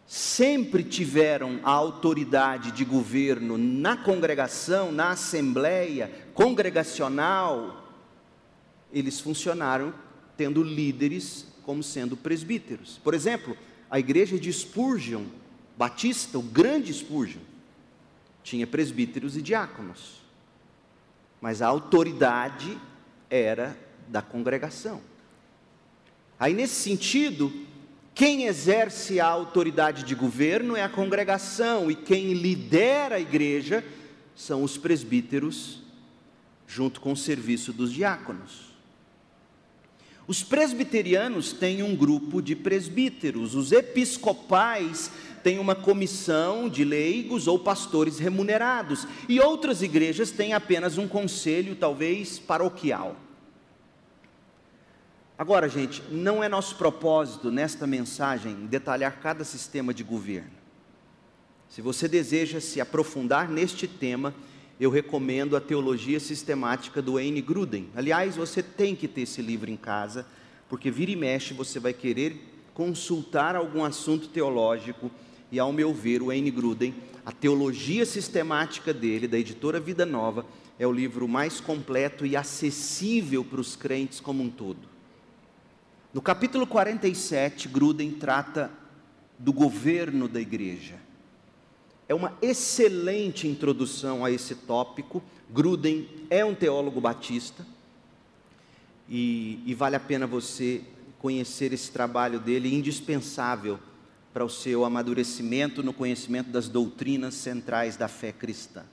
sempre 0.05 0.83
tiveram 0.83 1.61
a 1.63 1.71
autoridade 1.71 2.73
de 2.73 2.85
governo 2.85 3.59
na 3.59 3.97
congregação, 3.97 4.91
na 4.91 5.11
assembleia 5.11 6.11
congregacional, 6.33 7.88
eles 8.93 9.21
funcionaram 9.21 9.93
tendo 10.37 10.63
líderes 10.63 11.47
como 11.63 11.83
sendo 11.83 12.17
presbíteros. 12.17 12.99
Por 13.03 13.13
exemplo, 13.13 13.57
a 13.91 13.99
igreja 13.99 14.39
de 14.39 14.53
Spurgeon, 14.53 15.25
Batista, 15.77 16.39
o 16.39 16.43
grande 16.43 16.93
Spurgeon, 16.93 17.43
tinha 18.43 18.67
presbíteros 18.67 19.37
e 19.37 19.43
diáconos, 19.43 20.23
mas 21.41 21.61
a 21.61 21.67
autoridade 21.67 22.79
era 23.29 23.79
da 24.09 24.23
congregação. 24.23 25.01
Aí, 26.41 26.55
nesse 26.55 26.77
sentido, 26.77 27.53
quem 28.15 28.47
exerce 28.47 29.21
a 29.21 29.27
autoridade 29.27 30.05
de 30.05 30.15
governo 30.15 30.77
é 30.77 30.83
a 30.83 30.89
congregação, 30.89 31.91
e 31.91 31.95
quem 31.95 32.33
lidera 32.33 33.17
a 33.17 33.21
igreja 33.21 33.85
são 34.35 34.63
os 34.63 34.79
presbíteros, 34.79 35.83
junto 36.67 37.01
com 37.01 37.13
o 37.13 37.17
serviço 37.17 37.73
dos 37.73 37.93
diáconos. 37.93 38.68
Os 40.29 40.45
presbiterianos 40.45 41.55
têm 41.55 41.83
um 41.83 41.97
grupo 41.97 42.43
de 42.43 42.55
presbíteros, 42.55 43.55
os 43.55 43.73
episcopais 43.73 45.11
têm 45.43 45.59
uma 45.59 45.75
comissão 45.75 46.69
de 46.69 46.85
leigos 46.85 47.49
ou 47.49 47.59
pastores 47.59 48.19
remunerados, 48.19 49.07
e 49.27 49.41
outras 49.41 49.81
igrejas 49.81 50.31
têm 50.31 50.53
apenas 50.53 50.99
um 50.99 51.09
conselho, 51.09 51.75
talvez 51.75 52.39
paroquial. 52.39 53.17
Agora, 55.39 55.67
gente, 55.67 56.03
não 56.11 56.45
é 56.45 56.49
nosso 56.49 56.77
propósito 56.77 57.51
nesta 57.51 57.87
mensagem 57.87 58.67
detalhar 58.67 59.21
cada 59.21 59.45
sistema 59.45 59.95
de 59.95 60.05
governo. 60.05 60.51
Se 61.71 61.81
você 61.81 62.07
deseja 62.07 62.61
se 62.61 62.83
aprofundar 62.83 63.49
neste 63.49 63.89
tema, 63.89 64.35
eu 64.81 64.91
recomendo 64.91 65.57
a 65.57 65.61
Teologia 65.61 66.21
Sistemática 66.21 67.03
do 67.03 67.15
Wayne 67.15 67.41
Gruden. 67.41 67.89
Aliás, 67.97 68.37
você 68.37 68.63
tem 68.63 68.95
que 68.95 69.09
ter 69.09 69.23
esse 69.23 69.43
livro 69.43 69.71
em 69.71 69.77
casa, 69.77 70.25
porque 70.69 70.91
vira 70.91 71.11
e 71.11 71.17
mexe 71.17 71.53
você 71.53 71.81
vai 71.81 71.93
querer 71.93 72.37
consultar 72.73 73.57
algum 73.57 73.85
assunto 73.85 74.29
teológico, 74.29 75.11
e 75.51 75.59
ao 75.59 75.73
meu 75.73 75.93
ver, 75.93 76.23
o 76.23 76.27
Wayne 76.27 76.51
Gruden, 76.51 76.95
a 77.27 77.33
teologia 77.33 78.07
sistemática 78.07 78.95
dele, 78.95 79.27
da 79.27 79.39
editora 79.39 79.81
Vida 79.81 80.07
Nova, 80.07 80.47
é 80.79 80.87
o 80.87 80.93
livro 80.93 81.27
mais 81.27 81.61
completo 81.61 82.25
e 82.25 82.37
acessível 82.37 83.45
para 83.45 83.61
os 83.61 83.75
crentes 83.75 84.21
como 84.21 84.45
um 84.45 84.51
todo. 84.51 84.89
No 86.15 86.23
capítulo 86.23 86.67
47, 86.67 87.67
Gruden 87.67 88.13
trata 88.13 88.71
do 89.39 89.53
governo 89.53 90.29
da 90.29 90.41
igreja. 90.41 91.08
É 92.09 92.15
uma 92.15 92.37
excelente 92.41 93.47
introdução 93.47 94.25
a 94.25 94.31
esse 94.31 94.55
tópico. 94.55 95.23
Gruden 95.51 96.09
é 96.31 96.45
um 96.45 96.55
teólogo 96.55 97.01
batista 97.01 97.67
e, 99.09 99.61
e 99.67 99.75
vale 99.75 99.97
a 99.97 100.01
pena 100.01 100.27
você 100.27 100.83
conhecer 101.19 101.73
esse 101.73 101.91
trabalho 101.91 102.41
dele, 102.41 102.75
indispensável 102.75 103.79
para 104.33 104.45
o 104.45 104.49
seu 104.49 104.85
amadurecimento 104.85 105.83
no 105.83 105.93
conhecimento 105.93 106.51
das 106.51 106.69
doutrinas 106.69 107.35
centrais 107.35 107.97
da 107.97 108.09
fé 108.09 108.33
cristã. 108.33 108.85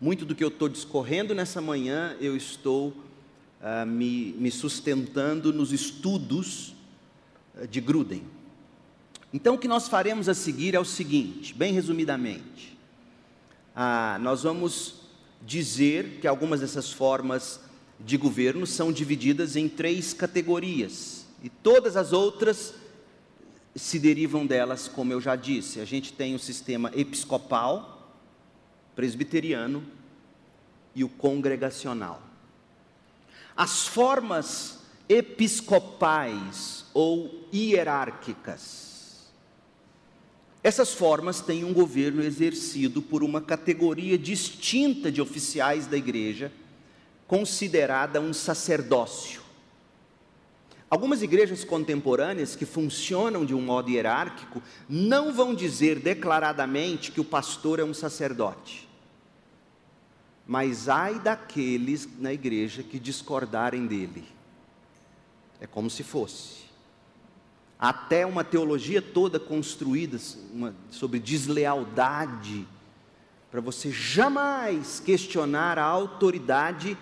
Muito 0.00 0.24
do 0.24 0.34
que 0.34 0.42
eu 0.42 0.48
estou 0.48 0.68
discorrendo 0.68 1.34
nessa 1.34 1.60
manhã, 1.60 2.16
eu 2.20 2.36
estou 2.36 2.88
uh, 2.88 3.86
me, 3.86 4.32
me, 4.38 4.50
sustentando 4.50 5.52
nos 5.52 5.72
estudos 5.72 6.74
uh, 7.54 7.66
de 7.68 7.80
Gruden. 7.80 8.22
Então, 9.32 9.54
o 9.54 9.58
que 9.58 9.68
nós 9.68 9.86
faremos 9.86 10.28
a 10.28 10.34
seguir 10.34 10.74
é 10.74 10.80
o 10.80 10.84
seguinte, 10.84 11.54
bem 11.54 11.72
resumidamente. 11.72 12.76
Uh, 13.76 14.18
nós 14.20 14.42
vamos 14.42 14.96
dizer 15.42 16.18
que 16.20 16.26
algumas 16.26 16.60
dessas 16.60 16.92
formas 16.92 17.60
de 17.98 18.16
governo 18.16 18.66
são 18.66 18.90
divididas 18.90 19.56
em 19.56 19.68
três 19.68 20.12
categorias, 20.12 21.26
e 21.42 21.48
todas 21.48 21.96
as 21.96 22.12
outras 22.12 22.74
se 23.74 23.98
derivam 23.98 24.46
delas, 24.46 24.88
como 24.88 25.12
eu 25.12 25.20
já 25.20 25.36
disse. 25.36 25.80
A 25.80 25.84
gente 25.84 26.12
tem 26.12 26.34
o 26.34 26.38
sistema 26.38 26.90
episcopal, 26.94 28.14
presbiteriano 28.96 29.84
e 30.94 31.04
o 31.04 31.08
congregacional. 31.08 32.20
As 33.56 33.86
formas 33.86 34.80
episcopais 35.08 36.84
ou 36.92 37.48
hierárquicas. 37.52 38.89
Essas 40.62 40.92
formas 40.92 41.40
têm 41.40 41.64
um 41.64 41.72
governo 41.72 42.22
exercido 42.22 43.00
por 43.00 43.22
uma 43.22 43.40
categoria 43.40 44.18
distinta 44.18 45.10
de 45.10 45.22
oficiais 45.22 45.86
da 45.86 45.96
igreja, 45.96 46.52
considerada 47.26 48.20
um 48.20 48.32
sacerdócio. 48.32 49.40
Algumas 50.90 51.22
igrejas 51.22 51.62
contemporâneas 51.62 52.56
que 52.56 52.66
funcionam 52.66 53.46
de 53.46 53.54
um 53.54 53.62
modo 53.62 53.90
hierárquico 53.90 54.60
não 54.88 55.32
vão 55.32 55.54
dizer 55.54 56.00
declaradamente 56.00 57.12
que 57.12 57.20
o 57.20 57.24
pastor 57.24 57.78
é 57.78 57.84
um 57.84 57.94
sacerdote. 57.94 58.88
Mas 60.44 60.88
ai 60.88 61.20
daqueles 61.20 62.08
na 62.18 62.32
igreja 62.32 62.82
que 62.82 62.98
discordarem 62.98 63.86
dele. 63.86 64.24
É 65.60 65.66
como 65.66 65.88
se 65.88 66.02
fosse. 66.02 66.59
Até 67.80 68.26
uma 68.26 68.44
teologia 68.44 69.00
toda 69.00 69.40
construída 69.40 70.18
uma, 70.52 70.74
sobre 70.90 71.18
deslealdade, 71.18 72.68
para 73.50 73.60
você 73.60 73.90
jamais 73.90 75.00
questionar 75.00 75.78
a 75.78 75.84
autoridade 75.84 76.96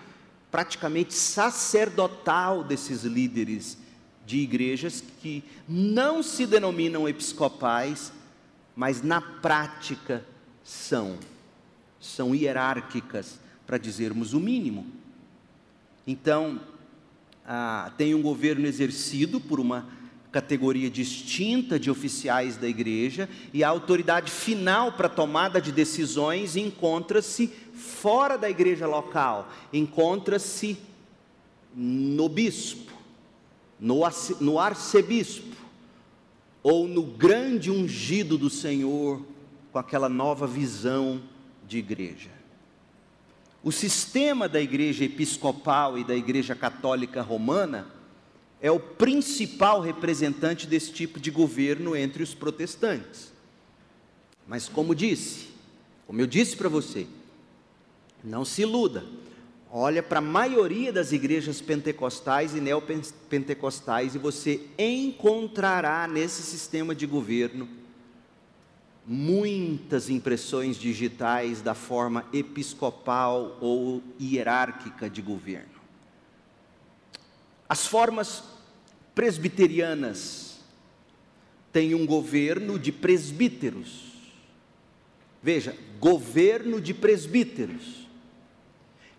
praticamente 0.49 1.13
sacerdotal 1.13 2.63
desses 2.63 3.03
líderes 3.03 3.77
de 4.25 4.37
igrejas 4.37 5.03
que 5.21 5.43
não 5.67 6.23
se 6.23 6.45
denominam 6.45 7.09
episcopais, 7.09 8.13
mas 8.75 9.01
na 9.01 9.19
prática 9.19 10.25
são, 10.63 11.17
são 11.99 12.33
hierárquicas, 12.33 13.39
para 13.67 13.77
dizermos 13.77 14.33
o 14.33 14.39
mínimo. 14.39 14.87
Então, 16.07 16.59
ah, 17.45 17.91
tem 17.97 18.15
um 18.15 18.21
governo 18.21 18.65
exercido 18.65 19.39
por 19.39 19.59
uma 19.59 19.98
categoria 20.31 20.89
distinta 20.89 21.79
de 21.79 21.89
oficiais 21.89 22.55
da 22.55 22.67
igreja, 22.67 23.27
e 23.53 23.63
a 23.63 23.69
autoridade 23.69 24.31
final 24.31 24.91
para 24.91 25.09
tomada 25.09 25.59
de 25.59 25.71
decisões 25.71 26.55
encontra-se 26.55 27.47
fora 27.73 28.37
da 28.37 28.49
igreja 28.49 28.85
local, 28.85 29.49
encontra-se 29.73 30.77
no 31.75 32.29
bispo, 32.29 32.91
no, 33.79 34.01
no 34.39 34.59
arcebispo, 34.59 35.57
ou 36.61 36.87
no 36.87 37.03
grande 37.03 37.71
ungido 37.71 38.37
do 38.37 38.49
Senhor, 38.49 39.25
com 39.71 39.79
aquela 39.79 40.09
nova 40.09 40.45
visão 40.45 41.21
de 41.67 41.77
igreja. 41.77 42.29
O 43.63 43.71
sistema 43.71 44.47
da 44.47 44.61
igreja 44.61 45.03
episcopal 45.03 45.97
e 45.97 46.03
da 46.03 46.15
igreja 46.15 46.55
católica 46.55 47.21
romana 47.21 47.98
é 48.61 48.69
o 48.69 48.79
principal 48.79 49.81
representante 49.81 50.67
desse 50.67 50.91
tipo 50.91 51.19
de 51.19 51.31
governo 51.31 51.95
entre 51.95 52.21
os 52.21 52.33
protestantes. 52.33 53.31
Mas, 54.47 54.67
como 54.67 54.93
disse, 54.93 55.47
como 56.05 56.19
eu 56.19 56.27
disse 56.27 56.57
para 56.57 56.67
você, 56.67 57.07
não 58.23 58.43
se 58.43 58.63
iluda. 58.63 59.05
Olha 59.71 60.01
para 60.01 60.17
a 60.17 60.21
maioria 60.21 60.91
das 60.91 61.11
igrejas 61.11 61.61
pentecostais 61.61 62.55
e 62.55 62.59
neopentecostais 62.59 64.15
e 64.15 64.17
você 64.17 64.61
encontrará 64.77 66.07
nesse 66.07 66.41
sistema 66.41 66.95
de 66.95 67.05
governo 67.05 67.69
muitas 69.05 70.09
impressões 70.09 70.77
digitais 70.77 71.61
da 71.61 71.73
forma 71.73 72.25
episcopal 72.33 73.57
ou 73.61 74.03
hierárquica 74.19 75.09
de 75.09 75.21
governo. 75.21 75.78
As 77.69 77.85
formas 77.85 78.43
presbiterianas 79.13 80.59
têm 81.71 81.93
um 81.93 82.05
governo 82.05 82.79
de 82.79 82.91
presbíteros. 82.91 84.09
Veja, 85.41 85.77
governo 85.99 86.81
de 86.81 86.95
presbíteros. 86.95 88.07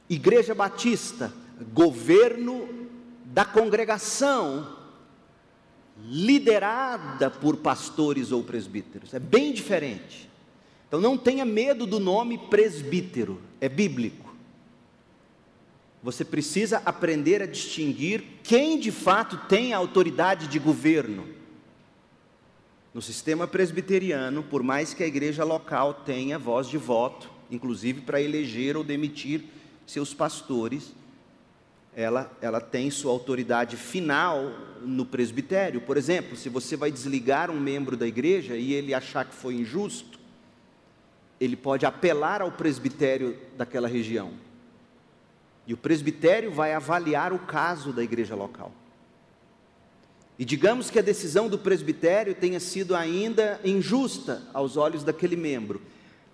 Igreja 0.08 0.52
Batista, 0.52 1.32
governo 1.72 2.88
da 3.26 3.44
congregação, 3.44 4.76
liderada 6.08 7.30
por 7.30 7.58
pastores 7.58 8.32
ou 8.32 8.42
presbíteros. 8.42 9.14
É 9.14 9.20
bem 9.20 9.52
diferente. 9.52 10.28
Então 10.88 11.00
não 11.00 11.16
tenha 11.16 11.44
medo 11.44 11.86
do 11.86 12.00
nome 12.00 12.36
presbítero, 12.36 13.40
é 13.60 13.68
bíblico. 13.68 14.29
Você 16.02 16.24
precisa 16.24 16.80
aprender 16.84 17.42
a 17.42 17.46
distinguir 17.46 18.24
quem 18.42 18.78
de 18.78 18.90
fato 18.90 19.36
tem 19.48 19.74
a 19.74 19.76
autoridade 19.76 20.46
de 20.48 20.58
governo. 20.58 21.28
No 22.92 23.02
sistema 23.02 23.46
presbiteriano, 23.46 24.42
por 24.42 24.62
mais 24.62 24.94
que 24.94 25.04
a 25.04 25.06
igreja 25.06 25.44
local 25.44 25.94
tenha 25.94 26.38
voz 26.38 26.66
de 26.68 26.78
voto, 26.78 27.30
inclusive 27.50 28.00
para 28.00 28.20
eleger 28.20 28.76
ou 28.76 28.82
demitir 28.82 29.44
seus 29.86 30.14
pastores, 30.14 30.92
ela, 31.94 32.30
ela 32.40 32.60
tem 32.60 32.90
sua 32.90 33.12
autoridade 33.12 33.76
final 33.76 34.52
no 34.80 35.04
presbitério. 35.04 35.80
Por 35.80 35.96
exemplo, 35.96 36.36
se 36.36 36.48
você 36.48 36.76
vai 36.76 36.90
desligar 36.90 37.50
um 37.50 37.60
membro 37.60 37.96
da 37.96 38.06
igreja 38.06 38.56
e 38.56 38.72
ele 38.72 38.94
achar 38.94 39.24
que 39.24 39.34
foi 39.34 39.54
injusto, 39.54 40.18
ele 41.38 41.56
pode 41.56 41.84
apelar 41.84 42.40
ao 42.40 42.52
presbitério 42.52 43.36
daquela 43.56 43.88
região. 43.88 44.32
E 45.70 45.72
o 45.72 45.76
presbitério 45.76 46.50
vai 46.50 46.74
avaliar 46.74 47.32
o 47.32 47.38
caso 47.38 47.92
da 47.92 48.02
igreja 48.02 48.34
local. 48.34 48.72
E 50.36 50.44
digamos 50.44 50.90
que 50.90 50.98
a 50.98 51.02
decisão 51.02 51.48
do 51.48 51.56
presbitério 51.56 52.34
tenha 52.34 52.58
sido 52.58 52.96
ainda 52.96 53.60
injusta 53.62 54.42
aos 54.52 54.76
olhos 54.76 55.04
daquele 55.04 55.36
membro. 55.36 55.80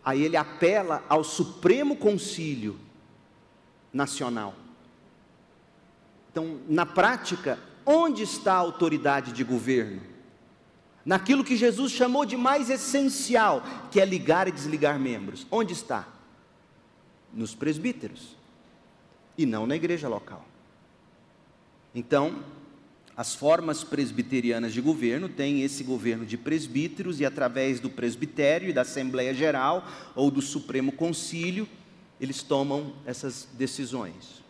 Aí 0.02 0.22
ele 0.22 0.38
apela 0.38 1.04
ao 1.06 1.22
Supremo 1.22 1.96
Concílio 1.96 2.80
nacional. 3.92 4.54
Então, 6.32 6.58
na 6.66 6.86
prática, 6.86 7.58
onde 7.84 8.22
está 8.22 8.54
a 8.54 8.60
autoridade 8.60 9.32
de 9.32 9.44
governo? 9.44 10.00
Naquilo 11.04 11.44
que 11.44 11.58
Jesus 11.58 11.92
chamou 11.92 12.24
de 12.24 12.38
mais 12.38 12.70
essencial, 12.70 13.62
que 13.90 14.00
é 14.00 14.04
ligar 14.06 14.48
e 14.48 14.52
desligar 14.52 14.98
membros. 14.98 15.46
Onde 15.50 15.74
está? 15.74 16.08
Nos 17.34 17.54
presbíteros 17.54 18.35
e 19.36 19.44
não 19.44 19.66
na 19.66 19.76
igreja 19.76 20.08
local. 20.08 20.46
Então, 21.94 22.44
as 23.16 23.34
formas 23.34 23.82
presbiterianas 23.82 24.74
de 24.74 24.80
governo 24.82 25.28
têm 25.28 25.62
esse 25.62 25.82
governo 25.82 26.26
de 26.26 26.36
presbíteros 26.36 27.18
e 27.18 27.24
através 27.24 27.80
do 27.80 27.88
presbitério 27.88 28.68
e 28.68 28.72
da 28.72 28.82
Assembleia 28.82 29.32
Geral 29.32 29.86
ou 30.14 30.30
do 30.30 30.42
Supremo 30.42 30.92
Concílio, 30.92 31.66
eles 32.20 32.42
tomam 32.42 32.92
essas 33.06 33.48
decisões. 33.54 34.42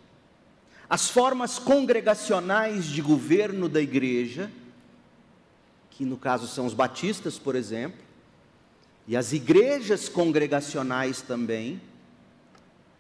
As 0.91 1.09
formas 1.09 1.59
congregacionais 1.59 2.87
de 2.87 3.03
governo 3.03 3.69
da 3.69 3.81
igreja, 3.81 4.51
que 5.91 6.05
no 6.05 6.17
caso 6.17 6.49
são 6.49 6.67
os 6.67 6.75
batistas, 6.75 7.39
por 7.39 7.55
exemplo, 7.55 8.01
e 9.07 9.17
as 9.17 9.33
igrejas 9.33 10.09
congregacionais 10.09 11.23
também, 11.23 11.81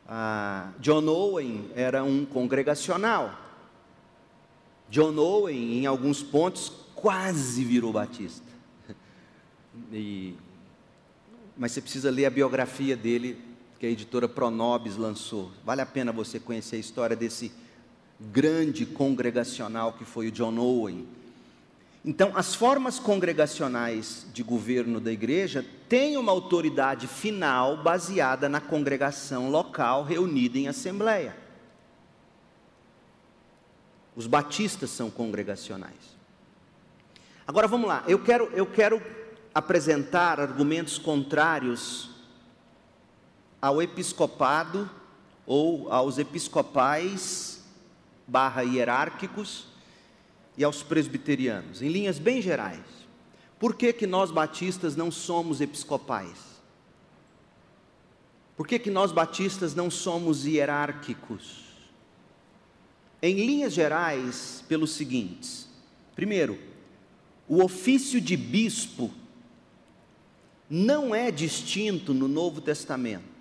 Ah, 0.08 0.70
John 0.78 1.06
Owen 1.08 1.70
era 1.74 2.04
um 2.04 2.24
congregacional. 2.24 3.36
John 4.88 5.16
Owen, 5.18 5.78
em 5.78 5.86
alguns 5.86 6.22
pontos, 6.22 6.72
quase 6.94 7.64
virou 7.64 7.92
batista. 7.92 8.46
E, 9.92 10.34
mas 11.54 11.72
você 11.72 11.82
precisa 11.82 12.10
ler 12.10 12.24
a 12.24 12.30
biografia 12.30 12.96
dele, 12.96 13.38
que 13.78 13.84
a 13.84 13.90
editora 13.90 14.26
Pronobis 14.26 14.96
lançou. 14.96 15.52
Vale 15.66 15.82
a 15.82 15.86
pena 15.86 16.10
você 16.12 16.40
conhecer 16.40 16.76
a 16.76 16.78
história 16.78 17.14
desse 17.14 17.52
grande 18.18 18.86
congregacional 18.86 19.92
que 19.92 20.04
foi 20.04 20.28
o 20.28 20.32
John 20.32 20.56
Owen. 20.56 21.06
Então, 22.06 22.30
as 22.36 22.54
formas 22.54 23.00
congregacionais 23.00 24.24
de 24.32 24.44
governo 24.44 25.00
da 25.00 25.10
igreja 25.10 25.66
têm 25.88 26.16
uma 26.16 26.30
autoridade 26.30 27.08
final 27.08 27.82
baseada 27.82 28.48
na 28.48 28.60
congregação 28.60 29.50
local 29.50 30.04
reunida 30.04 30.56
em 30.56 30.68
assembleia. 30.68 31.36
Os 34.14 34.28
batistas 34.28 34.90
são 34.90 35.10
congregacionais. 35.10 36.16
Agora 37.44 37.66
vamos 37.66 37.88
lá, 37.88 38.04
eu 38.06 38.20
quero, 38.20 38.44
eu 38.52 38.66
quero 38.66 39.02
apresentar 39.52 40.38
argumentos 40.38 40.98
contrários 40.98 42.10
ao 43.60 43.82
episcopado 43.82 44.88
ou 45.44 45.92
aos 45.92 46.18
episcopais 46.18 47.64
barra 48.28 48.62
hierárquicos 48.62 49.75
e 50.56 50.64
aos 50.64 50.82
presbiterianos, 50.82 51.82
em 51.82 51.88
linhas 51.88 52.18
bem 52.18 52.40
gerais. 52.40 52.80
Por 53.58 53.74
que, 53.74 53.92
que 53.92 54.06
nós 54.06 54.30
batistas 54.30 54.96
não 54.96 55.10
somos 55.10 55.60
episcopais? 55.60 56.56
Por 58.56 58.66
que, 58.66 58.78
que 58.78 58.90
nós 58.90 59.12
batistas 59.12 59.74
não 59.74 59.90
somos 59.90 60.46
hierárquicos? 60.46 61.64
Em 63.20 63.34
linhas 63.34 63.72
gerais, 63.72 64.64
pelos 64.68 64.92
seguintes: 64.92 65.68
primeiro, 66.14 66.58
o 67.48 67.62
ofício 67.62 68.20
de 68.20 68.36
bispo 68.36 69.10
não 70.68 71.14
é 71.14 71.30
distinto 71.30 72.12
no 72.12 72.26
Novo 72.26 72.60
Testamento. 72.60 73.36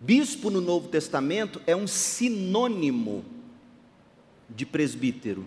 Bispo 0.00 0.50
no 0.50 0.60
Novo 0.60 0.88
Testamento 0.88 1.60
é 1.66 1.76
um 1.76 1.86
sinônimo 1.86 3.24
de 4.50 4.66
presbítero, 4.66 5.46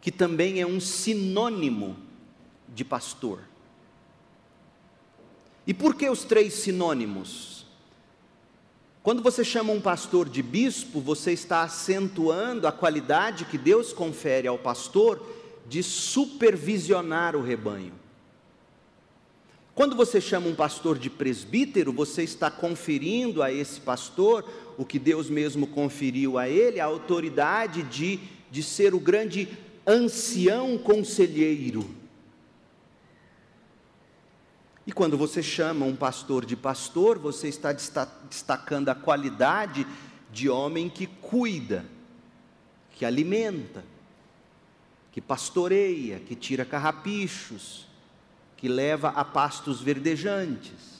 que 0.00 0.10
também 0.10 0.60
é 0.60 0.66
um 0.66 0.80
sinônimo 0.80 1.96
de 2.68 2.84
pastor. 2.84 3.40
E 5.66 5.74
por 5.74 5.94
que 5.94 6.08
os 6.08 6.24
três 6.24 6.54
sinônimos? 6.54 7.66
Quando 9.02 9.22
você 9.22 9.44
chama 9.44 9.72
um 9.72 9.80
pastor 9.80 10.28
de 10.28 10.42
bispo, 10.42 11.00
você 11.00 11.32
está 11.32 11.62
acentuando 11.62 12.66
a 12.66 12.72
qualidade 12.72 13.44
que 13.44 13.56
Deus 13.56 13.92
confere 13.92 14.48
ao 14.48 14.58
pastor 14.58 15.24
de 15.68 15.82
supervisionar 15.82 17.36
o 17.36 17.42
rebanho. 17.42 17.92
Quando 19.76 19.94
você 19.94 20.20
chama 20.20 20.48
um 20.48 20.54
pastor 20.54 20.98
de 20.98 21.10
presbítero, 21.10 21.92
você 21.92 22.22
está 22.22 22.50
conferindo 22.50 23.42
a 23.42 23.52
esse 23.52 23.80
pastor 23.80 24.44
o 24.78 24.84
que 24.84 24.98
Deus 24.98 25.28
mesmo 25.28 25.66
conferiu 25.66 26.38
a 26.38 26.48
ele, 26.48 26.80
a 26.80 26.86
autoridade 26.86 27.82
de, 27.82 28.18
de 28.50 28.62
ser 28.62 28.94
o 28.94 28.98
grande 28.98 29.46
ancião 29.86 30.76
conselheiro. 30.76 31.88
E 34.86 34.92
quando 34.92 35.16
você 35.18 35.42
chama 35.42 35.84
um 35.84 35.96
pastor 35.96 36.44
de 36.44 36.56
pastor, 36.56 37.18
você 37.18 37.48
está 37.48 37.72
destacando 37.72 38.88
a 38.88 38.94
qualidade 38.94 39.86
de 40.30 40.48
homem 40.48 40.88
que 40.88 41.06
cuida, 41.06 41.84
que 42.92 43.04
alimenta, 43.04 43.84
que 45.10 45.20
pastoreia, 45.20 46.20
que 46.20 46.34
tira 46.34 46.64
carrapichos, 46.64 47.86
que 48.56 48.68
leva 48.68 49.08
a 49.08 49.24
pastos 49.24 49.80
verdejantes. 49.80 50.96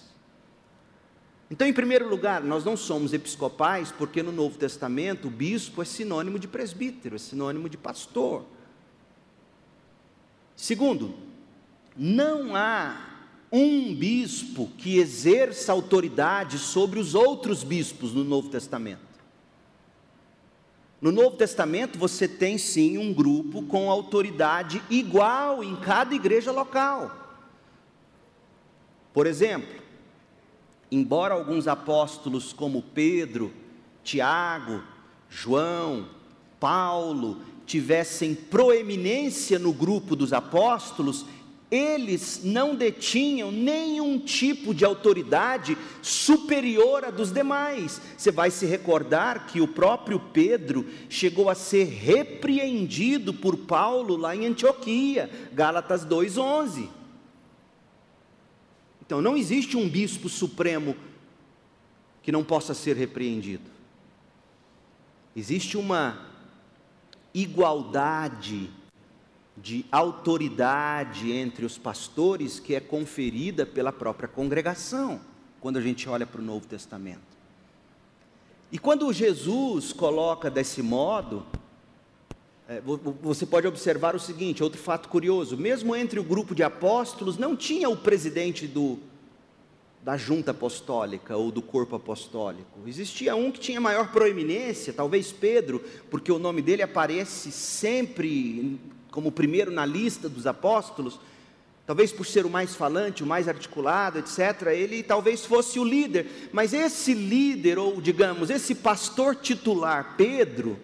Então, 1.48 1.66
em 1.66 1.72
primeiro 1.72 2.08
lugar, 2.08 2.42
nós 2.42 2.64
não 2.64 2.76
somos 2.76 3.12
episcopais 3.12 3.92
porque 3.92 4.20
no 4.20 4.32
Novo 4.32 4.58
Testamento 4.58 5.28
o 5.28 5.30
bispo 5.30 5.80
é 5.80 5.84
sinônimo 5.84 6.40
de 6.40 6.48
presbítero, 6.48 7.14
é 7.14 7.18
sinônimo 7.18 7.68
de 7.68 7.76
pastor. 7.76 8.44
Segundo, 10.56 11.14
não 11.94 12.56
há 12.56 12.96
um 13.52 13.94
bispo 13.94 14.68
que 14.78 14.98
exerça 14.98 15.70
autoridade 15.70 16.58
sobre 16.58 16.98
os 16.98 17.14
outros 17.14 17.62
bispos 17.62 18.12
no 18.12 18.24
Novo 18.24 18.48
Testamento. 18.48 19.06
No 21.00 21.12
Novo 21.12 21.36
Testamento 21.36 21.98
você 21.98 22.26
tem 22.26 22.56
sim 22.56 22.96
um 22.96 23.12
grupo 23.12 23.62
com 23.62 23.90
autoridade 23.90 24.82
igual 24.88 25.62
em 25.62 25.76
cada 25.76 26.14
igreja 26.14 26.50
local. 26.50 27.14
Por 29.12 29.26
exemplo, 29.26 29.82
embora 30.90 31.34
alguns 31.34 31.68
apóstolos 31.68 32.52
como 32.52 32.82
Pedro, 32.82 33.52
Tiago, 34.02 34.82
João, 35.28 36.08
Paulo 36.58 37.40
tivessem 37.66 38.34
proeminência 38.34 39.58
no 39.58 39.72
grupo 39.72 40.14
dos 40.14 40.32
apóstolos, 40.32 41.26
eles 41.68 42.42
não 42.44 42.76
detinham 42.76 43.50
nenhum 43.50 44.20
tipo 44.20 44.72
de 44.72 44.84
autoridade 44.84 45.76
superior 46.00 47.04
à 47.04 47.10
dos 47.10 47.32
demais. 47.32 48.00
Você 48.16 48.30
vai 48.30 48.52
se 48.52 48.64
recordar 48.66 49.48
que 49.48 49.60
o 49.60 49.66
próprio 49.66 50.20
Pedro 50.20 50.86
chegou 51.08 51.50
a 51.50 51.56
ser 51.56 51.86
repreendido 51.86 53.34
por 53.34 53.56
Paulo 53.56 54.16
lá 54.16 54.34
em 54.36 54.46
Antioquia, 54.46 55.28
Gálatas 55.52 56.04
2:11. 56.04 56.88
Então, 59.04 59.20
não 59.20 59.36
existe 59.36 59.76
um 59.76 59.88
bispo 59.88 60.28
supremo 60.28 60.96
que 62.22 62.32
não 62.32 62.42
possa 62.42 62.74
ser 62.74 62.96
repreendido. 62.96 63.70
Existe 65.34 65.76
uma 65.76 66.35
igualdade 67.36 68.70
de 69.58 69.84
autoridade 69.92 71.30
entre 71.30 71.66
os 71.66 71.76
pastores 71.76 72.58
que 72.58 72.74
é 72.74 72.80
conferida 72.80 73.66
pela 73.66 73.92
própria 73.92 74.26
congregação, 74.26 75.20
quando 75.60 75.76
a 75.76 75.82
gente 75.82 76.08
olha 76.08 76.26
para 76.26 76.40
o 76.40 76.44
Novo 76.44 76.66
Testamento. 76.66 77.36
E 78.72 78.78
quando 78.78 79.12
Jesus 79.12 79.92
coloca 79.92 80.50
desse 80.50 80.82
modo, 80.82 81.44
é, 82.66 82.80
você 83.22 83.44
pode 83.44 83.66
observar 83.66 84.16
o 84.16 84.20
seguinte: 84.20 84.62
outro 84.62 84.80
fato 84.80 85.08
curioso, 85.08 85.58
mesmo 85.58 85.94
entre 85.94 86.18
o 86.18 86.24
grupo 86.24 86.54
de 86.54 86.62
apóstolos, 86.62 87.36
não 87.36 87.54
tinha 87.54 87.88
o 87.88 87.96
presidente 87.96 88.66
do, 88.66 88.98
da 90.06 90.16
junta 90.16 90.52
apostólica 90.52 91.36
ou 91.36 91.50
do 91.50 91.60
corpo 91.60 91.96
apostólico. 91.96 92.78
Existia 92.86 93.34
um 93.34 93.50
que 93.50 93.58
tinha 93.58 93.80
maior 93.80 94.12
proeminência, 94.12 94.92
talvez 94.92 95.32
Pedro, 95.32 95.82
porque 96.08 96.30
o 96.30 96.38
nome 96.38 96.62
dele 96.62 96.80
aparece 96.80 97.50
sempre 97.50 98.78
como 99.10 99.32
primeiro 99.32 99.72
na 99.72 99.84
lista 99.84 100.28
dos 100.28 100.46
apóstolos, 100.46 101.18
talvez 101.84 102.12
por 102.12 102.24
ser 102.24 102.46
o 102.46 102.48
mais 102.48 102.76
falante, 102.76 103.24
o 103.24 103.26
mais 103.26 103.48
articulado, 103.48 104.20
etc. 104.20 104.68
Ele 104.68 105.02
talvez 105.02 105.44
fosse 105.44 105.80
o 105.80 105.84
líder, 105.84 106.50
mas 106.52 106.72
esse 106.72 107.12
líder, 107.12 107.76
ou 107.76 108.00
digamos, 108.00 108.48
esse 108.48 108.76
pastor 108.76 109.34
titular, 109.34 110.14
Pedro, 110.16 110.78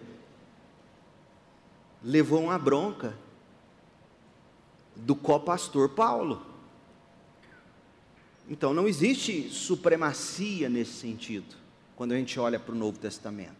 levou 2.03 2.41
uma 2.43 2.59
bronca 2.59 3.17
do 4.97 5.15
copastor 5.15 5.87
Paulo. 5.87 6.52
Então 8.53 8.71
não 8.71 8.87
existe 8.87 9.49
supremacia 9.49 10.69
nesse 10.69 10.91
sentido, 10.91 11.55
quando 11.95 12.11
a 12.11 12.15
gente 12.15 12.39
olha 12.39 12.59
para 12.59 12.75
o 12.75 12.77
Novo 12.77 12.99
Testamento. 12.99 13.55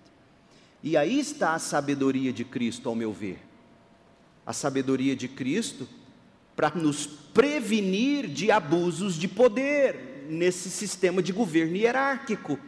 E 0.83 0.95
aí 0.95 1.19
está 1.19 1.55
a 1.55 1.59
sabedoria 1.59 2.31
de 2.31 2.45
Cristo, 2.45 2.87
ao 2.87 2.93
meu 2.93 3.11
ver. 3.11 3.39
A 4.45 4.53
sabedoria 4.53 5.15
de 5.15 5.27
Cristo 5.27 5.89
para 6.55 6.69
nos 6.75 7.07
prevenir 7.07 8.27
de 8.27 8.51
abusos 8.51 9.15
de 9.15 9.27
poder 9.27 10.27
nesse 10.29 10.69
sistema 10.69 11.23
de 11.23 11.33
governo 11.33 11.75
hierárquico 11.75 12.59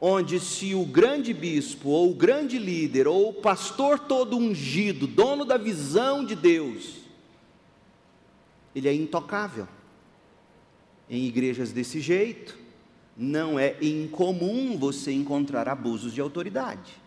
onde 0.00 0.38
se 0.38 0.76
o 0.76 0.84
grande 0.84 1.34
bispo, 1.34 1.88
ou 1.88 2.12
o 2.12 2.14
grande 2.14 2.56
líder, 2.56 3.08
ou 3.08 3.30
o 3.30 3.34
pastor 3.34 3.98
todo 3.98 4.36
ungido, 4.36 5.08
dono 5.08 5.44
da 5.44 5.56
visão 5.56 6.24
de 6.24 6.36
Deus, 6.36 6.98
ele 8.76 8.88
é 8.88 8.94
intocável. 8.94 9.66
Em 11.08 11.24
igrejas 11.24 11.72
desse 11.72 12.00
jeito, 12.00 12.58
não 13.16 13.58
é 13.58 13.76
incomum 13.82 14.78
você 14.78 15.12
encontrar 15.12 15.68
abusos 15.68 16.12
de 16.12 16.20
autoridade. 16.20 17.00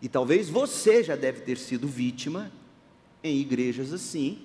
E 0.00 0.08
talvez 0.08 0.48
você 0.48 1.02
já 1.02 1.16
deve 1.16 1.40
ter 1.40 1.58
sido 1.58 1.86
vítima 1.86 2.50
em 3.22 3.38
igrejas 3.38 3.92
assim, 3.92 4.38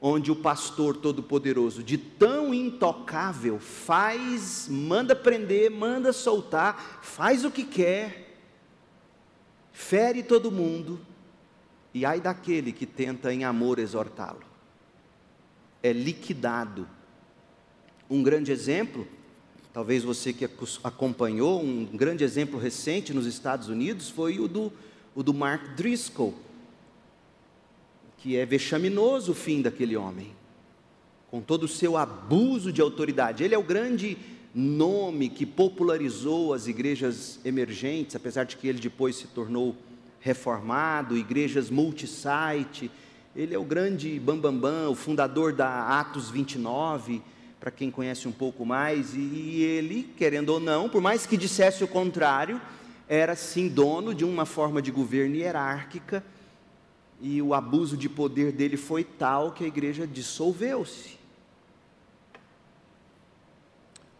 onde 0.00 0.30
o 0.30 0.36
pastor 0.36 0.96
todo-poderoso, 0.96 1.82
de 1.82 1.98
tão 1.98 2.54
intocável, 2.54 3.58
faz, 3.58 4.68
manda 4.70 5.14
prender, 5.14 5.70
manda 5.70 6.12
soltar, 6.12 7.00
faz 7.02 7.44
o 7.44 7.50
que 7.50 7.64
quer, 7.64 8.36
fere 9.72 10.22
todo 10.22 10.52
mundo, 10.52 11.00
e 11.92 12.04
ai 12.04 12.20
daquele 12.20 12.72
que 12.72 12.86
tenta 12.86 13.32
em 13.32 13.44
amor 13.44 13.78
exortá-lo. 13.78 14.46
É 15.82 15.92
liquidado. 15.92 16.88
Um 18.10 18.22
grande 18.22 18.52
exemplo, 18.52 19.06
talvez 19.72 20.02
você 20.02 20.32
que 20.32 20.44
acompanhou, 20.82 21.62
um 21.62 21.84
grande 21.84 22.24
exemplo 22.24 22.58
recente 22.58 23.12
nos 23.12 23.26
Estados 23.26 23.68
Unidos 23.68 24.08
foi 24.08 24.38
o 24.38 24.48
do, 24.48 24.72
o 25.14 25.22
do 25.22 25.34
Mark 25.34 25.74
Driscoll 25.76 26.34
que 28.18 28.36
é 28.36 28.44
vexaminoso 28.44 29.32
o 29.32 29.34
fim 29.34 29.62
daquele 29.62 29.96
homem, 29.96 30.32
com 31.30 31.40
todo 31.40 31.64
o 31.64 31.68
seu 31.68 31.96
abuso 31.96 32.72
de 32.72 32.80
autoridade. 32.80 33.44
Ele 33.44 33.54
é 33.54 33.58
o 33.58 33.62
grande 33.62 34.18
nome 34.54 35.28
que 35.28 35.46
popularizou 35.46 36.52
as 36.52 36.66
igrejas 36.66 37.38
emergentes, 37.44 38.16
apesar 38.16 38.44
de 38.44 38.56
que 38.56 38.66
ele 38.66 38.80
depois 38.80 39.16
se 39.16 39.28
tornou 39.28 39.76
reformado, 40.20 41.16
igrejas 41.16 41.70
multisite. 41.70 42.90
Ele 43.36 43.54
é 43.54 43.58
o 43.58 43.64
grande 43.64 44.18
bambambam, 44.18 44.60
bam, 44.60 44.84
bam, 44.84 44.90
o 44.90 44.94
fundador 44.96 45.52
da 45.52 46.00
Atos 46.00 46.28
29, 46.28 47.22
para 47.60 47.70
quem 47.70 47.90
conhece 47.90 48.28
um 48.28 48.32
pouco 48.32 48.64
mais, 48.64 49.14
e 49.14 49.62
ele, 49.62 50.12
querendo 50.16 50.50
ou 50.50 50.60
não, 50.60 50.88
por 50.88 51.00
mais 51.00 51.26
que 51.26 51.36
dissesse 51.36 51.82
o 51.82 51.88
contrário, 51.88 52.60
era 53.08 53.34
sim 53.34 53.68
dono 53.68 54.14
de 54.14 54.24
uma 54.24 54.44
forma 54.44 54.80
de 54.80 54.90
governo 54.90 55.34
hierárquica 55.34 56.22
e 57.20 57.42
o 57.42 57.52
abuso 57.52 57.96
de 57.96 58.08
poder 58.08 58.52
dele 58.52 58.76
foi 58.76 59.02
tal 59.02 59.52
que 59.52 59.64
a 59.64 59.66
igreja 59.66 60.06
dissolveu-se. 60.06 61.18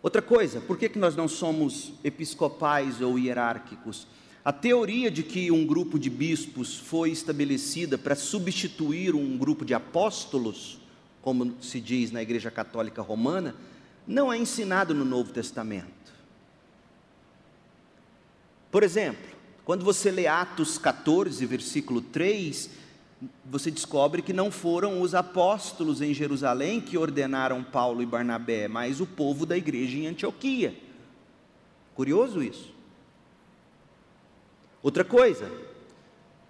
Outra 0.03 0.23
coisa, 0.23 0.61
por 0.61 0.79
que, 0.79 0.89
que 0.89 0.99
nós 0.99 1.15
não 1.15 1.29
somos 1.29 1.93
episcopais 2.03 3.01
ou 3.01 3.19
hierárquicos? 3.19 4.07
A 4.45 4.53
teoria 4.53 5.11
de 5.11 5.23
que 5.23 5.51
um 5.51 5.67
grupo 5.67 5.99
de 5.99 6.09
bispos 6.09 6.77
foi 6.77 7.11
estabelecida 7.11 7.99
para 7.99 8.15
substituir 8.15 9.15
um 9.15 9.37
grupo 9.37 9.65
de 9.65 9.75
apóstolos, 9.75 10.79
como 11.23 11.61
se 11.63 11.81
diz 11.81 12.11
na 12.11 12.23
Igreja 12.23 12.51
Católica 12.51 13.03
Romana, 13.03 13.55
não 14.07 14.33
é 14.33 14.39
ensinado 14.39 14.95
no 14.95 15.05
Novo 15.05 15.33
Testamento. 15.33 16.13
Por 18.71 18.83
exemplo, 18.83 19.29
quando 19.65 19.85
você 19.85 20.11
lê 20.11 20.27
Atos 20.27 20.79
14, 20.79 21.45
versículo 21.45 22.01
3, 22.01 22.71
você 23.45 23.71
descobre 23.71 24.23
que 24.23 24.33
não 24.33 24.51
foram 24.51 25.01
os 25.01 25.15
apóstolos 25.15 26.01
em 26.01 26.15
Jerusalém 26.15 26.81
que 26.81 26.97
ordenaram 26.97 27.65
Paulo 27.65 28.03
e 28.03 28.07
Barnabé, 28.07 28.69
mas 28.69 29.01
o 29.01 29.07
povo 29.07 29.45
da 29.45 29.57
igreja 29.57 29.99
em 29.99 30.07
Antioquia. 30.07 30.75
Curioso 31.95 32.43
isso. 32.43 32.73
Outra 34.83 35.05
coisa, 35.05 35.51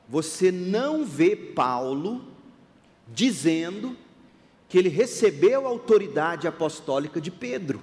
você 0.09 0.53
não 0.53 1.05
vê 1.05 1.35
Paulo 1.35 2.25
dizendo 3.12 3.97
que 4.69 4.77
ele 4.79 4.89
recebeu 4.89 5.66
a 5.66 5.71
autoridade 5.71 6.47
apostólica 6.47 7.21
de 7.21 7.31
Pedro. 7.31 7.83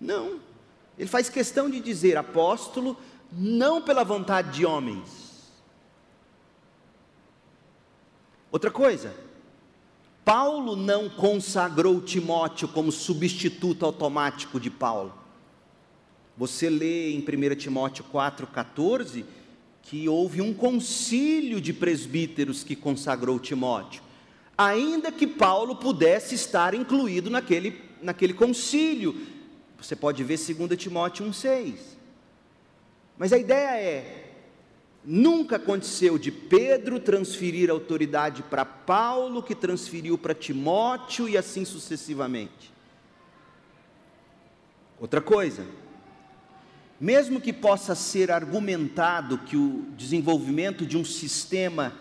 Não. 0.00 0.40
Ele 0.98 1.08
faz 1.08 1.28
questão 1.28 1.70
de 1.70 1.80
dizer 1.80 2.16
apóstolo 2.16 2.96
não 3.30 3.80
pela 3.80 4.02
vontade 4.02 4.52
de 4.52 4.66
homens, 4.66 5.28
Outra 8.50 8.70
coisa, 8.70 9.14
Paulo 10.24 10.74
não 10.74 11.08
consagrou 11.08 12.00
Timóteo 12.00 12.66
como 12.68 12.90
substituto 12.90 13.84
automático 13.84 14.58
de 14.58 14.70
Paulo. 14.70 15.12
Você 16.36 16.70
lê 16.70 17.10
em 17.10 17.18
1 17.18 17.56
Timóteo 17.56 18.04
4,14 18.12 19.24
que 19.82 20.08
houve 20.08 20.40
um 20.40 20.54
concílio 20.54 21.60
de 21.60 21.72
presbíteros 21.72 22.64
que 22.64 22.76
consagrou 22.76 23.38
Timóteo, 23.38 24.02
ainda 24.58 25.12
que 25.12 25.24
Paulo 25.24 25.76
pudesse 25.76 26.34
estar 26.34 26.74
incluído 26.74 27.30
naquele, 27.30 27.80
naquele 28.02 28.34
concílio. 28.34 29.14
Você 29.80 29.94
pode 29.94 30.24
ver 30.24 30.36
2 30.36 30.76
Timóteo 30.76 31.24
1,6. 31.24 31.76
Mas 33.16 33.32
a 33.32 33.38
ideia 33.38 33.80
é: 33.80 34.28
Nunca 35.04 35.56
aconteceu 35.56 36.18
de 36.18 36.32
Pedro 36.32 36.98
transferir 36.98 37.70
autoridade 37.70 38.42
para 38.42 38.64
Paulo, 38.64 39.42
que 39.42 39.54
transferiu 39.54 40.18
para 40.18 40.34
Timóteo 40.34 41.28
e 41.28 41.38
assim 41.38 41.64
sucessivamente. 41.64 42.72
Outra 45.00 45.20
coisa, 45.20 45.64
mesmo 47.00 47.40
que 47.40 47.52
possa 47.52 47.94
ser 47.94 48.32
argumentado 48.32 49.38
que 49.38 49.56
o 49.56 49.86
desenvolvimento 49.96 50.84
de 50.84 50.98
um 50.98 51.04
sistema 51.04 51.94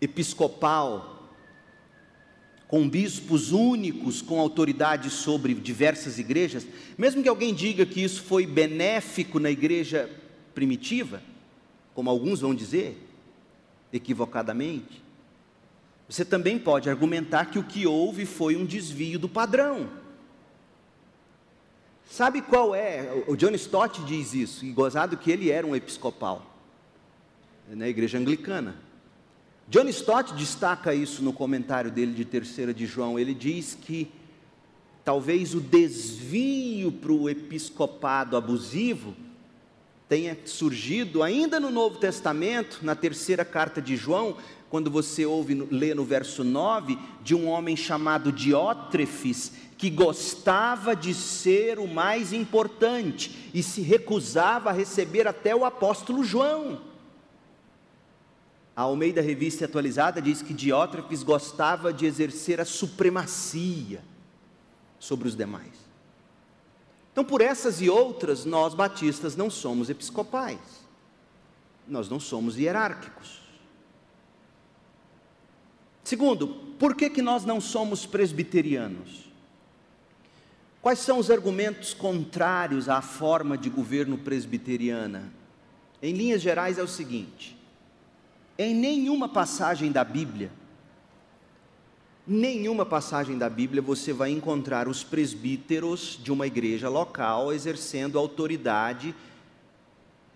episcopal, 0.00 1.19
com 2.70 2.88
bispos 2.88 3.50
únicos, 3.50 4.22
com 4.22 4.38
autoridade 4.38 5.10
sobre 5.10 5.54
diversas 5.54 6.20
igrejas, 6.20 6.64
mesmo 6.96 7.20
que 7.20 7.28
alguém 7.28 7.52
diga 7.52 7.84
que 7.84 8.00
isso 8.00 8.22
foi 8.22 8.46
benéfico 8.46 9.40
na 9.40 9.50
igreja 9.50 10.08
primitiva, 10.54 11.20
como 11.92 12.08
alguns 12.08 12.42
vão 12.42 12.54
dizer, 12.54 12.96
equivocadamente, 13.92 15.02
você 16.08 16.24
também 16.24 16.60
pode 16.60 16.88
argumentar 16.88 17.46
que 17.46 17.58
o 17.58 17.64
que 17.64 17.88
houve 17.88 18.24
foi 18.24 18.54
um 18.54 18.64
desvio 18.64 19.18
do 19.18 19.28
padrão. 19.28 19.90
Sabe 22.08 22.40
qual 22.40 22.72
é? 22.72 23.24
O 23.26 23.34
John 23.34 23.50
Stott 23.50 24.00
diz 24.04 24.32
isso, 24.32 24.64
e 24.64 24.70
gozado 24.70 25.16
que 25.16 25.32
ele 25.32 25.50
era 25.50 25.66
um 25.66 25.74
episcopal 25.74 26.46
na 27.68 27.88
igreja 27.88 28.16
anglicana. 28.16 28.76
John 29.70 29.86
Stott 29.86 30.34
destaca 30.34 30.92
isso 30.92 31.22
no 31.22 31.32
comentário 31.32 31.92
dele 31.92 32.12
de 32.12 32.24
terceira 32.24 32.74
de 32.74 32.86
João. 32.86 33.16
Ele 33.16 33.32
diz 33.32 33.78
que 33.80 34.10
talvez 35.04 35.54
o 35.54 35.60
desvio 35.60 36.90
para 36.90 37.12
o 37.12 37.30
episcopado 37.30 38.36
abusivo 38.36 39.14
tenha 40.08 40.36
surgido 40.44 41.22
ainda 41.22 41.60
no 41.60 41.70
Novo 41.70 41.98
Testamento, 41.98 42.80
na 42.82 42.96
terceira 42.96 43.44
carta 43.44 43.80
de 43.80 43.96
João, 43.96 44.36
quando 44.68 44.90
você 44.90 45.24
ouve 45.24 45.54
lê 45.70 45.94
no 45.94 46.04
verso 46.04 46.42
9 46.42 46.98
de 47.22 47.36
um 47.36 47.46
homem 47.46 47.76
chamado 47.76 48.32
Diótrefes, 48.32 49.52
que 49.78 49.88
gostava 49.88 50.96
de 50.96 51.14
ser 51.14 51.78
o 51.78 51.86
mais 51.86 52.32
importante 52.32 53.48
e 53.54 53.62
se 53.62 53.82
recusava 53.82 54.70
a 54.70 54.72
receber 54.72 55.28
até 55.28 55.54
o 55.54 55.64
apóstolo 55.64 56.24
João. 56.24 56.89
A 58.80 58.84
Almeida 58.84 59.20
Revista 59.20 59.66
Atualizada 59.66 60.22
diz 60.22 60.40
que 60.40 60.54
Diótrefes 60.54 61.22
gostava 61.22 61.92
de 61.92 62.06
exercer 62.06 62.62
a 62.62 62.64
supremacia 62.64 64.02
sobre 64.98 65.28
os 65.28 65.36
demais. 65.36 65.74
Então, 67.12 67.22
por 67.22 67.42
essas 67.42 67.82
e 67.82 67.90
outras, 67.90 68.46
nós 68.46 68.72
batistas 68.72 69.36
não 69.36 69.50
somos 69.50 69.90
episcopais, 69.90 70.58
nós 71.86 72.08
não 72.08 72.18
somos 72.18 72.56
hierárquicos. 72.56 73.42
Segundo, 76.02 76.48
por 76.78 76.96
que, 76.96 77.10
que 77.10 77.20
nós 77.20 77.44
não 77.44 77.60
somos 77.60 78.06
presbiterianos? 78.06 79.30
Quais 80.80 81.00
são 81.00 81.18
os 81.18 81.30
argumentos 81.30 81.92
contrários 81.92 82.88
à 82.88 83.02
forma 83.02 83.58
de 83.58 83.68
governo 83.68 84.16
presbiteriana? 84.16 85.30
Em 86.00 86.14
linhas 86.14 86.40
gerais, 86.40 86.78
é 86.78 86.82
o 86.82 86.88
seguinte: 86.88 87.59
em 88.62 88.74
nenhuma 88.74 89.28
passagem 89.28 89.90
da 89.90 90.04
Bíblia 90.04 90.52
nenhuma 92.26 92.84
passagem 92.84 93.38
da 93.38 93.48
Bíblia 93.48 93.80
você 93.82 94.12
vai 94.12 94.30
encontrar 94.30 94.86
os 94.86 95.02
presbíteros 95.02 96.20
de 96.22 96.30
uma 96.30 96.46
igreja 96.46 96.88
local 96.88 97.52
exercendo 97.52 98.18
autoridade 98.18 99.14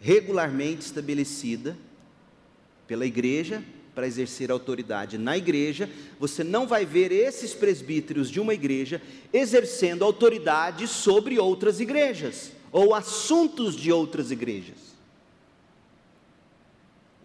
regularmente 0.00 0.80
estabelecida 0.80 1.76
pela 2.86 3.06
igreja 3.06 3.62
para 3.94 4.06
exercer 4.08 4.50
autoridade 4.50 5.16
na 5.16 5.38
igreja, 5.38 5.88
você 6.18 6.42
não 6.42 6.66
vai 6.66 6.84
ver 6.84 7.12
esses 7.12 7.54
presbíteros 7.54 8.28
de 8.28 8.40
uma 8.40 8.52
igreja 8.52 9.00
exercendo 9.32 10.02
autoridade 10.02 10.88
sobre 10.88 11.38
outras 11.38 11.78
igrejas 11.78 12.50
ou 12.72 12.92
assuntos 12.92 13.76
de 13.76 13.92
outras 13.92 14.32
igrejas. 14.32 14.83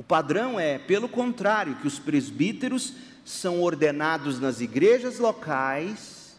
Padrão 0.09 0.59
é, 0.59 0.79
pelo 0.79 1.07
contrário, 1.07 1.75
que 1.75 1.85
os 1.85 1.99
presbíteros 1.99 2.93
são 3.23 3.61
ordenados 3.61 4.39
nas 4.39 4.59
igrejas 4.59 5.19
locais, 5.19 6.35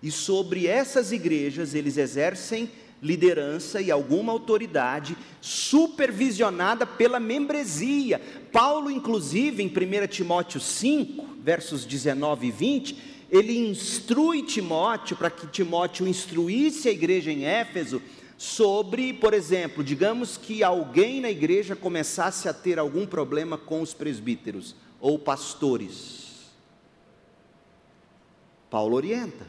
e 0.00 0.08
sobre 0.08 0.68
essas 0.68 1.10
igrejas 1.10 1.74
eles 1.74 1.96
exercem 1.96 2.70
liderança 3.02 3.80
e 3.80 3.90
alguma 3.90 4.30
autoridade 4.30 5.16
supervisionada 5.40 6.86
pela 6.86 7.18
membresia. 7.18 8.20
Paulo, 8.52 8.88
inclusive, 8.88 9.64
em 9.64 9.66
1 9.66 10.06
Timóteo 10.06 10.60
5, 10.60 11.26
versos 11.42 11.84
19 11.84 12.46
e 12.46 12.50
20, 12.52 12.98
ele 13.32 13.58
instrui 13.58 14.44
Timóteo 14.44 15.16
para 15.16 15.28
que 15.28 15.48
Timóteo 15.48 16.06
instruísse 16.06 16.88
a 16.88 16.92
igreja 16.92 17.32
em 17.32 17.44
Éfeso 17.44 18.00
sobre, 18.40 19.12
por 19.12 19.34
exemplo, 19.34 19.84
digamos 19.84 20.38
que 20.38 20.64
alguém 20.64 21.20
na 21.20 21.30
igreja 21.30 21.76
começasse 21.76 22.48
a 22.48 22.54
ter 22.54 22.78
algum 22.78 23.04
problema 23.04 23.58
com 23.58 23.82
os 23.82 23.92
presbíteros 23.92 24.74
ou 24.98 25.18
pastores. 25.18 26.50
Paulo 28.70 28.96
orienta. 28.96 29.44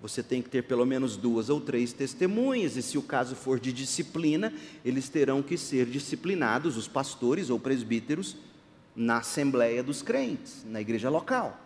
Você 0.00 0.22
tem 0.22 0.40
que 0.40 0.48
ter 0.48 0.62
pelo 0.62 0.86
menos 0.86 1.18
duas 1.18 1.50
ou 1.50 1.60
três 1.60 1.92
testemunhas, 1.92 2.78
e 2.78 2.82
se 2.82 2.96
o 2.96 3.02
caso 3.02 3.36
for 3.36 3.60
de 3.60 3.74
disciplina, 3.74 4.54
eles 4.82 5.10
terão 5.10 5.42
que 5.42 5.58
ser 5.58 5.84
disciplinados, 5.84 6.78
os 6.78 6.88
pastores 6.88 7.50
ou 7.50 7.60
presbíteros, 7.60 8.38
na 8.96 9.18
assembleia 9.18 9.82
dos 9.82 10.00
crentes, 10.00 10.64
na 10.64 10.80
igreja 10.80 11.10
local. 11.10 11.60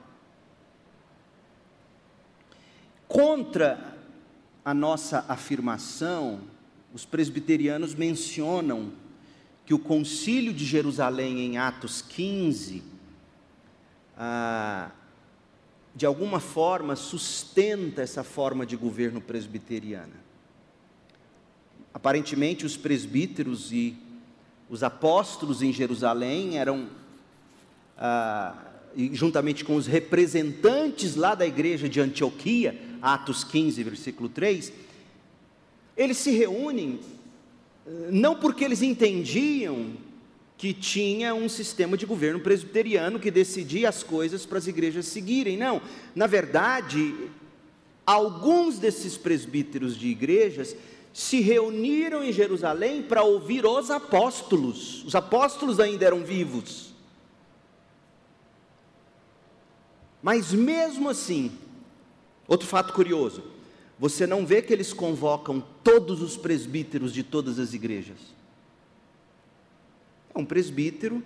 Contra 3.07 3.94
a 4.65 4.73
nossa 4.73 5.27
afirmação, 5.29 6.41
os 6.95 7.05
presbiterianos 7.05 7.95
mencionam 7.95 8.93
que 9.67 9.75
o 9.75 9.79
concílio 9.79 10.53
de 10.53 10.65
Jerusalém, 10.65 11.41
em 11.41 11.59
Atos 11.59 12.01
15, 12.01 12.83
ah, 14.17 14.91
de 15.95 16.07
alguma 16.07 16.41
forma, 16.41 16.97
sustenta 16.97 18.01
essa 18.01 18.25
forma 18.25 18.65
de 18.65 18.77
governo 18.77 19.21
presbiteriana. 19.21 20.25
Aparentemente, 21.93 22.65
os 22.65 22.77
presbíteros 22.77 23.71
e 23.71 23.97
os 24.69 24.83
apóstolos 24.83 25.63
em 25.63 25.73
Jerusalém 25.73 26.59
eram, 26.59 26.89
ah, 27.99 28.55
juntamente 29.13 29.65
com 29.65 29.77
os 29.77 29.87
representantes 29.87 31.17
lá 31.17 31.35
da 31.35 31.47
igreja 31.47 31.89
de 31.89 32.01
Antioquia, 32.01 32.94
Atos 33.05 33.45
15, 33.45 33.83
versículo 33.83 34.31
3, 34.31 34.73
eles 35.95 36.17
se 36.17 36.31
reúnem 36.31 37.01
eh, 37.87 38.09
não 38.11 38.35
porque 38.35 38.65
eles 38.65 38.81
entendiam 38.81 39.93
que 40.57 40.73
tinha 40.73 41.35
um 41.35 41.47
sistema 41.47 41.99
de 41.99 42.07
governo 42.07 42.41
presbiteriano 42.41 43.21
que 43.21 43.31
decidia 43.31 43.91
as 43.91 44.03
coisas 44.03 44.47
para 44.47 44.57
as 44.57 44.67
igrejas 44.67 45.05
seguirem. 45.07 45.59
Não, 45.59 45.83
na 46.15 46.27
verdade, 46.27 47.15
alguns 48.07 48.79
desses 48.79 49.19
presbíteros 49.19 49.99
de 49.99 50.09
igrejas 50.09 50.75
se 51.13 51.41
reuniram 51.41 52.25
em 52.25 52.33
Jerusalém 52.33 53.03
para 53.03 53.23
ouvir 53.23 53.67
os 53.67 53.91
apóstolos. 53.91 55.05
Os 55.05 55.15
apóstolos 55.15 55.79
ainda 55.79 56.07
eram 56.07 56.25
vivos. 56.25 56.95
Mas 60.23 60.55
mesmo 60.55 61.11
assim, 61.11 61.53
outro 62.47 62.67
fato 62.67 62.93
curioso, 62.93 63.43
você 63.99 64.27
não 64.27 64.45
vê 64.45 64.61
que 64.61 64.73
eles 64.73 64.93
convocam 64.93 65.65
todos 65.83 66.21
os 66.21 66.37
presbíteros 66.37 67.13
de 67.13 67.23
todas 67.23 67.59
as 67.59 67.75
igrejas. 67.75 68.19
É 70.35 70.39
um 70.39 70.45
presbítero 70.45 71.23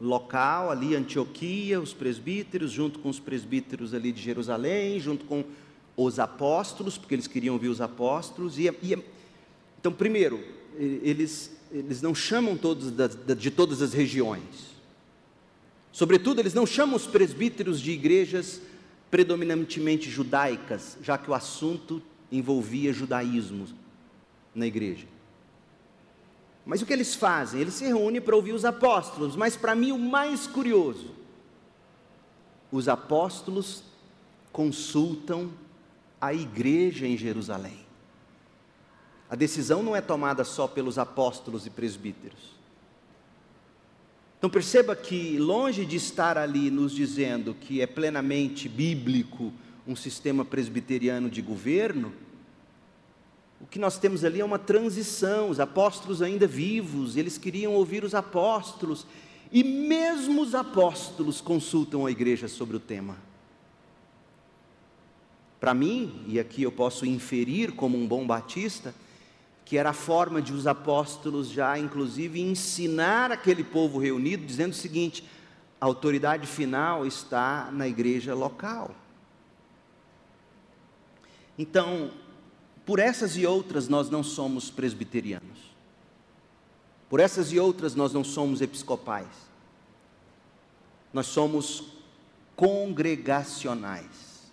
local 0.00 0.70
ali, 0.70 0.94
Antioquia, 0.94 1.80
os 1.80 1.92
presbíteros, 1.92 2.70
junto 2.70 2.98
com 2.98 3.08
os 3.08 3.20
presbíteros 3.20 3.94
ali 3.94 4.12
de 4.12 4.22
Jerusalém, 4.22 4.98
junto 4.98 5.24
com 5.24 5.44
os 5.96 6.18
apóstolos, 6.18 6.98
porque 6.98 7.14
eles 7.14 7.26
queriam 7.26 7.54
ouvir 7.54 7.68
os 7.68 7.80
apóstolos. 7.80 8.58
E, 8.58 8.68
e 8.82 8.98
então, 9.78 9.92
primeiro, 9.92 10.42
eles, 10.78 11.56
eles 11.70 12.02
não 12.02 12.14
chamam 12.14 12.56
todos 12.56 12.92
de 13.38 13.50
todas 13.50 13.80
as 13.82 13.92
regiões. 13.92 14.76
Sobretudo, 15.92 16.40
eles 16.40 16.52
não 16.52 16.66
chamam 16.66 16.96
os 16.96 17.06
presbíteros 17.06 17.80
de 17.80 17.92
igrejas 17.92 18.60
predominantemente 19.10 20.10
judaicas, 20.10 20.96
já 21.02 21.16
que 21.16 21.30
o 21.30 21.34
assunto 21.34 22.02
envolvia 22.30 22.92
judaísmo 22.92 23.66
na 24.54 24.66
igreja. 24.66 25.06
Mas 26.64 26.82
o 26.82 26.86
que 26.86 26.92
eles 26.92 27.14
fazem? 27.14 27.60
Eles 27.60 27.74
se 27.74 27.84
reúnem 27.84 28.20
para 28.20 28.34
ouvir 28.34 28.52
os 28.52 28.64
apóstolos, 28.64 29.36
mas 29.36 29.56
para 29.56 29.74
mim 29.74 29.92
o 29.92 29.98
mais 29.98 30.46
curioso, 30.48 31.14
os 32.72 32.88
apóstolos 32.88 33.84
consultam 34.50 35.52
a 36.20 36.34
igreja 36.34 37.06
em 37.06 37.16
Jerusalém. 37.16 37.86
A 39.30 39.36
decisão 39.36 39.82
não 39.82 39.94
é 39.94 40.00
tomada 40.00 40.42
só 40.42 40.66
pelos 40.66 40.98
apóstolos 40.98 41.66
e 41.66 41.70
presbíteros. 41.70 42.55
Então 44.38 44.50
perceba 44.50 44.94
que, 44.94 45.38
longe 45.38 45.84
de 45.86 45.96
estar 45.96 46.36
ali 46.36 46.70
nos 46.70 46.92
dizendo 46.92 47.54
que 47.54 47.80
é 47.80 47.86
plenamente 47.86 48.68
bíblico 48.68 49.52
um 49.86 49.96
sistema 49.96 50.44
presbiteriano 50.44 51.30
de 51.30 51.40
governo, 51.40 52.12
o 53.60 53.66
que 53.66 53.78
nós 53.78 53.98
temos 53.98 54.24
ali 54.24 54.40
é 54.40 54.44
uma 54.44 54.58
transição, 54.58 55.48
os 55.48 55.58
apóstolos 55.58 56.20
ainda 56.20 56.46
vivos, 56.46 57.16
eles 57.16 57.38
queriam 57.38 57.72
ouvir 57.72 58.04
os 58.04 58.14
apóstolos, 58.14 59.06
e 59.50 59.64
mesmo 59.64 60.42
os 60.42 60.54
apóstolos 60.54 61.40
consultam 61.40 62.04
a 62.04 62.10
igreja 62.10 62.48
sobre 62.48 62.76
o 62.76 62.80
tema. 62.80 63.16
Para 65.58 65.72
mim, 65.72 66.22
e 66.28 66.38
aqui 66.38 66.62
eu 66.62 66.70
posso 66.70 67.06
inferir 67.06 67.72
como 67.72 67.96
um 67.96 68.06
bom 68.06 68.26
batista, 68.26 68.94
que 69.66 69.76
era 69.76 69.90
a 69.90 69.92
forma 69.92 70.40
de 70.40 70.52
os 70.52 70.64
apóstolos 70.64 71.50
já, 71.50 71.76
inclusive, 71.76 72.40
ensinar 72.40 73.32
aquele 73.32 73.64
povo 73.64 73.98
reunido, 73.98 74.46
dizendo 74.46 74.70
o 74.70 74.76
seguinte: 74.76 75.28
a 75.80 75.84
autoridade 75.84 76.46
final 76.46 77.04
está 77.04 77.68
na 77.72 77.88
igreja 77.88 78.32
local. 78.32 78.94
Então, 81.58 82.12
por 82.84 83.00
essas 83.00 83.36
e 83.36 83.44
outras 83.44 83.88
nós 83.88 84.08
não 84.08 84.22
somos 84.22 84.70
presbiterianos. 84.70 85.74
Por 87.10 87.18
essas 87.18 87.50
e 87.50 87.58
outras 87.58 87.96
nós 87.96 88.12
não 88.12 88.22
somos 88.22 88.60
episcopais. 88.60 89.26
Nós 91.12 91.26
somos 91.26 91.92
congregacionais. 92.54 94.52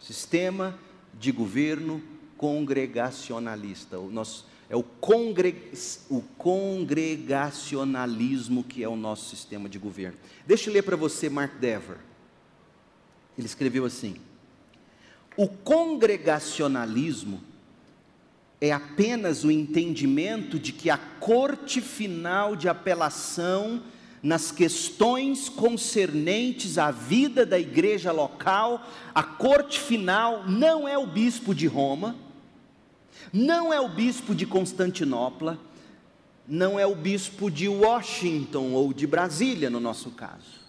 Sistema 0.00 0.78
de 1.12 1.30
governo 1.32 2.15
congregacionalista. 2.36 3.98
O 3.98 4.10
nosso, 4.10 4.46
é 4.68 4.76
o, 4.76 4.82
congre, 4.82 5.72
o 6.10 6.20
congregacionalismo 6.36 8.64
que 8.64 8.82
é 8.82 8.88
o 8.88 8.96
nosso 8.96 9.30
sistema 9.30 9.68
de 9.68 9.78
governo. 9.78 10.18
Deixa 10.46 10.68
eu 10.68 10.74
ler 10.74 10.82
para 10.82 10.96
você 10.96 11.28
Mark 11.28 11.58
Dever. 11.58 11.98
Ele 13.38 13.46
escreveu 13.46 13.84
assim: 13.84 14.16
o 15.36 15.46
congregacionalismo 15.46 17.40
é 18.60 18.72
apenas 18.72 19.44
o 19.44 19.50
entendimento 19.50 20.58
de 20.58 20.72
que 20.72 20.88
a 20.88 20.96
corte 20.96 21.80
final 21.80 22.56
de 22.56 22.68
apelação 22.68 23.82
nas 24.22 24.50
questões 24.50 25.48
concernentes 25.48 26.78
à 26.78 26.90
vida 26.90 27.46
da 27.46 27.58
igreja 27.58 28.10
local, 28.10 28.84
a 29.14 29.22
corte 29.22 29.78
final 29.78 30.48
não 30.48 30.88
é 30.88 30.98
o 30.98 31.06
bispo 31.06 31.54
de 31.54 31.66
Roma, 31.66 32.16
não 33.32 33.72
é 33.72 33.80
o 33.80 33.88
bispo 33.88 34.34
de 34.34 34.46
Constantinopla, 34.46 35.58
não 36.48 36.78
é 36.78 36.86
o 36.86 36.94
bispo 36.94 37.50
de 37.50 37.68
Washington 37.68 38.72
ou 38.72 38.92
de 38.92 39.06
Brasília, 39.06 39.68
no 39.68 39.80
nosso 39.80 40.10
caso. 40.10 40.66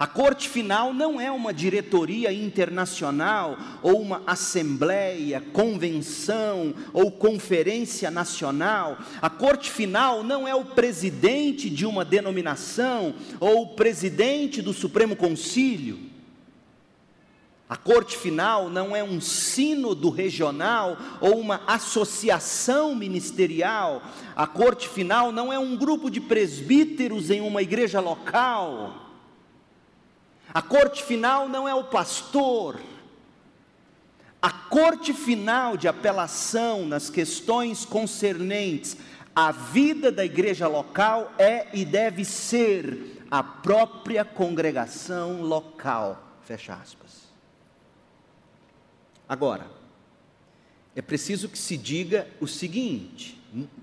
A 0.00 0.06
corte 0.06 0.48
final 0.48 0.94
não 0.94 1.20
é 1.20 1.30
uma 1.30 1.52
diretoria 1.52 2.32
internacional, 2.32 3.58
ou 3.82 4.00
uma 4.00 4.22
assembleia, 4.26 5.42
convenção 5.52 6.72
ou 6.94 7.10
conferência 7.10 8.10
nacional. 8.10 8.96
A 9.20 9.28
corte 9.28 9.70
final 9.70 10.24
não 10.24 10.48
é 10.48 10.54
o 10.54 10.64
presidente 10.64 11.68
de 11.68 11.84
uma 11.84 12.02
denominação, 12.02 13.14
ou 13.38 13.64
o 13.64 13.74
presidente 13.74 14.62
do 14.62 14.72
Supremo 14.72 15.14
Concílio. 15.14 16.09
A 17.70 17.76
corte 17.76 18.16
final 18.16 18.68
não 18.68 18.96
é 18.96 19.04
um 19.04 19.20
sínodo 19.20 20.10
regional 20.10 20.96
ou 21.20 21.38
uma 21.38 21.60
associação 21.68 22.96
ministerial. 22.96 24.02
A 24.34 24.44
corte 24.44 24.88
final 24.88 25.30
não 25.30 25.52
é 25.52 25.58
um 25.58 25.76
grupo 25.76 26.10
de 26.10 26.20
presbíteros 26.20 27.30
em 27.30 27.40
uma 27.40 27.62
igreja 27.62 28.00
local. 28.00 29.06
A 30.52 30.60
corte 30.60 31.04
final 31.04 31.48
não 31.48 31.68
é 31.68 31.72
o 31.72 31.84
pastor. 31.84 32.80
A 34.42 34.50
corte 34.50 35.14
final 35.14 35.76
de 35.76 35.86
apelação 35.86 36.84
nas 36.84 37.08
questões 37.08 37.84
concernentes 37.84 38.96
à 39.32 39.52
vida 39.52 40.10
da 40.10 40.24
igreja 40.24 40.66
local 40.66 41.32
é 41.38 41.68
e 41.72 41.84
deve 41.84 42.24
ser 42.24 43.22
a 43.30 43.44
própria 43.44 44.24
congregação 44.24 45.42
local. 45.42 46.20
Fecha 46.42 46.74
aspas. 46.74 47.09
Agora, 49.30 49.70
é 50.96 51.00
preciso 51.00 51.48
que 51.48 51.56
se 51.56 51.76
diga 51.76 52.26
o 52.40 52.48
seguinte, 52.48 53.40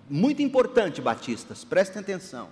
muito 0.09 0.41
importante, 0.41 0.99
batistas, 0.99 1.63
prestem 1.63 2.01
atenção. 2.01 2.49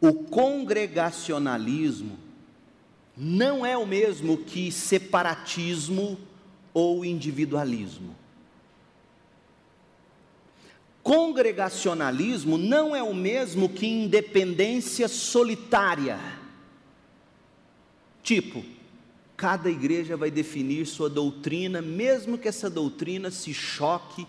O 0.00 0.12
congregacionalismo 0.12 2.18
não 3.16 3.64
é 3.64 3.78
o 3.78 3.86
mesmo 3.86 4.38
que 4.38 4.72
separatismo 4.72 6.18
ou 6.74 7.04
individualismo. 7.04 8.16
Congregacionalismo 11.00 12.58
não 12.58 12.92
é 12.92 13.04
o 13.04 13.14
mesmo 13.14 13.68
que 13.68 13.86
independência 13.86 15.06
solitária. 15.06 16.18
Tipo, 18.20 18.64
cada 19.42 19.68
igreja 19.68 20.16
vai 20.16 20.30
definir 20.30 20.86
sua 20.86 21.10
doutrina, 21.10 21.82
mesmo 21.82 22.38
que 22.38 22.46
essa 22.46 22.70
doutrina 22.70 23.28
se 23.28 23.52
choque 23.52 24.24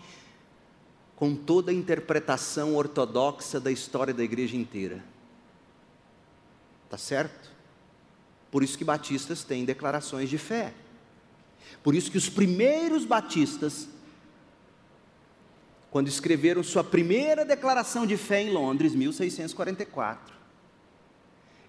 com 1.16 1.36
toda 1.36 1.70
a 1.70 1.74
interpretação 1.74 2.76
ortodoxa 2.76 3.59
da 3.59 3.72
história 3.72 4.11
da 4.11 4.24
igreja 4.24 4.57
inteira. 4.57 5.03
Tá 6.89 6.97
certo? 6.97 7.51
Por 8.49 8.64
isso 8.64 8.76
que 8.76 8.84
batistas 8.84 9.43
têm 9.43 9.64
declarações 9.64 10.32
de 10.32 10.39
fé. 10.39 10.74
Por 11.84 11.93
isso 11.93 12.09
que 12.09 12.18
os 12.18 12.28
primeiros 12.28 13.05
batistas 13.05 13.88
quando 15.91 16.07
escreveram 16.07 16.64
sua 16.64 16.84
primeira 16.84 17.45
declaração 17.45 18.07
de 18.07 18.18
fé 18.18 18.41
em 18.41 18.51
Londres, 18.51 18.95
1644. 18.95 20.34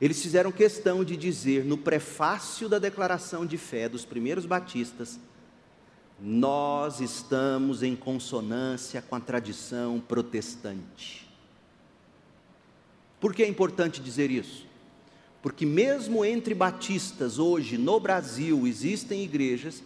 Eles 0.01 0.20
fizeram 0.20 0.51
questão 0.51 1.05
de 1.05 1.16
dizer 1.16 1.64
no 1.64 1.78
prefácio 1.78 2.68
da 2.68 2.78
declaração 2.78 3.47
de 3.47 3.57
fé 3.57 3.88
dos 3.88 4.05
primeiros 4.05 4.45
batistas: 4.45 5.18
nós 6.20 7.01
estamos 7.01 7.82
em 7.82 7.95
consonância 7.95 9.01
com 9.03 9.14
a 9.14 9.20
tradição 9.20 10.01
protestante. 10.01 11.28
Por 13.20 13.34
que 13.34 13.42
é 13.42 13.49
importante 13.49 14.01
dizer 14.01 14.30
isso? 14.30 14.66
Porque, 15.40 15.66
mesmo 15.66 16.24
entre 16.24 16.55
batistas, 16.55 17.38
hoje 17.38 17.76
no 17.76 18.01
Brasil, 18.01 18.66
existem 18.66 19.22
igrejas 19.22 19.82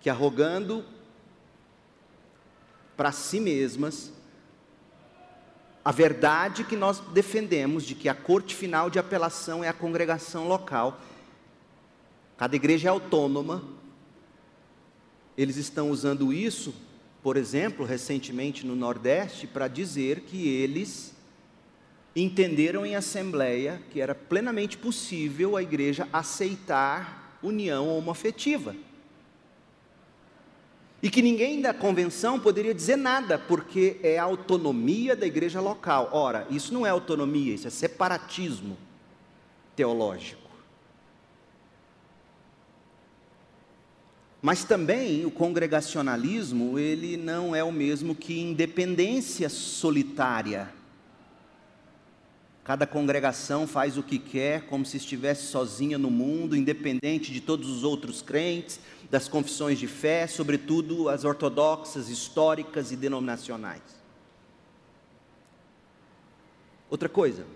que, 0.00 0.10
arrogando 0.10 0.84
para 2.96 3.12
si 3.12 3.40
mesmas 3.40 4.12
a 5.86 5.92
verdade 5.92 6.64
que 6.64 6.74
nós 6.74 6.98
defendemos 7.14 7.84
de 7.84 7.94
que 7.94 8.08
a 8.08 8.14
corte 8.14 8.56
final 8.56 8.90
de 8.90 8.98
apelação 8.98 9.62
é 9.62 9.68
a 9.68 9.72
congregação 9.72 10.48
local. 10.48 11.00
Cada 12.36 12.56
igreja 12.56 12.88
é 12.88 12.90
autônoma. 12.90 13.62
Eles 15.38 15.56
estão 15.56 15.88
usando 15.88 16.32
isso, 16.32 16.74
por 17.22 17.36
exemplo, 17.36 17.86
recentemente 17.86 18.66
no 18.66 18.74
Nordeste, 18.74 19.46
para 19.46 19.68
dizer 19.68 20.22
que 20.22 20.48
eles 20.48 21.14
entenderam 22.16 22.84
em 22.84 22.96
assembleia 22.96 23.80
que 23.92 24.00
era 24.00 24.12
plenamente 24.12 24.76
possível 24.76 25.56
a 25.56 25.62
igreja 25.62 26.08
aceitar 26.12 27.38
união 27.40 27.96
homoafetiva 27.96 28.74
e 31.02 31.10
que 31.10 31.20
ninguém 31.20 31.60
da 31.60 31.74
convenção 31.74 32.40
poderia 32.40 32.74
dizer 32.74 32.96
nada, 32.96 33.38
porque 33.38 33.98
é 34.02 34.18
a 34.18 34.24
autonomia 34.24 35.14
da 35.14 35.26
igreja 35.26 35.60
local. 35.60 36.10
Ora, 36.12 36.46
isso 36.50 36.72
não 36.72 36.86
é 36.86 36.90
autonomia, 36.90 37.54
isso 37.54 37.66
é 37.66 37.70
separatismo 37.70 38.76
teológico. 39.74 40.46
Mas 44.40 44.64
também 44.64 45.26
o 45.26 45.30
congregacionalismo, 45.30 46.78
ele 46.78 47.16
não 47.16 47.54
é 47.54 47.64
o 47.64 47.72
mesmo 47.72 48.14
que 48.14 48.38
independência 48.38 49.48
solitária. 49.48 50.72
Cada 52.62 52.86
congregação 52.86 53.66
faz 53.66 53.96
o 53.96 54.02
que 54.02 54.18
quer, 54.18 54.62
como 54.62 54.84
se 54.84 54.96
estivesse 54.96 55.46
sozinha 55.46 55.98
no 55.98 56.10
mundo, 56.10 56.56
independente 56.56 57.32
de 57.32 57.40
todos 57.40 57.68
os 57.68 57.84
outros 57.84 58.22
crentes, 58.22 58.80
das 59.10 59.28
confissões 59.28 59.78
de 59.78 59.86
fé, 59.86 60.26
sobretudo 60.26 61.08
as 61.08 61.24
ortodoxas, 61.24 62.08
históricas 62.08 62.90
e 62.90 62.96
denominacionais. 62.96 63.82
Outra 66.90 67.08
coisa, 67.08 67.46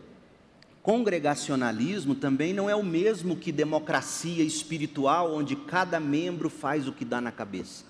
congregacionalismo 0.82 2.14
também 2.14 2.52
não 2.52 2.68
é 2.68 2.74
o 2.74 2.82
mesmo 2.82 3.36
que 3.36 3.52
democracia 3.52 4.42
espiritual, 4.42 5.34
onde 5.34 5.54
cada 5.56 6.00
membro 6.00 6.48
faz 6.48 6.88
o 6.88 6.92
que 6.92 7.04
dá 7.04 7.20
na 7.20 7.32
cabeça. 7.32 7.84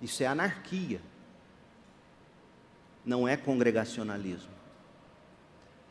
Isso 0.00 0.22
é 0.22 0.26
anarquia, 0.26 1.00
não 3.04 3.26
é 3.26 3.36
congregacionalismo. 3.36 4.54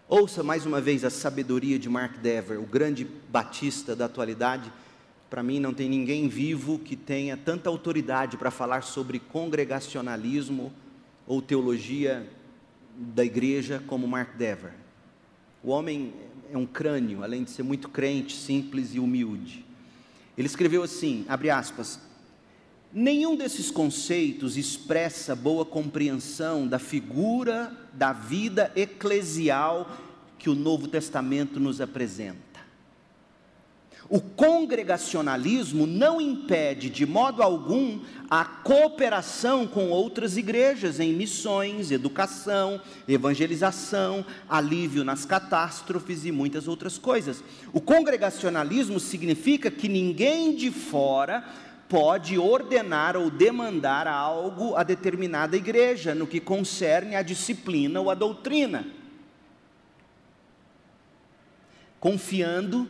Ouça 0.08 0.44
mais 0.44 0.66
uma 0.66 0.80
vez 0.80 1.04
a 1.04 1.10
sabedoria 1.10 1.80
de 1.80 1.90
Mark 1.90 2.18
Dever, 2.18 2.60
o 2.60 2.66
grande 2.66 3.04
batista 3.04 3.96
da 3.96 4.06
atualidade. 4.06 4.72
Para 5.34 5.42
mim, 5.42 5.60
não 5.60 5.74
tem 5.74 5.90
ninguém 5.90 6.28
vivo 6.28 6.78
que 6.78 6.96
tenha 6.96 7.36
tanta 7.36 7.68
autoridade 7.68 8.38
para 8.38 8.52
falar 8.52 8.84
sobre 8.84 9.18
congregacionalismo 9.18 10.72
ou 11.26 11.42
teologia 11.42 12.30
da 12.96 13.26
igreja 13.26 13.82
como 13.88 14.08
Mark 14.08 14.38
Dever. 14.38 14.74
O 15.64 15.72
homem 15.72 16.14
é 16.52 16.56
um 16.56 16.68
crânio, 16.68 17.24
além 17.24 17.44
de 17.44 17.50
ser 17.50 17.64
muito 17.64 17.90
crente, 17.90 18.36
simples 18.36 18.94
e 18.94 19.00
humilde. 19.00 19.66
Ele 20.38 20.46
escreveu 20.46 20.84
assim, 20.84 21.26
abre 21.28 21.50
aspas, 21.50 22.00
Nenhum 22.94 23.36
desses 23.36 23.72
conceitos 23.72 24.56
expressa 24.56 25.36
boa 25.36 25.66
compreensão 25.66 26.68
da 26.68 26.78
figura 26.78 27.76
da 27.92 28.14
vida 28.14 28.72
eclesial 28.76 29.98
que 30.38 30.48
o 30.48 30.54
Novo 30.54 30.88
Testamento 30.88 31.60
nos 31.60 31.82
apresenta. 31.82 32.53
O 34.14 34.22
congregacionalismo 34.22 35.88
não 35.88 36.22
impede 36.22 36.88
de 36.88 37.04
modo 37.04 37.42
algum 37.42 38.00
a 38.30 38.46
cooperação 38.46 39.66
com 39.66 39.90
outras 39.90 40.38
igrejas 40.38 41.00
em 41.00 41.12
missões, 41.12 41.90
educação, 41.90 42.80
evangelização, 43.08 44.24
alívio 44.48 45.04
nas 45.04 45.26
catástrofes 45.26 46.26
e 46.26 46.32
muitas 46.32 46.68
outras 46.68 47.00
coisas. 47.00 47.44
O 47.74 47.82
congregacionalismo 47.82 49.00
significa 49.00 49.72
que 49.72 49.90
ninguém 49.90 50.56
de 50.56 50.70
fora 50.70 51.44
pode 51.90 52.38
ordenar 52.38 53.18
ou 53.18 53.32
demandar 53.32 54.08
algo 54.08 54.76
a 54.76 54.84
determinada 54.84 55.58
igreja 55.58 56.14
no 56.14 56.28
que 56.28 56.40
concerne 56.40 57.16
a 57.16 57.24
disciplina 57.24 58.00
ou 58.00 58.12
a 58.12 58.14
doutrina. 58.14 58.86
Confiando 62.00 62.88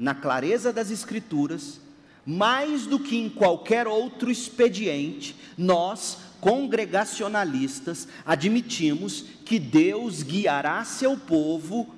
na 0.00 0.14
clareza 0.14 0.72
das 0.72 0.90
Escrituras, 0.90 1.78
mais 2.24 2.86
do 2.86 2.98
que 2.98 3.16
em 3.16 3.28
qualquer 3.28 3.86
outro 3.86 4.30
expediente, 4.30 5.36
nós, 5.56 6.18
congregacionalistas, 6.40 8.08
admitimos 8.24 9.26
que 9.44 9.58
Deus 9.58 10.22
guiará 10.22 10.82
seu 10.84 11.16
povo 11.18 11.94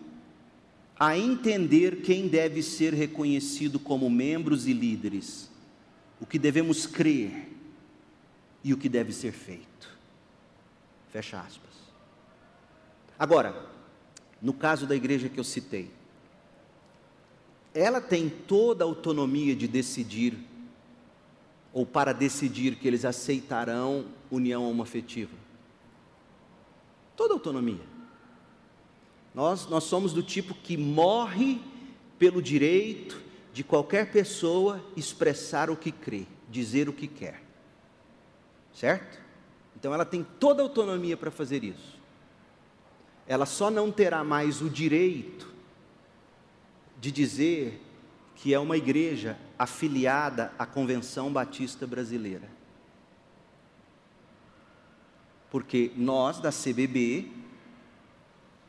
a 0.99 1.17
entender 1.17 2.03
quem 2.03 2.27
deve 2.27 2.63
ser 2.63 2.93
reconhecido 2.93 3.79
como 3.79 4.11
membros 4.11 4.67
e 4.67 4.73
líderes 4.73 5.51
o 6.23 6.27
que 6.27 6.39
devemos 6.39 6.87
crer 6.87 7.49
e 8.63 8.73
o 8.73 8.79
que 8.79 8.89
deve 8.89 9.13
ser 9.13 9.33
feito. 9.33 9.99
Fecha 11.11 11.41
aspas. 11.41 11.73
Agora, 13.19 13.69
no 14.41 14.53
caso 14.53 14.87
da 14.87 14.95
igreja 14.95 15.29
que 15.29 15.41
eu 15.41 15.43
citei, 15.43 15.91
ela 17.75 18.01
tem 18.01 18.29
toda 18.29 18.85
a 18.85 18.87
autonomia 18.87 19.57
de 19.57 19.67
decidir, 19.67 20.39
ou 21.73 21.87
para 21.87 22.13
decidir 22.13 22.77
que 22.77 22.87
eles 22.87 23.05
aceitarão 23.05 24.07
união 24.31 24.69
homoafetiva. 24.69 25.35
Toda 27.17 27.35
autonomia. 27.35 27.93
Nós, 29.35 29.67
nós 29.69 29.85
somos 29.85 30.13
do 30.13 30.23
tipo 30.23 30.55
que 30.55 30.77
morre 30.77 31.61
pelo 32.19 32.43
direito 32.43 33.21
de 33.55 33.65
qualquer 33.65 34.13
pessoa 34.13 34.85
expressar 34.97 35.71
o 35.71 35.77
que 35.77 35.91
crê, 35.91 36.27
dizer 36.51 36.89
o 36.89 36.93
que 36.93 37.07
quer. 37.07 37.43
Certo? 38.75 39.21
Então 39.77 39.93
ela 39.93 40.05
tem 40.05 40.27
toda 40.39 40.63
a 40.63 40.65
autonomia 40.65 41.17
para 41.17 41.31
fazer 41.31 41.65
isso. 41.65 41.99
Ela 43.27 43.47
só 43.47 43.71
não 43.71 43.91
terá 43.91 44.23
mais 44.23 44.61
o 44.61 44.69
direito 44.69 45.52
de 47.03 47.11
dizer 47.11 47.83
que 48.37 48.55
é 48.55 48.59
uma 48.61 48.77
igreja 48.77 49.37
afiliada 49.59 50.53
à 50.57 50.65
Convenção 50.65 51.33
Batista 51.33 51.85
Brasileira. 51.85 52.49
Porque 55.51 55.91
nós 55.97 56.39
da 56.39 56.53
CBB 56.53 57.27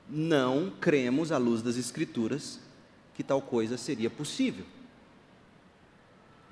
não 0.09 0.73
cremos 0.81 1.31
à 1.31 1.37
luz 1.37 1.61
das 1.61 1.77
Escrituras 1.77 2.59
que 3.13 3.21
tal 3.21 3.39
coisa 3.39 3.77
seria 3.77 4.09
possível. 4.09 4.65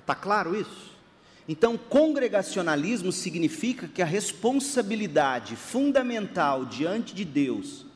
Está 0.02 0.14
claro 0.14 0.56
isso? 0.56 0.92
Então, 1.48 1.80
congregacionalismo 1.80 3.12
significa 3.12 3.88
que 3.88 4.04
a 4.04 4.06
responsabilidade 4.06 5.56
fundamental 5.56 6.64
diante 6.64 7.16
de 7.16 7.26
Deus 7.26 7.88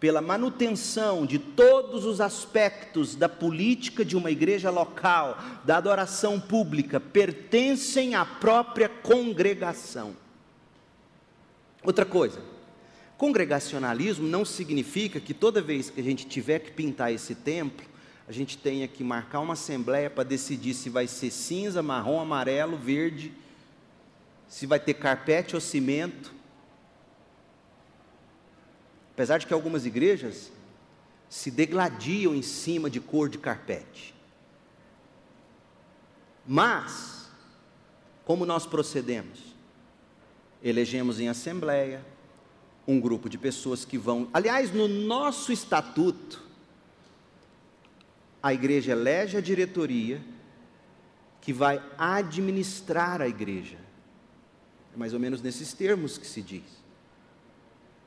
pela 0.00 0.22
manutenção 0.22 1.26
de 1.26 1.38
todos 1.38 2.06
os 2.06 2.22
aspectos 2.22 3.14
da 3.14 3.28
política 3.28 4.02
de 4.02 4.16
uma 4.16 4.30
igreja 4.30 4.70
local, 4.70 5.38
da 5.62 5.76
adoração 5.76 6.40
pública, 6.40 6.98
pertencem 6.98 8.14
à 8.14 8.24
própria 8.24 8.88
congregação. 8.88 10.16
Outra 11.84 12.06
coisa, 12.06 12.40
congregacionalismo 13.18 14.26
não 14.26 14.42
significa 14.42 15.20
que 15.20 15.34
toda 15.34 15.60
vez 15.60 15.90
que 15.90 16.00
a 16.00 16.04
gente 16.04 16.26
tiver 16.26 16.60
que 16.60 16.72
pintar 16.72 17.12
esse 17.12 17.34
templo, 17.34 17.84
a 18.26 18.32
gente 18.32 18.56
tenha 18.56 18.88
que 18.88 19.04
marcar 19.04 19.40
uma 19.40 19.52
assembleia 19.52 20.08
para 20.08 20.24
decidir 20.24 20.72
se 20.72 20.88
vai 20.88 21.06
ser 21.06 21.30
cinza, 21.30 21.82
marrom, 21.82 22.20
amarelo, 22.20 22.78
verde, 22.78 23.32
se 24.48 24.66
vai 24.66 24.80
ter 24.80 24.94
carpete 24.94 25.54
ou 25.54 25.60
cimento. 25.60 26.39
Apesar 29.20 29.36
de 29.36 29.46
que 29.46 29.52
algumas 29.52 29.84
igrejas 29.84 30.50
se 31.28 31.50
degladiam 31.50 32.34
em 32.34 32.40
cima 32.40 32.88
de 32.88 32.98
cor 33.00 33.28
de 33.28 33.36
carpete. 33.36 34.14
Mas, 36.46 37.28
como 38.24 38.46
nós 38.46 38.64
procedemos? 38.64 39.38
Elegemos 40.62 41.20
em 41.20 41.28
assembleia 41.28 42.02
um 42.88 42.98
grupo 42.98 43.28
de 43.28 43.36
pessoas 43.36 43.84
que 43.84 43.98
vão. 43.98 44.26
Aliás, 44.32 44.72
no 44.72 44.88
nosso 44.88 45.52
estatuto, 45.52 46.42
a 48.42 48.54
igreja 48.54 48.92
elege 48.92 49.36
a 49.36 49.42
diretoria 49.42 50.18
que 51.42 51.52
vai 51.52 51.78
administrar 51.98 53.20
a 53.20 53.28
igreja. 53.28 53.76
É 54.94 54.96
mais 54.96 55.12
ou 55.12 55.20
menos 55.20 55.42
nesses 55.42 55.74
termos 55.74 56.16
que 56.16 56.26
se 56.26 56.40
diz. 56.40 56.79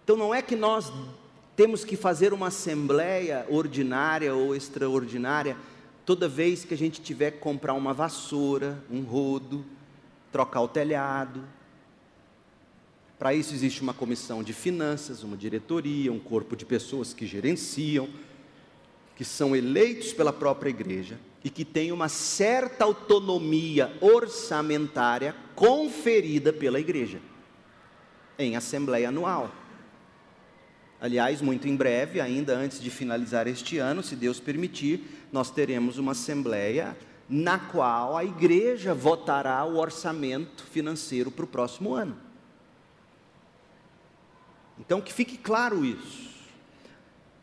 Então 0.03 0.17
não 0.17 0.33
é 0.33 0.41
que 0.41 0.55
nós 0.55 0.91
temos 1.55 1.85
que 1.85 1.95
fazer 1.95 2.33
uma 2.33 2.47
assembleia 2.47 3.45
ordinária 3.49 4.33
ou 4.35 4.55
extraordinária 4.55 5.55
toda 6.05 6.27
vez 6.27 6.65
que 6.65 6.73
a 6.73 6.77
gente 6.77 7.01
tiver 7.01 7.31
que 7.31 7.37
comprar 7.37 7.73
uma 7.73 7.93
vassoura, 7.93 8.83
um 8.91 9.01
rodo, 9.01 9.63
trocar 10.31 10.61
o 10.61 10.67
telhado. 10.67 11.43
Para 13.17 13.33
isso 13.33 13.53
existe 13.53 13.81
uma 13.81 13.93
comissão 13.93 14.43
de 14.43 14.51
finanças, 14.51 15.23
uma 15.23 15.37
diretoria, 15.37 16.11
um 16.11 16.19
corpo 16.19 16.55
de 16.55 16.65
pessoas 16.65 17.13
que 17.13 17.25
gerenciam 17.25 18.09
que 19.15 19.23
são 19.23 19.55
eleitos 19.55 20.11
pela 20.11 20.33
própria 20.33 20.69
igreja 20.69 21.19
e 21.43 21.49
que 21.49 21.63
têm 21.63 21.91
uma 21.91 22.09
certa 22.09 22.83
autonomia 22.83 23.95
orçamentária 24.01 25.35
conferida 25.55 26.51
pela 26.51 26.79
igreja 26.79 27.19
em 28.39 28.55
assembleia 28.55 29.09
anual. 29.09 29.51
Aliás, 31.03 31.39
muito 31.41 31.67
em 31.67 31.75
breve, 31.75 32.21
ainda 32.21 32.55
antes 32.55 32.81
de 32.81 32.89
finalizar 32.89 33.45
este 33.45 33.77
ano, 33.77 34.01
se 34.01 34.15
Deus 34.15 34.39
permitir, 34.39 35.27
nós 35.33 35.51
teremos 35.51 35.97
uma 35.97 36.13
assembleia 36.13 36.97
na 37.27 37.59
qual 37.59 38.15
a 38.15 38.23
igreja 38.23 38.93
votará 38.93 39.65
o 39.65 39.75
orçamento 39.75 40.63
financeiro 40.63 41.29
para 41.29 41.43
o 41.43 41.47
próximo 41.47 41.93
ano. 41.93 42.15
Então, 44.79 45.01
que 45.01 45.11
fique 45.11 45.37
claro 45.37 45.83
isso. 45.83 46.29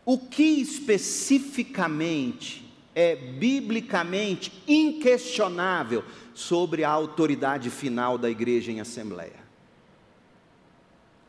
O 0.07 0.17
que 0.17 0.63
especificamente 0.63 2.67
é 2.95 3.15
biblicamente 3.15 4.51
inquestionável 4.67 6.03
sobre 6.33 6.83
a 6.83 6.89
autoridade 6.89 7.69
final 7.69 8.17
da 8.17 8.31
igreja 8.31 8.73
em 8.73 8.81
assembleia? 8.81 9.39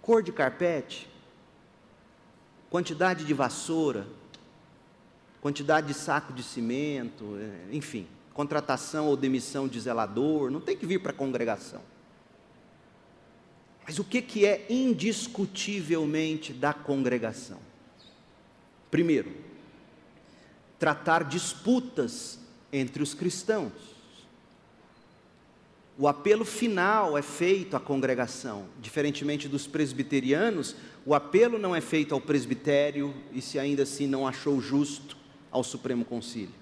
Cor 0.01 0.23
de 0.23 0.31
carpete, 0.31 1.10
quantidade 2.71 3.25
de 3.25 3.33
vassoura, 3.33 4.07
quantidade 5.41 5.87
de 5.87 5.93
saco 5.93 6.31
de 6.31 6.41
cimento, 6.41 7.37
é, 7.37 7.75
enfim, 7.75 8.07
contratação 8.33 9.07
ou 9.07 9.17
demissão 9.17 9.67
de 9.67 9.77
zelador, 9.77 10.49
não 10.49 10.61
tem 10.61 10.77
que 10.77 10.85
vir 10.85 11.01
para 11.01 11.11
a 11.11 11.15
congregação. 11.15 11.81
Mas 13.85 13.99
o 13.99 14.05
que, 14.05 14.21
que 14.21 14.45
é 14.45 14.65
indiscutivelmente 14.69 16.53
da 16.53 16.73
congregação? 16.73 17.59
Primeiro, 18.89 19.35
tratar 20.79 21.25
disputas 21.25 22.39
entre 22.71 23.03
os 23.03 23.13
cristãos. 23.13 23.73
O 25.97 26.07
apelo 26.07 26.45
final 26.45 27.17
é 27.17 27.21
feito 27.21 27.75
à 27.75 27.79
congregação, 27.79 28.65
diferentemente 28.79 29.49
dos 29.49 29.67
presbiterianos, 29.67 30.75
o 31.05 31.15
apelo 31.15 31.57
não 31.57 31.75
é 31.75 31.81
feito 31.81 32.13
ao 32.13 32.21
presbitério 32.21 33.13
e, 33.31 33.41
se 33.41 33.57
ainda 33.57 33.83
assim 33.83 34.07
não 34.07 34.27
achou 34.27 34.61
justo, 34.61 35.17
ao 35.49 35.63
Supremo 35.63 36.05
Concílio. 36.05 36.61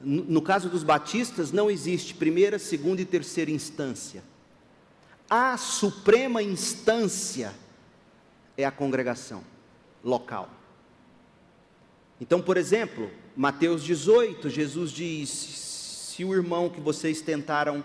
No 0.00 0.40
caso 0.40 0.70
dos 0.70 0.82
batistas, 0.82 1.52
não 1.52 1.70
existe 1.70 2.14
primeira, 2.14 2.58
segunda 2.58 3.02
e 3.02 3.04
terceira 3.04 3.50
instância. 3.50 4.22
A 5.28 5.56
suprema 5.56 6.42
instância 6.42 7.52
é 8.56 8.64
a 8.64 8.70
congregação 8.70 9.44
local. 10.02 10.48
Então, 12.20 12.40
por 12.40 12.56
exemplo, 12.56 13.10
Mateus 13.36 13.82
18, 13.82 14.48
Jesus 14.48 14.90
diz: 14.90 15.28
se 15.28 16.24
o 16.24 16.34
irmão 16.34 16.68
que 16.68 16.80
vocês 16.80 17.20
tentaram 17.20 17.84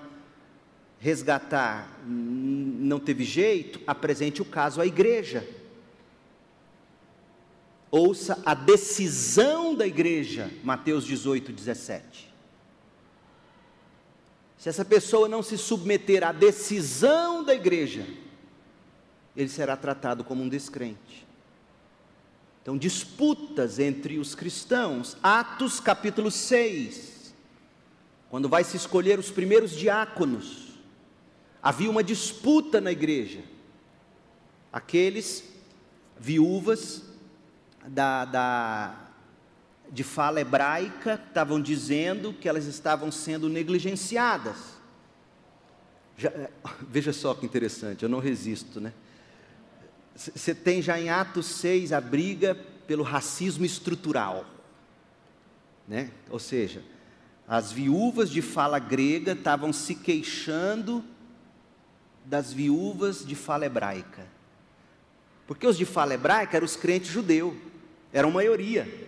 resgatar 1.05 2.01
não 2.03 2.99
teve 2.99 3.23
jeito, 3.23 3.79
apresente 3.85 4.41
o 4.41 4.45
caso 4.45 4.81
à 4.81 4.87
igreja. 4.87 5.47
Ouça 7.91 8.41
a 8.43 8.55
decisão 8.55 9.75
da 9.75 9.85
igreja, 9.85 10.49
Mateus 10.63 11.05
18, 11.05 11.51
17. 11.51 12.33
Se 14.57 14.67
essa 14.67 14.83
pessoa 14.83 15.29
não 15.29 15.43
se 15.43 15.59
submeter 15.59 16.23
à 16.23 16.31
decisão 16.31 17.43
da 17.43 17.53
igreja, 17.53 18.07
ele 19.37 19.49
será 19.49 19.77
tratado 19.77 20.23
como 20.23 20.41
um 20.41 20.49
descrente. 20.49 21.23
Então, 22.63 22.75
disputas 22.75 23.77
entre 23.77 24.17
os 24.17 24.33
cristãos. 24.33 25.15
Atos 25.21 25.79
capítulo 25.79 26.31
6. 26.31 27.31
Quando 28.27 28.49
vai 28.49 28.63
se 28.63 28.75
escolher 28.75 29.19
os 29.19 29.29
primeiros 29.29 29.69
diáconos, 29.69 30.64
havia 31.65 31.89
uma 31.89 32.03
disputa 32.03 32.79
na 32.79 32.91
igreja. 32.91 33.43
Aqueles 34.71 35.43
viúvas 36.15 37.01
da, 37.87 38.23
da, 38.23 38.95
de 39.91 40.03
fala 40.03 40.39
hebraica 40.39 41.19
estavam 41.27 41.59
dizendo 41.59 42.33
que 42.33 42.47
elas 42.47 42.65
estavam 42.65 43.11
sendo 43.11 43.49
negligenciadas. 43.49 44.57
Já, 46.15 46.31
veja 46.87 47.11
só 47.11 47.33
que 47.33 47.47
interessante, 47.47 48.03
eu 48.03 48.09
não 48.09 48.19
resisto, 48.19 48.79
né? 48.79 48.93
Você 50.15 50.53
tem 50.53 50.83
já 50.83 50.99
em 50.99 51.09
Atos 51.09 51.47
6 51.47 51.91
a 51.91 51.99
briga 51.99 52.55
pelo 52.85 53.03
racismo 53.03 53.65
estrutural. 53.65 54.45
Né? 55.87 56.11
Ou 56.29 56.39
seja, 56.39 56.83
as 57.47 57.71
viúvas 57.71 58.29
de 58.29 58.41
fala 58.43 58.77
grega 58.77 59.31
estavam 59.31 59.73
se 59.73 59.95
queixando 59.95 61.03
das 62.25 62.51
viúvas 62.51 63.25
de 63.25 63.35
fala 63.35 63.65
hebraica. 63.65 64.25
Porque 65.47 65.67
os 65.67 65.77
de 65.77 65.85
fala 65.85 66.13
hebraica 66.13 66.57
eram 66.57 66.65
os 66.65 66.75
crentes 66.75 67.11
judeus, 67.11 67.53
eram 68.11 68.31
maioria. 68.31 69.05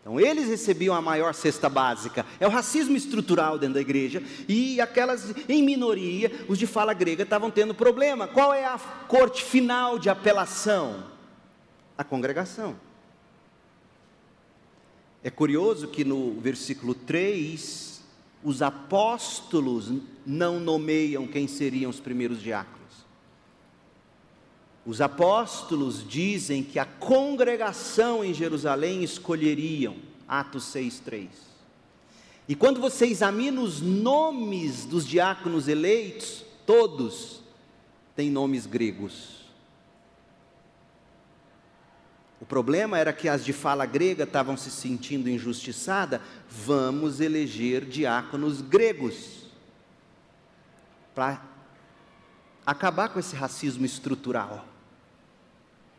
Então, 0.00 0.18
eles 0.18 0.48
recebiam 0.48 0.94
a 0.94 1.02
maior 1.02 1.34
cesta 1.34 1.68
básica. 1.68 2.24
É 2.40 2.46
o 2.46 2.50
racismo 2.50 2.96
estrutural 2.96 3.58
dentro 3.58 3.74
da 3.74 3.80
igreja. 3.80 4.22
E 4.48 4.80
aquelas 4.80 5.34
em 5.48 5.62
minoria, 5.62 6.46
os 6.48 6.58
de 6.58 6.66
fala 6.66 6.94
grega, 6.94 7.24
estavam 7.24 7.50
tendo 7.50 7.74
problema. 7.74 8.26
Qual 8.26 8.54
é 8.54 8.64
a 8.64 8.78
corte 8.78 9.44
final 9.44 9.98
de 9.98 10.08
apelação? 10.08 11.04
A 11.96 12.02
congregação. 12.02 12.76
É 15.22 15.30
curioso 15.30 15.88
que 15.88 16.04
no 16.04 16.40
versículo 16.40 16.94
3, 16.94 18.00
os 18.42 18.62
apóstolos 18.62 19.92
não 20.28 20.60
nomeiam 20.60 21.26
quem 21.26 21.48
seriam 21.48 21.90
os 21.90 21.98
primeiros 21.98 22.42
diáconos. 22.42 22.78
Os 24.84 25.00
apóstolos 25.00 26.06
dizem 26.06 26.62
que 26.62 26.78
a 26.78 26.84
congregação 26.84 28.22
em 28.22 28.34
Jerusalém 28.34 29.02
escolheriam, 29.02 29.96
Atos 30.28 30.64
6:3. 30.64 31.28
E 32.46 32.54
quando 32.54 32.80
você 32.80 33.06
examina 33.06 33.60
os 33.60 33.80
nomes 33.80 34.84
dos 34.84 35.06
diáconos 35.06 35.66
eleitos, 35.66 36.44
todos 36.66 37.42
têm 38.14 38.30
nomes 38.30 38.66
gregos. 38.66 39.38
O 42.40 42.46
problema 42.46 42.98
era 42.98 43.12
que 43.12 43.28
as 43.28 43.44
de 43.44 43.52
fala 43.52 43.84
grega 43.84 44.24
estavam 44.24 44.56
se 44.56 44.70
sentindo 44.70 45.28
injustiçadas, 45.28 46.20
vamos 46.48 47.20
eleger 47.20 47.84
diáconos 47.84 48.60
gregos. 48.60 49.37
Para 51.18 51.42
acabar 52.64 53.08
com 53.08 53.18
esse 53.18 53.34
racismo 53.34 53.84
estrutural. 53.84 54.64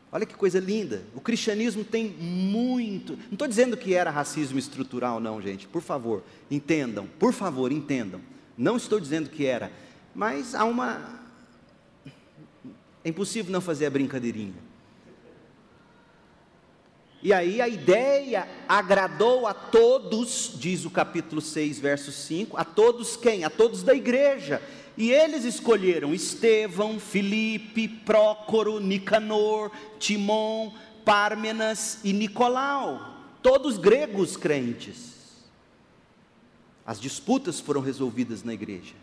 Olha 0.09 0.25
que 0.25 0.33
coisa 0.33 0.61
linda. 0.61 1.03
O 1.13 1.19
cristianismo 1.19 1.83
tem 1.83 2.07
muito. 2.07 3.17
Não 3.17 3.33
estou 3.33 3.45
dizendo 3.45 3.75
que 3.75 3.93
era 3.93 4.09
racismo 4.09 4.57
estrutural, 4.57 5.19
não, 5.19 5.41
gente. 5.41 5.67
Por 5.67 5.81
favor, 5.81 6.23
entendam. 6.49 7.05
Por 7.19 7.33
favor, 7.33 7.69
entendam. 7.69 8.21
Não 8.57 8.77
estou 8.77 8.97
dizendo 8.97 9.29
que 9.29 9.45
era. 9.45 9.73
Mas 10.15 10.55
há 10.55 10.63
uma. 10.63 11.19
É 13.03 13.09
impossível 13.09 13.51
não 13.51 13.59
fazer 13.59 13.87
a 13.87 13.89
brincadeirinha. 13.89 14.69
E 17.21 17.33
aí 17.33 17.59
a 17.59 17.67
ideia 17.67 18.47
agradou 18.69 19.45
a 19.45 19.53
todos, 19.53 20.53
diz 20.55 20.85
o 20.85 20.89
capítulo 20.89 21.41
6, 21.41 21.77
verso 21.77 22.13
5, 22.13 22.55
a 22.55 22.63
todos 22.63 23.17
quem? 23.17 23.43
A 23.43 23.49
todos 23.49 23.83
da 23.83 23.93
igreja. 23.93 24.61
E 24.99 25.13
eles 25.13 25.45
escolheram 25.45 26.13
Estevão, 26.13 26.99
Filipe, 26.99 27.87
Prócoro, 27.87 28.81
Nicanor, 28.81 29.71
Timon, 29.97 30.73
Pármenas 31.05 31.99
e 32.03 32.11
Nicolau, 32.11 33.15
todos 33.41 33.77
gregos 33.77 34.35
crentes. 34.35 35.13
As 36.85 36.99
disputas 36.99 37.61
foram 37.61 37.79
resolvidas 37.79 38.43
na 38.43 38.53
igreja. 38.53 38.93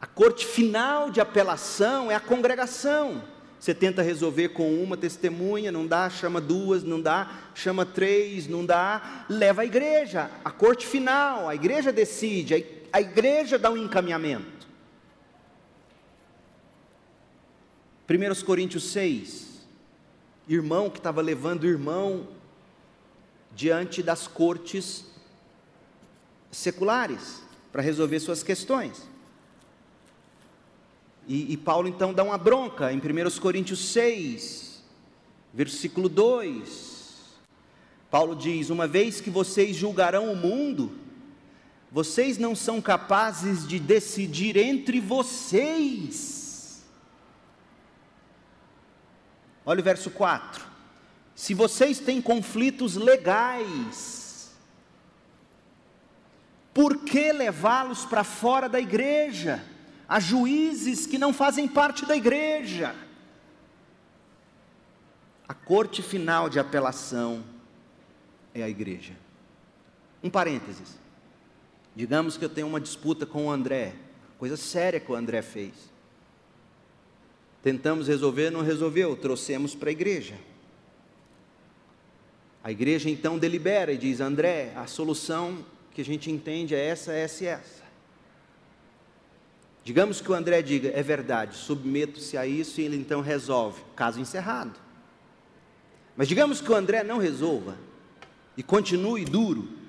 A 0.00 0.06
corte 0.06 0.46
final 0.46 1.10
de 1.10 1.20
apelação 1.20 2.10
é 2.10 2.14
a 2.14 2.20
congregação. 2.20 3.22
Você 3.58 3.74
tenta 3.74 4.00
resolver 4.00 4.48
com 4.48 4.82
uma 4.82 4.96
testemunha, 4.96 5.70
não 5.70 5.86
dá, 5.86 6.08
chama 6.08 6.40
duas, 6.40 6.82
não 6.82 6.98
dá, 6.98 7.30
chama 7.54 7.84
três, 7.84 8.48
não 8.48 8.64
dá, 8.64 9.26
leva 9.28 9.60
a 9.60 9.66
igreja, 9.66 10.30
a 10.42 10.50
corte 10.50 10.86
final, 10.86 11.46
a 11.46 11.54
igreja 11.54 11.92
decide, 11.92 12.79
a 12.92 13.00
igreja 13.00 13.58
dá 13.58 13.70
um 13.70 13.76
encaminhamento. 13.76 14.68
1 18.08 18.44
Coríntios 18.44 18.90
6, 18.90 19.66
irmão 20.48 20.90
que 20.90 20.98
estava 20.98 21.20
levando 21.20 21.66
irmão 21.66 22.26
diante 23.54 24.02
das 24.02 24.26
cortes 24.26 25.04
seculares 26.50 27.42
para 27.70 27.82
resolver 27.82 28.18
suas 28.18 28.42
questões. 28.42 29.08
E, 31.28 31.52
e, 31.52 31.56
Paulo 31.56 31.86
então 31.86 32.12
dá 32.12 32.24
uma 32.24 32.36
bronca 32.36 32.92
em 32.92 32.96
1 32.96 33.38
Coríntios 33.38 33.78
6, 33.90 34.82
versículo 35.54 36.08
2. 36.08 37.38
Paulo 38.10 38.34
diz: 38.34 38.70
Uma 38.70 38.88
vez 38.88 39.20
que 39.20 39.30
vocês 39.30 39.76
julgarão 39.76 40.32
o 40.32 40.36
mundo, 40.36 40.90
vocês 41.90 42.38
não 42.38 42.54
são 42.54 42.80
capazes 42.80 43.66
de 43.66 43.78
decidir 43.78 44.56
entre 44.56 45.00
vocês. 45.00 46.82
Olha 49.64 49.80
o 49.80 49.84
verso 49.84 50.10
4. 50.10 50.64
Se 51.34 51.54
vocês 51.54 51.98
têm 51.98 52.20
conflitos 52.20 52.96
legais, 52.96 54.52
por 56.72 56.98
que 56.98 57.32
levá-los 57.32 58.04
para 58.04 58.24
fora 58.24 58.68
da 58.68 58.80
igreja? 58.80 59.64
a 60.10 60.18
juízes 60.18 61.06
que 61.06 61.16
não 61.16 61.32
fazem 61.32 61.68
parte 61.68 62.04
da 62.04 62.16
igreja. 62.16 62.96
A 65.46 65.54
corte 65.54 66.02
final 66.02 66.50
de 66.50 66.58
apelação 66.58 67.44
é 68.52 68.60
a 68.64 68.68
igreja. 68.68 69.16
Um 70.20 70.28
parênteses. 70.28 70.98
Digamos 71.94 72.36
que 72.36 72.44
eu 72.44 72.48
tenho 72.48 72.66
uma 72.66 72.80
disputa 72.80 73.26
com 73.26 73.46
o 73.46 73.50
André, 73.50 73.94
coisa 74.38 74.56
séria 74.56 75.00
que 75.00 75.10
o 75.10 75.14
André 75.14 75.42
fez. 75.42 75.72
Tentamos 77.62 78.08
resolver, 78.08 78.50
não 78.50 78.62
resolveu, 78.62 79.16
trouxemos 79.16 79.74
para 79.74 79.90
a 79.90 79.92
igreja. 79.92 80.34
A 82.62 82.70
igreja 82.70 83.10
então 83.10 83.38
delibera 83.38 83.92
e 83.92 83.98
diz: 83.98 84.20
André, 84.20 84.72
a 84.76 84.86
solução 84.86 85.64
que 85.92 86.00
a 86.00 86.04
gente 86.04 86.30
entende 86.30 86.74
é 86.74 86.86
essa, 86.86 87.12
essa 87.12 87.44
e 87.44 87.46
essa. 87.46 87.80
Digamos 89.82 90.20
que 90.20 90.30
o 90.30 90.34
André 90.34 90.62
diga, 90.62 90.90
é 90.94 91.02
verdade, 91.02 91.56
submeto-se 91.56 92.36
a 92.36 92.46
isso 92.46 92.80
e 92.80 92.84
ele 92.84 92.96
então 92.96 93.20
resolve, 93.20 93.82
caso 93.96 94.20
encerrado. 94.20 94.78
Mas 96.16 96.28
digamos 96.28 96.60
que 96.60 96.70
o 96.70 96.74
André 96.74 97.02
não 97.02 97.18
resolva 97.18 97.76
e 98.56 98.62
continue 98.62 99.24
duro, 99.24 99.79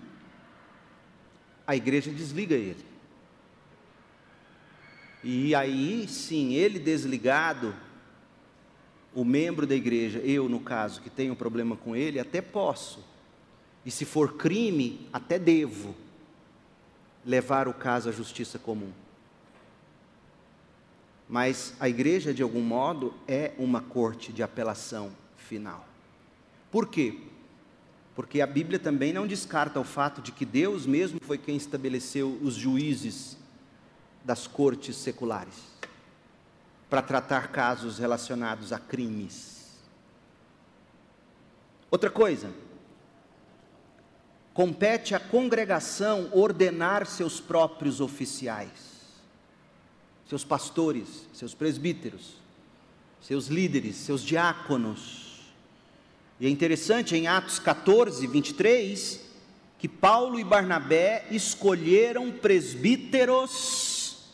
a 1.71 1.75
igreja 1.75 2.11
desliga 2.11 2.53
ele. 2.53 2.83
E 5.23 5.55
aí 5.55 6.05
sim, 6.05 6.53
ele 6.53 6.77
desligado, 6.77 7.73
o 9.15 9.23
membro 9.23 9.65
da 9.65 9.73
igreja, 9.73 10.19
eu 10.19 10.49
no 10.49 10.59
caso, 10.59 10.99
que 11.01 11.09
tenho 11.09 11.31
um 11.31 11.35
problema 11.35 11.77
com 11.77 11.95
ele, 11.95 12.19
até 12.19 12.41
posso, 12.41 13.05
e 13.85 13.91
se 13.91 14.03
for 14.03 14.33
crime, 14.33 15.07
até 15.13 15.39
devo 15.39 15.95
levar 17.25 17.69
o 17.69 17.73
caso 17.73 18.09
à 18.09 18.11
justiça 18.11 18.59
comum. 18.59 18.91
Mas 21.29 21.73
a 21.79 21.87
igreja, 21.87 22.33
de 22.33 22.43
algum 22.43 22.61
modo, 22.61 23.13
é 23.25 23.53
uma 23.57 23.79
corte 23.79 24.33
de 24.33 24.43
apelação 24.43 25.13
final. 25.37 25.87
Por 26.69 26.89
quê? 26.89 27.17
Porque 28.21 28.39
a 28.39 28.45
Bíblia 28.45 28.77
também 28.77 29.11
não 29.11 29.25
descarta 29.25 29.79
o 29.79 29.83
fato 29.83 30.21
de 30.21 30.31
que 30.31 30.45
Deus 30.45 30.85
mesmo 30.85 31.19
foi 31.23 31.39
quem 31.39 31.57
estabeleceu 31.57 32.37
os 32.43 32.53
juízes 32.53 33.35
das 34.23 34.45
cortes 34.45 34.95
seculares 34.95 35.55
para 36.87 37.01
tratar 37.01 37.47
casos 37.51 37.97
relacionados 37.97 38.71
a 38.71 38.77
crimes. 38.77 39.71
Outra 41.89 42.11
coisa, 42.11 42.51
compete 44.53 45.15
à 45.15 45.19
congregação 45.19 46.29
ordenar 46.31 47.07
seus 47.07 47.39
próprios 47.41 47.99
oficiais 47.99 48.91
seus 50.27 50.45
pastores, 50.45 51.27
seus 51.33 51.55
presbíteros, 51.55 52.35
seus 53.19 53.47
líderes, 53.47 53.95
seus 53.95 54.21
diáconos. 54.23 55.30
E 56.41 56.47
é 56.47 56.49
interessante 56.49 57.15
em 57.15 57.27
Atos 57.27 57.59
14, 57.59 58.25
23, 58.25 59.21
que 59.77 59.87
Paulo 59.87 60.39
e 60.39 60.43
Barnabé 60.43 61.27
escolheram 61.29 62.31
presbíteros 62.31 64.25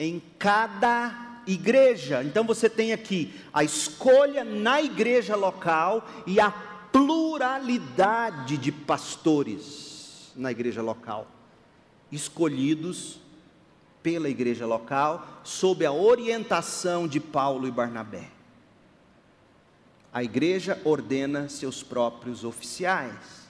em 0.00 0.20
cada 0.36 1.42
igreja. 1.46 2.24
Então 2.24 2.42
você 2.42 2.68
tem 2.68 2.92
aqui 2.92 3.32
a 3.52 3.62
escolha 3.62 4.42
na 4.42 4.82
igreja 4.82 5.36
local 5.36 6.04
e 6.26 6.40
a 6.40 6.50
pluralidade 6.50 8.56
de 8.56 8.72
pastores 8.72 10.32
na 10.34 10.50
igreja 10.50 10.82
local, 10.82 11.28
escolhidos 12.10 13.20
pela 14.02 14.28
igreja 14.28 14.66
local, 14.66 15.40
sob 15.44 15.86
a 15.86 15.92
orientação 15.92 17.06
de 17.06 17.20
Paulo 17.20 17.68
e 17.68 17.70
Barnabé. 17.70 18.33
A 20.14 20.22
igreja 20.22 20.80
ordena 20.84 21.48
seus 21.48 21.82
próprios 21.82 22.44
oficiais. 22.44 23.48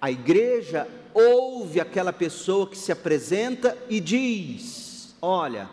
A 0.00 0.08
igreja 0.08 0.86
ouve 1.12 1.80
aquela 1.80 2.12
pessoa 2.12 2.68
que 2.68 2.78
se 2.78 2.92
apresenta 2.92 3.76
e 3.90 3.98
diz: 3.98 5.16
Olha, 5.20 5.68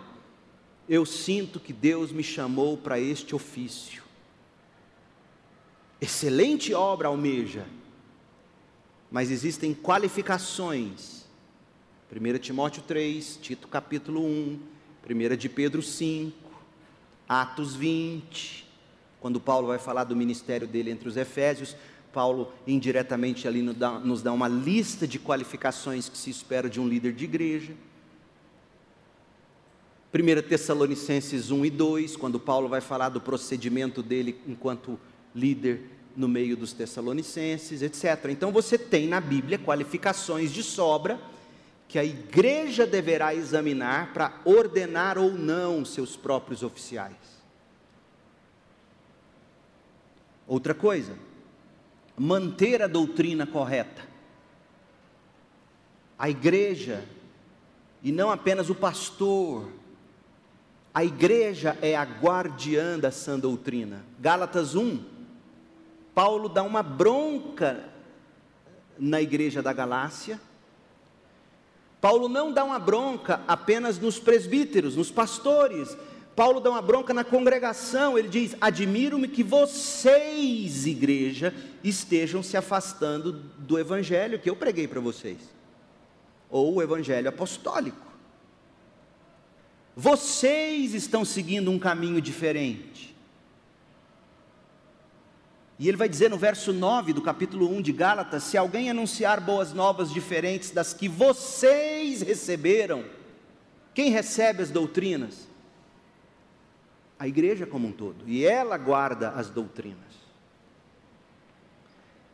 eu 0.90 1.06
sinto 1.06 1.60
que 1.60 1.72
Deus 1.72 2.12
me 2.12 2.24
chamou 2.24 2.76
para 2.76 3.00
este 3.00 3.36
ofício. 3.36 4.02
Excelente 6.02 6.74
obra 6.74 7.08
almeja, 7.08 7.68
mas 9.12 9.30
existem 9.30 9.72
qualificações 9.76 11.26
1 12.12 12.38
Timóteo 12.40 12.82
3, 12.84 13.40
Tito 13.42 13.68
capítulo 13.68 14.24
1, 14.26 14.60
1 15.08 15.36
de 15.36 15.50
Pedro 15.50 15.82
5, 15.82 16.36
Atos 17.28 17.76
20, 17.76 18.65
quando 19.26 19.40
Paulo 19.40 19.70
vai 19.70 19.80
falar 19.80 20.04
do 20.04 20.16
ministério 20.16 20.68
dele 20.68 20.92
entre 20.92 21.10
os 21.10 21.18
Efésios, 21.18 21.76
Paulo 22.14 22.54
indiretamente 22.68 23.48
ali 23.48 23.64
nos 23.64 23.76
dá, 23.76 23.98
nos 23.98 24.22
dá 24.22 24.32
uma 24.32 24.48
lista 24.48 25.08
de 25.08 25.18
qualificações 25.18 26.08
que 26.08 26.16
se 26.16 26.30
espera 26.30 26.70
de 26.70 26.80
um 26.80 26.88
líder 26.88 27.12
de 27.12 27.24
igreja. 27.24 27.74
1 30.14 30.48
Tessalonicenses 30.48 31.50
1 31.50 31.66
e 31.66 31.70
2, 31.72 32.16
quando 32.16 32.40
Paulo 32.40 32.70
vai 32.70 32.82
falar 32.82 33.10
do 33.10 33.20
procedimento 33.20 34.04
dele 34.04 34.40
enquanto 34.48 35.00
líder 35.34 35.82
no 36.16 36.28
meio 36.28 36.56
dos 36.56 36.72
Tessalonicenses, 36.72 37.82
etc. 37.82 38.28
Então 38.30 38.52
você 38.52 38.78
tem 38.78 39.08
na 39.08 39.20
Bíblia 39.20 39.58
qualificações 39.58 40.52
de 40.52 40.62
sobra 40.62 41.20
que 41.88 41.98
a 41.98 42.06
igreja 42.06 42.86
deverá 42.86 43.34
examinar 43.34 44.14
para 44.14 44.40
ordenar 44.46 45.18
ou 45.18 45.32
não 45.32 45.84
seus 45.84 46.16
próprios 46.16 46.62
oficiais. 46.62 47.35
Outra 50.48 50.74
coisa, 50.74 51.18
manter 52.18 52.82
a 52.82 52.88
doutrina 52.88 53.46
correta. 53.48 54.02
A 56.18 56.30
igreja 56.30 57.04
e 58.06 58.12
não 58.12 58.30
apenas 58.30 58.70
o 58.70 58.76
pastor. 58.76 59.68
A 60.94 61.04
igreja 61.04 61.76
é 61.82 61.96
a 61.96 62.04
guardiã 62.04 63.00
da 63.00 63.10
sã 63.10 63.40
doutrina. 63.40 64.06
Gálatas 64.20 64.76
1, 64.76 65.04
Paulo 66.14 66.48
dá 66.48 66.62
uma 66.62 66.84
bronca 66.84 67.90
na 68.98 69.22
igreja 69.22 69.62
da 69.62 69.74
Galácia. 69.74 70.40
Paulo 72.00 72.30
não 72.30 72.54
dá 72.54 72.64
uma 72.64 72.78
bronca 72.78 73.42
apenas 73.48 73.98
nos 73.98 74.20
presbíteros, 74.20 74.96
nos 74.96 75.10
pastores. 75.10 75.98
Paulo 76.36 76.60
dá 76.60 76.70
uma 76.70 76.82
bronca 76.82 77.14
na 77.14 77.24
congregação. 77.24 78.18
Ele 78.18 78.28
diz: 78.28 78.56
Admiro-me 78.60 79.28
que 79.28 79.44
vocês, 79.44 80.86
igreja, 80.86 81.54
estejam 81.84 82.44
se 82.44 82.58
afastando 82.58 83.32
do 83.32 83.80
evangelho 83.80 84.40
que 84.40 84.50
eu 84.50 84.56
preguei 84.56 84.88
para 84.88 85.00
vocês, 85.00 85.38
ou 86.50 86.76
o 86.76 86.82
evangelho 86.82 87.30
apostólico. 87.30 88.06
Vocês 89.96 90.94
estão 90.94 91.24
seguindo 91.24 91.72
um 91.72 91.80
caminho 91.80 92.20
diferente. 92.20 93.16
E 95.80 95.88
ele 95.88 95.98
vai 95.98 96.08
dizer 96.08 96.30
no 96.30 96.38
verso 96.38 96.72
9 96.74 97.14
do 97.14 97.22
capítulo 97.22 97.70
1 97.70 97.82
de 97.82 97.94
Gálatas: 97.94 98.44
se 98.44 98.58
alguém 98.58 98.90
anunciar 98.90 99.40
boas 99.40 99.72
novas 99.72 100.12
diferentes 100.12 100.72
das 100.72 100.94
que 100.94 101.08
vocês 101.08 102.22
receberam, 102.22 103.06
quem 103.94 104.10
recebe 104.10 104.62
as 104.62 104.70
doutrinas? 104.70 105.55
A 107.18 107.28
igreja 107.28 107.66
como 107.66 107.88
um 107.88 107.92
todo, 107.92 108.28
e 108.28 108.46
ela 108.46 108.78
guarda 108.78 109.30
as 109.30 109.50
doutrinas. 109.50 110.16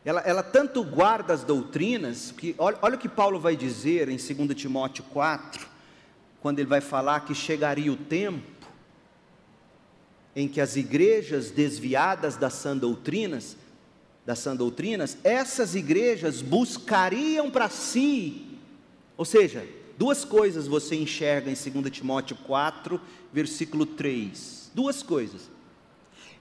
Ela, 0.03 0.21
ela 0.21 0.41
tanto 0.41 0.84
guarda 0.84 1.34
as 1.34 1.43
doutrinas, 1.43 2.32
que 2.32 2.55
olha, 2.57 2.77
olha 2.82 2.95
o 2.95 2.99
que 2.99 3.07
Paulo 3.07 3.39
vai 3.39 3.55
dizer 3.55 4.09
em 4.09 4.17
2 4.17 4.59
Timóteo 4.59 5.03
4, 5.05 5.67
quando 6.41 6.57
ele 6.57 6.67
vai 6.67 6.82
falar 6.82 7.19
que 7.21 7.36
chegaria 7.36 7.91
o 7.91 7.95
tempo 7.95 8.61
em 10.36 10.47
que 10.47 10.59
as 10.59 10.75
igrejas 10.75 11.51
desviadas 11.51 12.36
das 12.36 12.53
sã 12.53 12.75
doutrinas, 12.75 13.55
das 14.25 14.39
sã 14.39 14.55
doutrinas, 14.55 15.17
essas 15.23 15.75
igrejas 15.75 16.41
buscariam 16.41 17.51
para 17.51 17.69
si, 17.69 18.57
ou 19.17 19.25
seja, 19.25 19.67
duas 19.97 20.25
coisas 20.25 20.67
você 20.67 20.95
enxerga 20.95 21.51
em 21.51 21.82
2 21.82 21.91
Timóteo 21.91 22.36
4, 22.38 22.99
versículo 23.32 23.86
3. 23.86 24.61
Duas 24.74 25.03
coisas. 25.03 25.49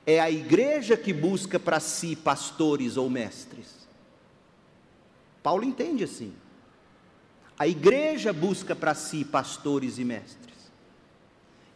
É 0.06 0.20
a 0.20 0.30
igreja 0.30 0.96
que 0.96 1.12
busca 1.12 1.58
para 1.58 1.80
si 1.80 2.16
pastores 2.16 2.96
ou 2.96 3.10
mestres. 3.10 3.80
Paulo 5.42 5.64
entende 5.64 6.04
assim. 6.04 6.32
A 7.58 7.68
igreja 7.68 8.32
busca 8.32 8.74
para 8.74 8.94
si 8.94 9.24
pastores 9.24 9.98
e 9.98 10.04
mestres. 10.04 10.50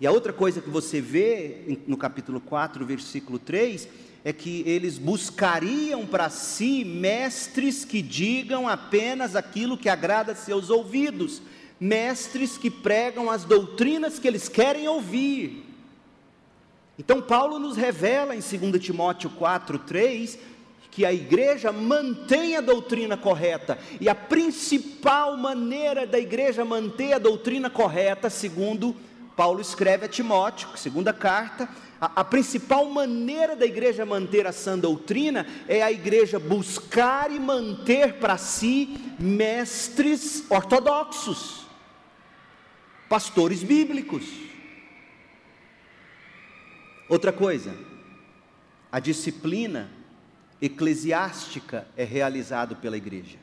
E 0.00 0.06
a 0.06 0.10
outra 0.10 0.32
coisa 0.32 0.60
que 0.60 0.70
você 0.70 1.00
vê 1.00 1.78
no 1.86 1.96
capítulo 1.96 2.40
4, 2.40 2.84
versículo 2.84 3.38
3, 3.38 3.88
é 4.24 4.32
que 4.32 4.62
eles 4.66 4.98
buscariam 4.98 6.06
para 6.06 6.30
si 6.30 6.84
mestres 6.84 7.84
que 7.84 8.00
digam 8.00 8.66
apenas 8.66 9.36
aquilo 9.36 9.76
que 9.76 9.88
agrada 9.88 10.34
seus 10.34 10.70
ouvidos, 10.70 11.42
mestres 11.78 12.56
que 12.56 12.70
pregam 12.70 13.30
as 13.30 13.44
doutrinas 13.44 14.18
que 14.18 14.26
eles 14.26 14.48
querem 14.48 14.88
ouvir. 14.88 15.63
Então, 16.98 17.20
Paulo 17.20 17.58
nos 17.58 17.76
revela 17.76 18.34
em 18.36 18.40
2 18.40 18.82
Timóteo 18.82 19.30
4, 19.30 19.78
3, 19.80 20.38
que 20.90 21.04
a 21.04 21.12
igreja 21.12 21.72
mantém 21.72 22.56
a 22.56 22.60
doutrina 22.60 23.16
correta, 23.16 23.76
e 24.00 24.08
a 24.08 24.14
principal 24.14 25.36
maneira 25.36 26.06
da 26.06 26.20
igreja 26.20 26.64
manter 26.64 27.12
a 27.14 27.18
doutrina 27.18 27.68
correta, 27.68 28.30
segundo 28.30 28.94
Paulo 29.36 29.60
escreve 29.60 30.06
a 30.06 30.08
Timóteo, 30.08 30.68
segunda 30.76 31.12
carta, 31.12 31.68
a, 32.00 32.20
a, 32.20 32.24
principal 32.24 32.86
maneira 32.86 33.56
da 33.56 33.66
igreja 33.66 34.06
manter 34.06 34.46
a 34.46 34.52
sã 34.52 34.78
doutrina 34.78 35.46
é 35.66 35.82
a 35.82 35.90
igreja 35.90 36.38
buscar 36.38 37.30
e 37.32 37.40
manter 37.40 38.14
para 38.14 38.36
si 38.36 38.96
mestres 39.18 40.44
ortodoxos, 40.48 41.66
pastores 43.08 43.64
bíblicos. 43.64 44.24
Outra 47.08 47.32
coisa, 47.32 47.76
a 48.90 48.98
disciplina 48.98 49.90
eclesiástica 50.60 51.86
é 51.96 52.04
realizada 52.04 52.74
pela 52.74 52.96
igreja. 52.96 53.38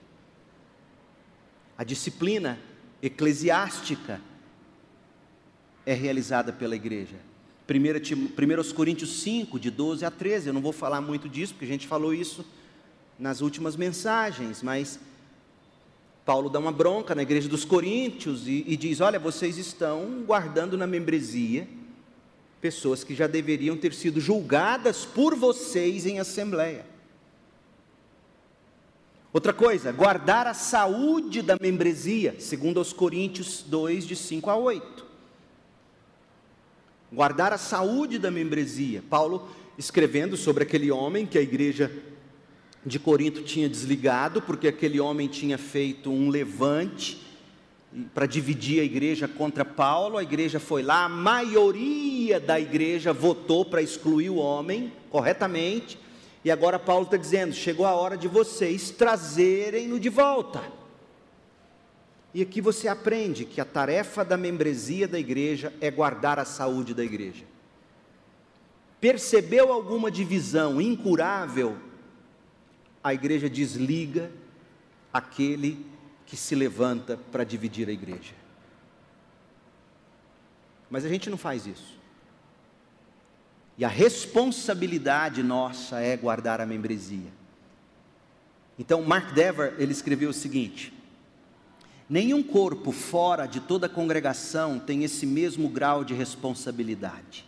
A 1.77 1.83
disciplina 1.83 2.57
eclesiástica 3.01 4.19
é 5.85 5.93
realizada 5.93 6.51
pela 6.51 6.75
igreja. 6.75 7.17
1 7.69 8.73
Coríntios 8.73 9.21
5, 9.21 9.59
de 9.59 9.69
12 9.69 10.03
a 10.03 10.11
13, 10.11 10.47
eu 10.47 10.53
não 10.53 10.61
vou 10.61 10.73
falar 10.73 10.99
muito 10.99 11.29
disso, 11.29 11.53
porque 11.53 11.65
a 11.65 11.67
gente 11.67 11.87
falou 11.87 12.13
isso 12.13 12.45
nas 13.17 13.41
últimas 13.41 13.75
mensagens, 13.75 14.63
mas 14.63 14.99
Paulo 16.25 16.49
dá 16.49 16.59
uma 16.59 16.71
bronca 16.71 17.13
na 17.13 17.21
igreja 17.21 17.47
dos 17.47 17.63
Coríntios 17.63 18.47
e, 18.47 18.63
e 18.67 18.75
diz: 18.75 18.99
Olha, 18.99 19.19
vocês 19.19 19.57
estão 19.57 20.23
guardando 20.25 20.77
na 20.77 20.87
membresia 20.87 21.67
pessoas 22.61 23.03
que 23.03 23.15
já 23.15 23.27
deveriam 23.27 23.75
ter 23.75 23.93
sido 23.93 24.21
julgadas 24.21 25.03
por 25.03 25.35
vocês 25.35 26.05
em 26.05 26.19
assembleia. 26.19 26.85
Outra 29.33 29.51
coisa, 29.51 29.91
guardar 29.91 30.45
a 30.45 30.53
saúde 30.53 31.41
da 31.41 31.57
membresia, 31.59 32.35
segundo 32.39 32.77
aos 32.77 32.93
Coríntios 32.93 33.63
2, 33.67 34.05
de 34.05 34.15
5 34.15 34.49
a 34.49 34.55
8 34.55 35.11
guardar 37.11 37.51
a 37.51 37.57
saúde 37.57 38.17
da 38.17 38.31
membresia. 38.31 39.03
Paulo 39.09 39.49
escrevendo 39.77 40.37
sobre 40.37 40.63
aquele 40.63 40.89
homem 40.89 41.25
que 41.25 41.37
a 41.37 41.41
igreja 41.41 41.91
de 42.85 42.97
Corinto 42.97 43.43
tinha 43.43 43.67
desligado, 43.67 44.41
porque 44.41 44.67
aquele 44.67 44.99
homem 44.99 45.27
tinha 45.27 45.57
feito 45.57 46.09
um 46.09 46.29
levante 46.29 47.21
para 48.13 48.25
dividir 48.25 48.79
a 48.81 48.83
igreja 48.83 49.27
contra 49.27 49.65
Paulo. 49.65 50.17
A 50.17 50.23
igreja 50.23 50.59
foi 50.59 50.81
lá, 50.81 51.05
a 51.05 51.09
maioria 51.09 52.39
da 52.39 52.59
igreja 52.59 53.11
votou 53.11 53.65
para 53.65 53.81
excluir 53.81 54.29
o 54.29 54.35
homem, 54.35 54.91
corretamente. 55.09 55.97
E 56.43 56.49
agora 56.49 56.79
Paulo 56.79 57.05
está 57.05 57.17
dizendo: 57.17 57.53
chegou 57.53 57.85
a 57.85 57.93
hora 57.93 58.17
de 58.17 58.27
vocês 58.27 58.91
trazerem-no 58.91 59.99
de 59.99 60.09
volta. 60.09 60.61
E 62.33 62.41
aqui 62.41 62.61
você 62.61 62.87
aprende 62.87 63.43
que 63.43 63.59
a 63.59 63.65
tarefa 63.65 64.23
da 64.23 64.37
membresia 64.37 65.07
da 65.07 65.19
igreja 65.19 65.73
é 65.81 65.91
guardar 65.91 66.39
a 66.39 66.45
saúde 66.45 66.93
da 66.93 67.03
igreja. 67.03 67.43
Percebeu 69.01 69.73
alguma 69.73 70.09
divisão 70.09 70.79
incurável? 70.79 71.75
A 73.03 73.13
igreja 73.13 73.49
desliga 73.49 74.31
aquele 75.11 75.85
que 76.31 76.37
se 76.37 76.55
levanta 76.55 77.19
para 77.29 77.43
dividir 77.43 77.89
a 77.89 77.91
igreja. 77.91 78.33
Mas 80.89 81.03
a 81.03 81.09
gente 81.09 81.29
não 81.29 81.37
faz 81.37 81.67
isso. 81.67 81.99
E 83.77 83.83
a 83.83 83.89
responsabilidade 83.89 85.43
nossa 85.43 85.99
é 85.99 86.15
guardar 86.15 86.61
a 86.61 86.65
membresia. 86.65 87.27
Então, 88.79 89.01
Mark 89.01 89.33
Dever, 89.33 89.75
ele 89.77 89.91
escreveu 89.91 90.29
o 90.29 90.33
seguinte: 90.33 90.93
Nenhum 92.09 92.41
corpo 92.41 92.93
fora 92.93 93.45
de 93.45 93.59
toda 93.59 93.87
a 93.87 93.89
congregação 93.89 94.79
tem 94.79 95.03
esse 95.03 95.25
mesmo 95.25 95.67
grau 95.67 96.05
de 96.05 96.13
responsabilidade. 96.13 97.45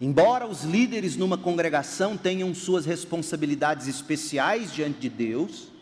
Embora 0.00 0.46
os 0.46 0.64
líderes 0.64 1.14
numa 1.14 1.36
congregação 1.36 2.16
tenham 2.16 2.54
suas 2.54 2.86
responsabilidades 2.86 3.86
especiais 3.86 4.72
diante 4.72 4.98
de 4.98 5.10
Deus, 5.10 5.75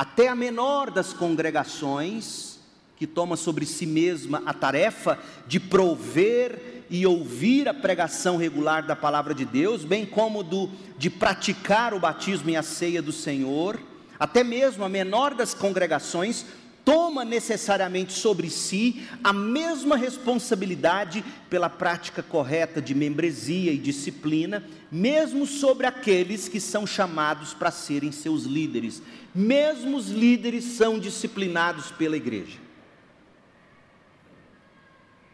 até 0.00 0.28
a 0.28 0.34
menor 0.34 0.90
das 0.90 1.12
congregações, 1.12 2.58
que 2.96 3.06
toma 3.06 3.36
sobre 3.36 3.66
si 3.66 3.84
mesma 3.84 4.42
a 4.46 4.54
tarefa 4.54 5.18
de 5.46 5.60
prover 5.60 6.86
e 6.88 7.06
ouvir 7.06 7.68
a 7.68 7.74
pregação 7.74 8.38
regular 8.38 8.82
da 8.86 8.96
palavra 8.96 9.34
de 9.34 9.44
Deus, 9.44 9.84
bem 9.84 10.06
como 10.06 10.42
do, 10.42 10.70
de 10.96 11.10
praticar 11.10 11.92
o 11.92 12.00
batismo 12.00 12.48
e 12.48 12.56
a 12.56 12.62
ceia 12.62 13.02
do 13.02 13.12
Senhor, 13.12 13.78
até 14.18 14.42
mesmo 14.42 14.84
a 14.84 14.88
menor 14.88 15.34
das 15.34 15.52
congregações, 15.52 16.46
toma 16.84 17.24
necessariamente 17.24 18.12
sobre 18.12 18.50
si 18.50 19.06
a 19.22 19.32
mesma 19.32 19.96
responsabilidade 19.96 21.24
pela 21.48 21.68
prática 21.68 22.22
correta 22.22 22.80
de 22.80 22.94
membresia 22.94 23.72
e 23.72 23.78
disciplina, 23.78 24.64
mesmo 24.90 25.46
sobre 25.46 25.86
aqueles 25.86 26.48
que 26.48 26.60
são 26.60 26.86
chamados 26.86 27.54
para 27.54 27.70
serem 27.70 28.12
seus 28.12 28.44
líderes. 28.44 29.02
Mesmo 29.34 29.96
os 29.96 30.08
líderes 30.08 30.64
são 30.64 30.98
disciplinados 30.98 31.90
pela 31.90 32.16
igreja. 32.16 32.58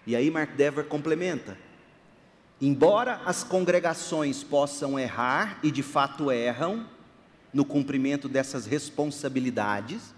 E 0.06 0.14
aí 0.14 0.30
Mark 0.30 0.52
Dever 0.54 0.84
complementa: 0.84 1.58
embora 2.60 3.20
as 3.24 3.42
congregações 3.42 4.42
possam 4.42 4.98
errar 4.98 5.58
e 5.62 5.70
de 5.70 5.82
fato 5.82 6.30
erram, 6.30 6.86
no 7.52 7.64
cumprimento 7.64 8.28
dessas 8.28 8.66
responsabilidades, 8.66 10.14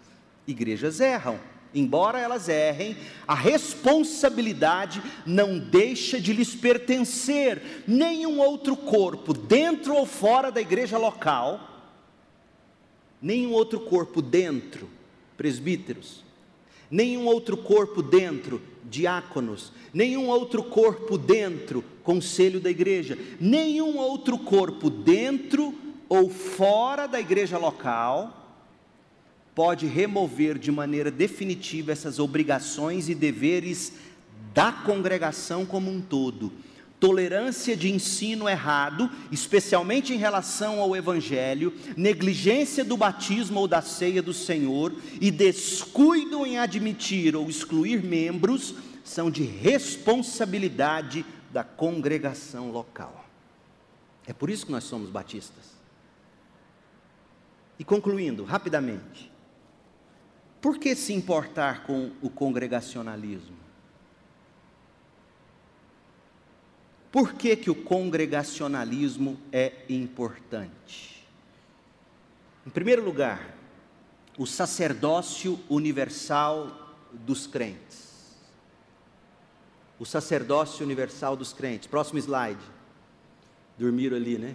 igrejas 0.49 0.99
erram. 0.99 1.39
embora 1.75 2.19
elas 2.19 2.49
errem, 2.49 2.97
a 3.27 3.35
responsabilidade 3.35 5.03
não 5.27 5.59
deixa 5.59 6.19
de 6.19 6.33
lhes 6.33 6.55
pertencer. 6.55 7.85
Nenhum 7.87 8.41
outro 8.41 8.75
corpo, 8.75 9.35
dentro 9.35 9.95
ou 9.95 10.07
fora 10.07 10.51
da 10.51 10.63
igreja 10.63 10.97
local, 10.97 11.61
nenhum 13.21 13.53
outro 13.53 13.81
corpo 13.81 14.23
dentro, 14.23 14.89
presbíteros, 15.37 16.25
nenhum 16.91 17.27
outro 17.27 17.55
corpo 17.55 18.01
dentro, 18.03 18.63
diáconos, 18.83 19.71
nenhum 19.93 20.29
outro 20.29 20.65
corpo 20.65 21.19
dentro, 21.19 21.85
conselho 22.03 22.61
da 22.61 22.71
igreja, 22.71 23.19
nenhum 23.39 23.99
outro 23.99 24.39
corpo 24.39 24.89
dentro 24.89 25.75
ou 26.09 26.31
fora 26.31 27.07
da 27.07 27.21
igreja 27.21 27.59
local 27.59 28.38
pode 29.59 29.87
remover 29.89 30.57
de 30.57 30.71
maneira 30.71 31.11
definitiva 31.11 31.91
essas 31.91 32.21
obrigações 32.21 33.09
e 33.09 33.15
deveres 33.15 33.93
da 34.55 34.71
congregação 34.71 35.67
como 35.67 35.91
um 35.91 36.01
todo. 36.01 36.53
Tolerância 37.01 37.77
de 37.77 37.91
ensino 37.91 38.49
errado, 38.49 39.11
especialmente 39.33 40.15
em 40.15 40.17
relação 40.17 40.79
ao 40.81 40.95
Evangelho, 40.95 41.75
negligência 41.97 42.85
do 42.85 42.97
batismo 42.97 43.59
ou 43.59 43.67
da 43.67 43.83
ceia 43.83 44.23
do 44.23 44.33
Senhor 44.33 44.95
e 45.21 45.29
descuido 45.29 46.47
em 46.47 46.57
admitir 46.57 47.35
ou 47.35 47.51
excluir 47.51 48.01
membros 48.01 48.77
são 49.03 49.29
de 49.29 49.43
responsabilidade 49.43 51.27
da 51.53 51.65
congregação 51.65 52.71
local. 52.71 53.29
É 54.25 54.33
por 54.33 54.51
isso 54.51 54.67
que 54.67 54.73
nós 54.73 54.85
somos 54.85 55.11
batistas. 55.11 55.77
E 57.77 57.83
concluindo, 57.83 58.45
rapidamente, 58.45 59.37
por 60.61 60.79
que 60.79 60.95
se 60.95 61.13
importar 61.13 61.85
com 61.85 62.11
o 62.21 62.29
congregacionalismo? 62.29 63.57
Por 67.11 67.35
que, 67.35 67.57
que 67.57 67.71
o 67.71 67.75
congregacionalismo 67.75 69.39
é 69.51 69.73
importante? 69.89 71.27
Em 72.67 72.71
primeiro 72.71 73.03
lugar, 73.03 73.57
o 74.37 74.47
sacerdócio 74.47 75.59
universal 75.69 76.97
dos 77.13 77.47
crentes. 77.47 78.37
O 79.99 80.05
sacerdócio 80.05 80.85
universal 80.85 81.35
dos 81.35 81.53
crentes. 81.53 81.89
Próximo 81.89 82.19
slide. 82.19 82.61
Dormiram 83.79 84.17
ali, 84.17 84.39
né? 84.39 84.55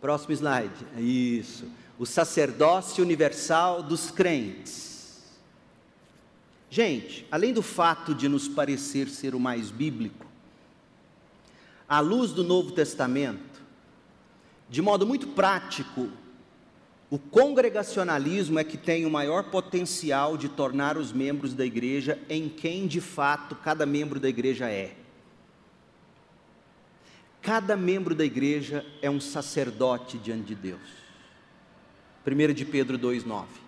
Próximo 0.00 0.32
slide. 0.32 0.86
Isso. 0.98 1.68
O 1.98 2.06
sacerdócio 2.06 3.02
universal 3.02 3.82
dos 3.82 4.10
crentes. 4.10 4.87
Gente, 6.70 7.26
além 7.30 7.52
do 7.52 7.62
fato 7.62 8.14
de 8.14 8.28
nos 8.28 8.46
parecer 8.46 9.08
ser 9.08 9.34
o 9.34 9.40
mais 9.40 9.70
bíblico, 9.70 10.26
à 11.88 12.00
luz 12.00 12.32
do 12.32 12.44
Novo 12.44 12.72
Testamento, 12.72 13.62
de 14.68 14.82
modo 14.82 15.06
muito 15.06 15.28
prático, 15.28 16.10
o 17.10 17.18
congregacionalismo 17.18 18.58
é 18.58 18.64
que 18.64 18.76
tem 18.76 19.06
o 19.06 19.10
maior 19.10 19.44
potencial 19.44 20.36
de 20.36 20.46
tornar 20.46 20.98
os 20.98 21.10
membros 21.10 21.54
da 21.54 21.64
igreja 21.64 22.18
em 22.28 22.50
quem 22.50 22.86
de 22.86 23.00
fato 23.00 23.56
cada 23.56 23.86
membro 23.86 24.20
da 24.20 24.28
igreja 24.28 24.68
é. 24.68 24.94
Cada 27.40 27.78
membro 27.78 28.14
da 28.14 28.26
igreja 28.26 28.84
é 29.00 29.08
um 29.08 29.20
sacerdote 29.20 30.18
diante 30.18 30.48
de 30.48 30.54
Deus. 30.54 30.98
1 32.26 32.52
de 32.52 32.66
Pedro 32.66 32.98
2,9. 32.98 33.67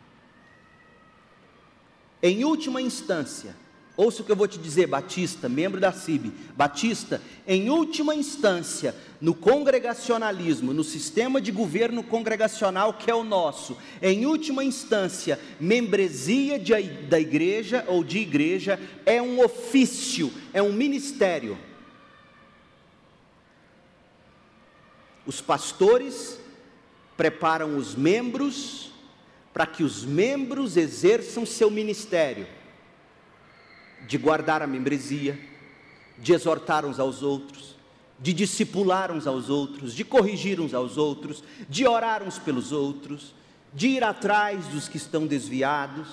Em 2.22 2.44
última 2.44 2.82
instância, 2.82 3.56
ouça 3.96 4.20
o 4.20 4.24
que 4.24 4.32
eu 4.32 4.36
vou 4.36 4.48
te 4.48 4.58
dizer, 4.58 4.86
Batista, 4.86 5.48
membro 5.48 5.80
da 5.80 5.92
CIB, 5.92 6.32
Batista, 6.56 7.20
em 7.46 7.70
última 7.70 8.14
instância, 8.14 8.94
no 9.20 9.34
congregacionalismo, 9.34 10.72
no 10.72 10.84
sistema 10.84 11.40
de 11.40 11.50
governo 11.50 12.02
congregacional 12.02 12.94
que 12.94 13.10
é 13.10 13.14
o 13.14 13.24
nosso, 13.24 13.76
em 14.02 14.26
última 14.26 14.64
instância, 14.64 15.38
membresia 15.58 16.58
de, 16.58 16.72
da 17.08 17.18
igreja 17.18 17.84
ou 17.88 18.04
de 18.04 18.18
igreja 18.18 18.78
é 19.06 19.20
um 19.20 19.42
ofício, 19.42 20.32
é 20.52 20.62
um 20.62 20.72
ministério. 20.72 21.58
Os 25.26 25.40
pastores 25.40 26.38
preparam 27.16 27.76
os 27.76 27.94
membros 27.94 28.89
para 29.52 29.66
que 29.66 29.82
os 29.82 30.04
membros 30.04 30.76
exerçam 30.76 31.44
seu 31.44 31.70
ministério 31.70 32.46
de 34.06 34.16
guardar 34.16 34.62
a 34.62 34.66
membresia, 34.66 35.38
de 36.18 36.32
exortar 36.32 36.84
uns 36.84 36.98
aos 36.98 37.22
outros, 37.22 37.76
de 38.18 38.32
discipular 38.32 39.10
uns 39.10 39.26
aos 39.26 39.48
outros, 39.48 39.94
de 39.94 40.04
corrigir 40.04 40.60
uns 40.60 40.74
aos 40.74 40.96
outros, 40.96 41.42
de 41.68 41.86
orar 41.86 42.22
uns 42.22 42.38
pelos 42.38 42.70
outros, 42.70 43.34
de 43.72 43.88
ir 43.88 44.04
atrás 44.04 44.66
dos 44.66 44.88
que 44.88 44.96
estão 44.96 45.26
desviados. 45.26 46.08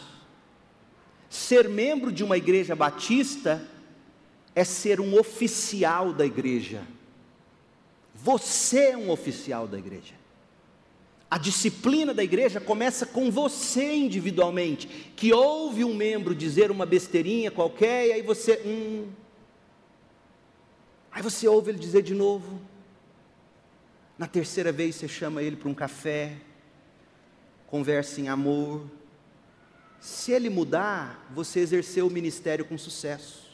Ser 1.29 1.67
membro 1.67 2.11
de 2.11 2.23
uma 2.23 2.37
igreja 2.37 2.75
batista 2.75 3.65
é 4.55 4.63
ser 4.63 4.99
um 4.99 5.19
oficial 5.19 6.13
da 6.13 6.25
igreja. 6.25 6.81
Você 8.15 8.91
é 8.91 8.97
um 8.97 9.11
oficial 9.11 9.67
da 9.67 9.77
igreja. 9.77 10.16
A 11.29 11.37
disciplina 11.37 12.13
da 12.13 12.23
igreja 12.23 12.61
começa 12.61 13.05
com 13.05 13.29
você 13.29 13.95
individualmente, 13.95 14.87
que 15.15 15.33
ouve 15.33 15.83
um 15.83 15.93
membro 15.93 16.33
dizer 16.33 16.71
uma 16.71 16.85
besteirinha 16.85 17.51
qualquer 17.51 18.07
e 18.07 18.11
aí 18.13 18.21
você, 18.21 18.61
hum, 18.65 19.09
aí 21.11 21.21
você 21.21 21.45
ouve 21.47 21.71
ele 21.71 21.79
dizer 21.79 22.01
de 22.01 22.13
novo. 22.13 22.61
Na 24.17 24.25
terceira 24.25 24.71
vez 24.71 24.95
você 24.95 25.07
chama 25.07 25.43
ele 25.43 25.57
para 25.57 25.67
um 25.67 25.73
café, 25.73 26.37
conversa 27.67 28.21
em 28.21 28.29
amor. 28.29 28.83
Se 29.99 30.31
ele 30.31 30.49
mudar, 30.49 31.27
você 31.35 31.59
exerceu 31.59 32.07
o 32.07 32.11
ministério 32.11 32.63
com 32.63 32.77
sucesso. 32.77 33.47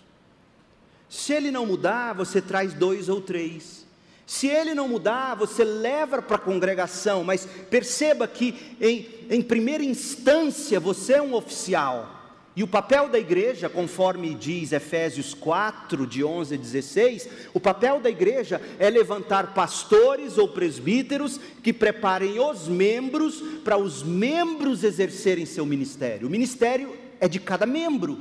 Se 1.10 1.34
ele 1.34 1.50
não 1.50 1.66
mudar, 1.66 2.14
você 2.14 2.40
traz 2.40 2.74
dois 2.74 3.10
ou 3.10 3.20
três. 3.20 3.86
Se 4.26 4.48
ele 4.48 4.74
não 4.74 4.88
mudar, 4.88 5.36
você 5.36 5.64
leva 5.64 6.22
para 6.22 6.38
a 6.38 6.40
congregação, 6.40 7.24
mas 7.24 7.46
perceba 7.70 8.28
que, 8.28 8.76
em, 8.80 9.08
em 9.30 9.42
primeira 9.42 9.84
instância, 9.84 10.80
você 10.80 11.14
é 11.14 11.22
um 11.22 11.34
oficial. 11.34 12.22
E 12.56 12.62
o 12.62 12.68
papel 12.68 13.10
da 13.10 13.18
igreja, 13.18 13.68
conforme 13.68 14.36
diz 14.36 14.72
Efésios 14.72 15.34
4, 15.34 16.06
de 16.06 16.24
11 16.24 16.54
a 16.54 16.58
16, 16.58 17.30
o 17.52 17.60
papel 17.60 18.00
da 18.00 18.12
igreja 18.12 18.62
é 18.78 18.90
levantar 18.92 19.56
pastores 19.56 20.38
ou 20.38 20.48
presbíteros 20.48 21.40
que 21.64 21.74
preparem 21.74 22.40
os 22.40 22.68
membros 22.68 23.42
para 23.64 23.76
os 23.76 24.04
membros 24.04 24.84
exercerem 24.84 25.48
seu 25.48 25.66
ministério. 25.66 26.28
O 26.28 26.32
ministério 26.32 26.96
é 27.20 27.28
de 27.28 27.40
cada 27.40 27.66
membro. 27.66 28.20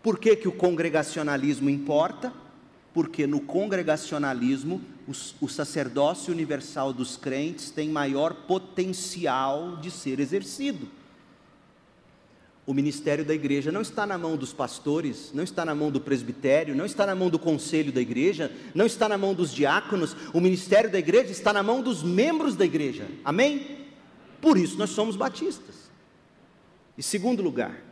Por 0.00 0.18
que, 0.18 0.36
que 0.36 0.48
o 0.48 0.52
congregacionalismo 0.52 1.68
importa? 1.68 2.32
Porque 2.94 3.26
no 3.26 3.40
congregacionalismo 3.40 4.80
o, 5.40 5.48
sacerdócio 5.48 6.32
universal 6.32 6.92
dos 6.92 7.16
crentes 7.16 7.70
tem 7.70 7.88
maior 7.88 8.34
potencial 8.34 9.76
de 9.76 9.90
ser 9.90 10.20
exercido. 10.20 10.88
O 12.64 12.72
ministério 12.72 13.24
da 13.24 13.34
igreja 13.34 13.72
não 13.72 13.80
está 13.80 14.06
na 14.06 14.16
mão 14.16 14.36
dos 14.36 14.52
pastores, 14.52 15.32
não 15.34 15.42
está 15.42 15.64
na 15.64 15.74
mão 15.74 15.90
do 15.90 16.00
presbitério, 16.00 16.76
não 16.76 16.84
está 16.84 17.04
na 17.04 17.14
mão 17.14 17.28
do 17.28 17.38
conselho 17.38 17.90
da 17.90 18.00
igreja, 18.00 18.52
não 18.72 18.86
está 18.86 19.08
na 19.08 19.18
mão 19.18 19.34
dos 19.34 19.52
diáconos, 19.52 20.14
o 20.32 20.40
ministério 20.40 20.90
da 20.90 20.98
igreja 20.98 21.32
está 21.32 21.52
na 21.52 21.62
mão 21.62 21.82
dos 21.82 22.04
membros 22.04 22.54
da 22.54 22.64
igreja, 22.64 23.08
amém? 23.24 23.78
Por 24.40 24.56
isso 24.56 24.78
nós 24.78 24.90
somos 24.90 25.16
batistas. 25.16 25.90
E 26.96 27.02
segundo 27.02 27.42
lugar, 27.42 27.91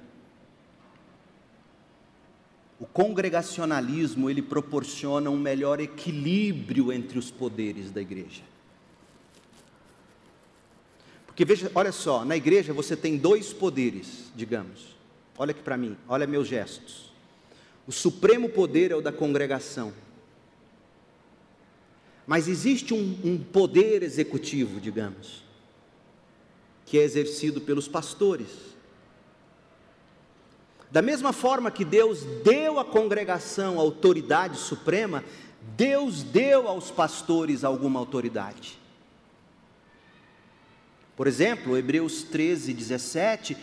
o 2.81 2.86
congregacionalismo 2.86 4.31
ele 4.31 4.40
proporciona 4.40 5.28
um 5.28 5.39
melhor 5.39 5.81
equilíbrio 5.81 6.90
entre 6.90 7.19
os 7.19 7.31
poderes 7.31 7.90
da 7.90 8.01
igreja. 8.01 8.40
Porque 11.27 11.44
veja, 11.44 11.70
olha 11.74 11.93
só, 11.93 12.24
na 12.24 12.39
igreja 12.39 12.73
você 12.73 12.97
tem 12.97 13.19
dois 13.19 13.52
poderes, 13.52 14.32
digamos. 14.35 14.97
Olha 15.36 15.51
aqui 15.51 15.62
para 15.62 15.77
mim, 15.77 15.94
olha 16.09 16.27
meus 16.27 16.48
gestos. 16.48 17.12
O 17.86 17.93
supremo 17.93 18.48
poder 18.48 18.90
é 18.90 18.97
o 18.97 19.02
da 19.02 19.12
congregação. 19.12 19.93
Mas 22.27 22.48
existe 22.48 22.94
um, 22.94 23.19
um 23.23 23.36
poder 23.39 24.02
executivo, 24.02 24.81
digamos, 24.81 25.43
que 26.86 26.98
é 26.98 27.02
exercido 27.02 27.61
pelos 27.61 27.89
pastores. 27.89 28.69
Da 30.91 31.01
mesma 31.01 31.33
forma 31.33 31.71
que 31.71 31.85
Deus 31.85 32.25
deu 32.43 32.81
à 32.81 32.85
congregação 32.85 33.79
a 33.79 33.83
autoridade 33.83 34.57
suprema, 34.57 35.25
Deus 35.77 36.23
deu 36.23 36.67
aos 36.67 36.91
pastores 36.91 37.62
alguma 37.62 38.01
autoridade. 38.01 38.79
Por 41.17 41.27
exemplo, 41.27 41.77
Hebreus 41.77 42.23
13, 42.25 42.73
17, 42.73 43.57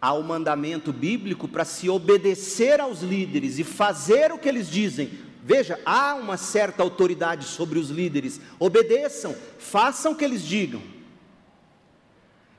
há 0.00 0.12
o 0.14 0.22
mandamento 0.22 0.92
bíblico 0.92 1.46
para 1.46 1.64
se 1.64 1.90
obedecer 1.90 2.80
aos 2.80 3.02
líderes 3.02 3.58
e 3.58 3.64
fazer 3.64 4.32
o 4.32 4.38
que 4.38 4.48
eles 4.48 4.70
dizem. 4.70 5.10
Veja, 5.42 5.78
há 5.84 6.14
uma 6.14 6.36
certa 6.36 6.82
autoridade 6.82 7.44
sobre 7.44 7.78
os 7.78 7.90
líderes. 7.90 8.40
Obedeçam, 8.58 9.34
façam 9.58 10.12
o 10.12 10.16
que 10.16 10.24
eles 10.24 10.42
digam. 10.42 10.80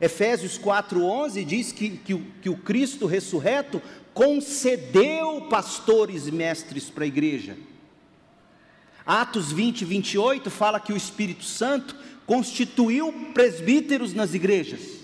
Efésios 0.02 0.58
4,11 0.58 1.46
diz 1.46 1.72
que, 1.72 1.92
que, 1.92 2.18
que 2.42 2.50
o 2.50 2.58
Cristo 2.58 3.06
ressurreto 3.06 3.80
concedeu 4.16 5.42
pastores 5.48 6.26
e 6.26 6.32
mestres 6.32 6.90
para 6.90 7.04
a 7.04 7.08
igreja. 7.08 7.56
Atos 9.06 9.52
20, 9.52 9.86
28 9.86 10.50
fala 10.50 10.80
que 10.80 10.92
o 10.92 10.98
Espírito 10.98 11.44
Santo 11.44 11.96
constituiu 12.26 13.14
presbíteros 13.34 14.14
nas 14.14 14.34
igrejas. 14.34 15.02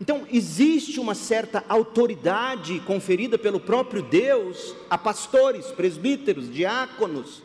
Então, 0.00 0.26
existe 0.30 1.00
uma 1.00 1.14
certa 1.14 1.64
autoridade 1.68 2.80
conferida 2.80 3.38
pelo 3.38 3.60
próprio 3.60 4.02
Deus 4.02 4.74
a 4.90 4.98
pastores, 4.98 5.66
presbíteros, 5.66 6.52
diáconos, 6.52 7.42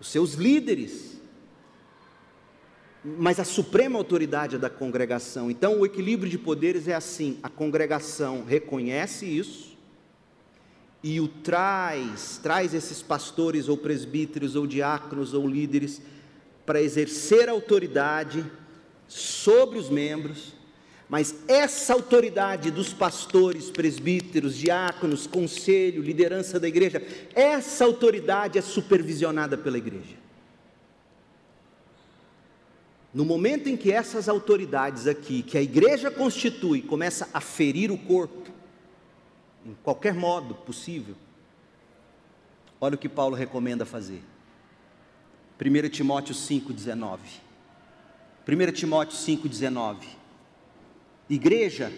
os 0.00 0.08
seus 0.08 0.34
líderes. 0.34 1.17
Mas 3.16 3.38
a 3.40 3.44
suprema 3.44 3.98
autoridade 3.98 4.56
é 4.56 4.58
da 4.58 4.68
congregação. 4.68 5.50
Então, 5.50 5.80
o 5.80 5.86
equilíbrio 5.86 6.30
de 6.30 6.38
poderes 6.38 6.88
é 6.88 6.94
assim: 6.94 7.38
a 7.42 7.48
congregação 7.48 8.44
reconhece 8.44 9.26
isso 9.26 9.76
e 11.02 11.20
o 11.20 11.28
traz, 11.28 12.40
traz 12.42 12.74
esses 12.74 13.00
pastores 13.00 13.68
ou 13.68 13.76
presbíteros 13.76 14.56
ou 14.56 14.66
diáconos 14.66 15.32
ou 15.32 15.46
líderes 15.46 16.02
para 16.66 16.82
exercer 16.82 17.48
autoridade 17.48 18.44
sobre 19.06 19.78
os 19.78 19.88
membros 19.88 20.58
mas 21.08 21.34
essa 21.48 21.94
autoridade 21.94 22.70
dos 22.70 22.92
pastores, 22.92 23.70
presbíteros, 23.70 24.54
diáconos, 24.54 25.26
conselho, 25.26 26.02
liderança 26.02 26.60
da 26.60 26.68
igreja, 26.68 27.02
essa 27.34 27.84
autoridade 27.84 28.58
é 28.58 28.62
supervisionada 28.62 29.56
pela 29.56 29.78
igreja. 29.78 30.16
No 33.12 33.24
momento 33.24 33.68
em 33.68 33.76
que 33.76 33.90
essas 33.90 34.28
autoridades 34.28 35.06
aqui, 35.06 35.42
que 35.42 35.56
a 35.56 35.62
igreja 35.62 36.10
constitui, 36.10 36.82
começa 36.82 37.28
a 37.32 37.40
ferir 37.40 37.90
o 37.90 37.98
corpo, 37.98 38.50
em 39.64 39.74
qualquer 39.82 40.14
modo 40.14 40.54
possível, 40.54 41.14
olha 42.80 42.94
o 42.94 42.98
que 42.98 43.08
Paulo 43.08 43.34
recomenda 43.34 43.86
fazer. 43.86 44.22
1 45.60 45.88
Timóteo 45.88 46.34
5,19. 46.34 47.18
1 48.46 48.72
Timóteo 48.72 49.18
5,19 49.18 49.96
Igreja, 51.28 51.92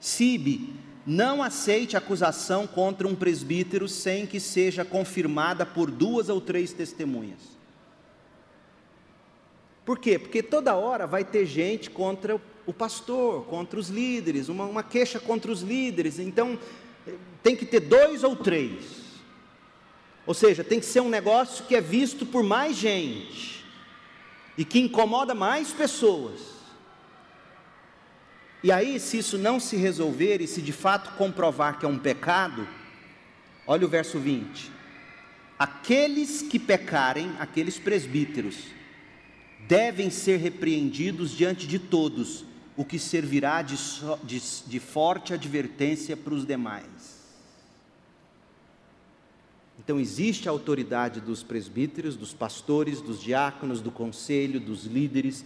SIB, 0.00 0.74
não 1.06 1.42
aceite 1.42 1.96
acusação 1.96 2.66
contra 2.66 3.06
um 3.06 3.14
presbítero 3.14 3.86
sem 3.86 4.26
que 4.26 4.40
seja 4.40 4.84
confirmada 4.84 5.66
por 5.66 5.90
duas 5.90 6.30
ou 6.30 6.40
três 6.40 6.72
testemunhas. 6.72 7.40
Por 9.92 9.98
quê? 9.98 10.18
Porque 10.18 10.42
toda 10.42 10.74
hora 10.74 11.06
vai 11.06 11.22
ter 11.22 11.44
gente 11.44 11.90
contra 11.90 12.40
o 12.64 12.72
pastor, 12.72 13.44
contra 13.44 13.78
os 13.78 13.90
líderes, 13.90 14.48
uma, 14.48 14.64
uma 14.64 14.82
queixa 14.82 15.20
contra 15.20 15.52
os 15.52 15.60
líderes, 15.60 16.18
então 16.18 16.58
tem 17.42 17.54
que 17.54 17.66
ter 17.66 17.80
dois 17.80 18.24
ou 18.24 18.34
três. 18.34 18.84
Ou 20.26 20.32
seja, 20.32 20.64
tem 20.64 20.80
que 20.80 20.86
ser 20.86 21.00
um 21.00 21.10
negócio 21.10 21.66
que 21.66 21.76
é 21.76 21.80
visto 21.82 22.24
por 22.24 22.42
mais 22.42 22.74
gente 22.74 23.66
e 24.56 24.64
que 24.64 24.80
incomoda 24.80 25.34
mais 25.34 25.72
pessoas. 25.72 26.40
E 28.62 28.72
aí, 28.72 28.98
se 28.98 29.18
isso 29.18 29.36
não 29.36 29.60
se 29.60 29.76
resolver 29.76 30.40
e 30.40 30.46
se 30.46 30.62
de 30.62 30.72
fato 30.72 31.18
comprovar 31.18 31.78
que 31.78 31.84
é 31.84 31.88
um 31.88 31.98
pecado, 31.98 32.66
olha 33.66 33.84
o 33.84 33.90
verso 33.90 34.18
20: 34.18 34.72
aqueles 35.58 36.40
que 36.40 36.58
pecarem, 36.58 37.36
aqueles 37.38 37.78
presbíteros, 37.78 38.80
devem 39.68 40.10
ser 40.10 40.38
repreendidos 40.38 41.30
diante 41.30 41.66
de 41.66 41.78
todos, 41.78 42.44
o 42.76 42.84
que 42.84 42.98
servirá 42.98 43.62
de, 43.62 43.76
de, 44.24 44.42
de 44.66 44.80
forte 44.80 45.32
advertência 45.34 46.16
para 46.16 46.34
os 46.34 46.46
demais. 46.46 47.20
Então, 49.78 49.98
existe 49.98 50.48
a 50.48 50.52
autoridade 50.52 51.20
dos 51.20 51.42
presbíteros, 51.42 52.16
dos 52.16 52.32
pastores, 52.32 53.00
dos 53.00 53.20
diáconos, 53.20 53.80
do 53.80 53.90
conselho, 53.90 54.60
dos 54.60 54.84
líderes 54.84 55.44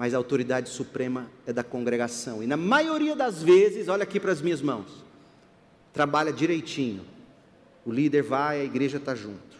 mas 0.00 0.14
a 0.14 0.16
autoridade 0.16 0.70
suprema 0.70 1.30
é 1.46 1.52
da 1.52 1.62
congregação. 1.62 2.42
E 2.42 2.46
na 2.46 2.56
maioria 2.56 3.14
das 3.14 3.42
vezes, 3.42 3.86
olha 3.86 4.04
aqui 4.04 4.18
para 4.18 4.32
as 4.32 4.40
minhas 4.40 4.62
mãos, 4.62 5.04
trabalha 5.92 6.32
direitinho. 6.32 7.04
O 7.84 7.92
líder 7.92 8.22
vai, 8.22 8.62
a 8.62 8.64
igreja 8.64 8.96
está 8.96 9.14
junto. 9.14 9.58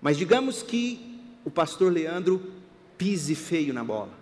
Mas 0.00 0.16
digamos 0.16 0.62
que 0.62 1.05
o 1.46 1.50
pastor 1.50 1.90
Leandro 1.90 2.52
pise 2.98 3.34
feio 3.34 3.72
na 3.72 3.82
bola. 3.82 4.12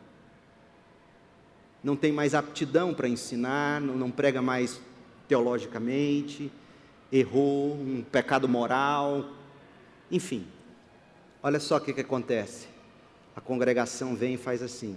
Não 1.83 1.97
tem 1.97 2.13
mais 2.13 2.37
aptidão 2.37 2.95
para 2.95 3.09
ensinar, 3.09 3.81
não, 3.81 3.97
não 3.97 4.11
prega 4.13 4.41
mais 4.41 4.81
teologicamente, 5.27 6.53
errou, 7.11 7.73
um 7.75 8.05
pecado 8.13 8.49
moral, 8.49 9.29
enfim. 10.09 10.47
Olha 11.43 11.59
só 11.59 11.79
o 11.79 11.81
que, 11.81 11.93
que 11.93 12.03
acontece 12.03 12.75
a 13.37 13.41
congregação 13.41 14.15
vem 14.15 14.35
e 14.35 14.39
faz 14.39 14.63
assim. 14.63 14.97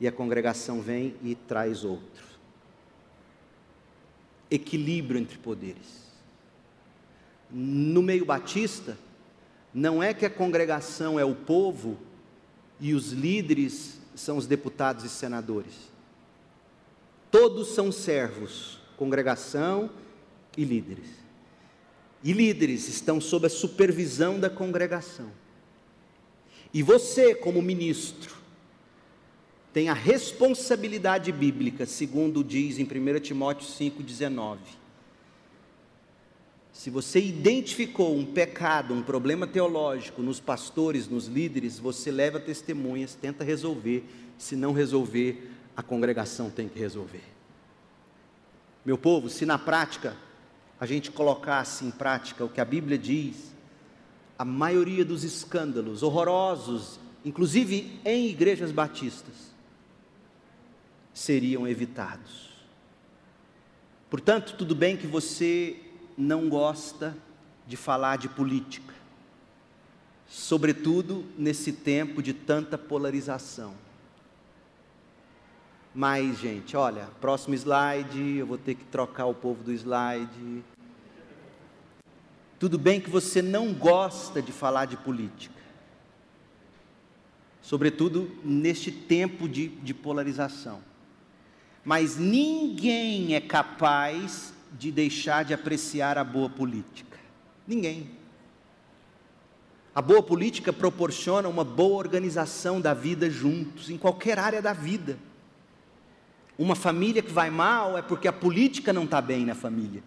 E 0.00 0.06
a 0.06 0.12
congregação 0.12 0.80
vem 0.80 1.16
e 1.22 1.34
traz 1.34 1.84
outro. 1.84 2.24
Equilíbrio 4.50 5.20
entre 5.20 5.36
poderes. 5.36 6.08
No 7.50 8.00
meio 8.00 8.24
batista, 8.24 8.96
não 9.72 10.02
é 10.02 10.12
que 10.14 10.26
a 10.26 10.30
congregação 10.30 11.18
é 11.18 11.24
o 11.24 11.34
povo 11.34 11.98
e 12.80 12.94
os 12.94 13.12
líderes 13.12 14.00
são 14.14 14.36
os 14.36 14.46
deputados 14.46 15.04
e 15.04 15.08
senadores. 15.08 15.74
Todos 17.30 17.68
são 17.68 17.92
servos, 17.92 18.80
congregação 18.96 19.90
e 20.56 20.64
líderes 20.64 21.18
e 22.22 22.32
líderes 22.32 22.88
estão 22.88 23.20
sob 23.20 23.46
a 23.46 23.50
supervisão 23.50 24.38
da 24.40 24.50
congregação. 24.50 25.30
E 26.72 26.82
você, 26.82 27.34
como 27.34 27.62
ministro, 27.62 28.36
tem 29.72 29.88
a 29.88 29.94
responsabilidade 29.94 31.30
bíblica, 31.30 31.86
segundo 31.86 32.42
diz 32.42 32.78
em 32.78 32.84
1 32.84 33.20
Timóteo 33.20 33.66
5,19. 33.68 34.58
Se 36.78 36.90
você 36.90 37.20
identificou 37.20 38.16
um 38.16 38.24
pecado, 38.24 38.94
um 38.94 39.02
problema 39.02 39.48
teológico 39.48 40.22
nos 40.22 40.38
pastores, 40.38 41.08
nos 41.08 41.26
líderes, 41.26 41.76
você 41.76 42.08
leva 42.08 42.38
testemunhas, 42.38 43.16
tenta 43.16 43.42
resolver. 43.42 44.04
Se 44.38 44.54
não 44.54 44.72
resolver, 44.72 45.50
a 45.76 45.82
congregação 45.82 46.48
tem 46.50 46.68
que 46.68 46.78
resolver. 46.78 47.24
Meu 48.84 48.96
povo, 48.96 49.28
se 49.28 49.44
na 49.44 49.58
prática 49.58 50.16
a 50.78 50.86
gente 50.86 51.10
colocasse 51.10 51.84
em 51.84 51.90
prática 51.90 52.44
o 52.44 52.48
que 52.48 52.60
a 52.60 52.64
Bíblia 52.64 52.96
diz, 52.96 53.52
a 54.38 54.44
maioria 54.44 55.04
dos 55.04 55.24
escândalos 55.24 56.04
horrorosos, 56.04 57.00
inclusive 57.24 57.98
em 58.04 58.28
igrejas 58.28 58.70
batistas, 58.70 59.34
seriam 61.12 61.66
evitados. 61.66 62.50
Portanto, 64.08 64.54
tudo 64.56 64.76
bem 64.76 64.96
que 64.96 65.08
você 65.08 65.87
não 66.18 66.48
gosta 66.48 67.16
de 67.66 67.76
falar 67.76 68.16
de 68.16 68.28
política, 68.28 68.92
sobretudo 70.26 71.24
nesse 71.38 71.72
tempo 71.72 72.20
de 72.20 72.34
tanta 72.34 72.76
polarização. 72.76 73.74
Mas, 75.94 76.38
gente, 76.38 76.76
olha, 76.76 77.08
próximo 77.20 77.54
slide, 77.54 78.36
eu 78.36 78.46
vou 78.46 78.58
ter 78.58 78.74
que 78.74 78.84
trocar 78.84 79.26
o 79.26 79.34
povo 79.34 79.62
do 79.62 79.72
slide. 79.72 80.64
Tudo 82.58 82.78
bem 82.78 83.00
que 83.00 83.08
você 83.08 83.40
não 83.40 83.72
gosta 83.72 84.42
de 84.42 84.50
falar 84.50 84.86
de 84.86 84.96
política, 84.96 85.54
sobretudo 87.62 88.36
neste 88.44 88.90
tempo 88.90 89.48
de, 89.48 89.68
de 89.68 89.94
polarização. 89.94 90.80
Mas 91.84 92.16
ninguém 92.16 93.34
é 93.34 93.40
capaz 93.40 94.52
de 94.78 94.92
deixar 94.92 95.44
de 95.44 95.52
apreciar 95.52 96.16
a 96.16 96.24
boa 96.24 96.48
política. 96.48 97.18
Ninguém. 97.66 98.10
A 99.94 100.00
boa 100.00 100.22
política 100.22 100.72
proporciona 100.72 101.48
uma 101.48 101.64
boa 101.64 101.96
organização 101.96 102.80
da 102.80 102.94
vida 102.94 103.28
juntos, 103.28 103.90
em 103.90 103.98
qualquer 103.98 104.38
área 104.38 104.62
da 104.62 104.72
vida. 104.72 105.18
Uma 106.56 106.76
família 106.76 107.20
que 107.20 107.32
vai 107.32 107.50
mal 107.50 107.98
é 107.98 108.02
porque 108.02 108.28
a 108.28 108.32
política 108.32 108.92
não 108.92 109.04
está 109.04 109.20
bem 109.20 109.44
na 109.44 109.54
família. 109.54 110.02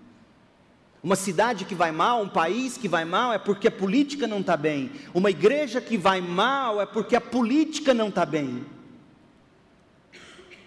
Uma 1.03 1.15
cidade 1.15 1.65
que 1.65 1.73
vai 1.73 1.91
mal, 1.91 2.21
um 2.21 2.29
país 2.29 2.77
que 2.77 2.87
vai 2.87 3.03
mal, 3.03 3.33
é 3.33 3.39
porque 3.39 3.67
a 3.67 3.71
política 3.71 4.27
não 4.27 4.39
está 4.39 4.55
bem. 4.55 4.91
Uma 5.13 5.31
igreja 5.31 5.81
que 5.81 5.97
vai 5.97 6.21
mal 6.21 6.79
é 6.79 6.85
porque 6.85 7.15
a 7.15 7.21
política 7.21 7.93
não 7.93 8.09
está 8.09 8.25
bem. 8.25 8.63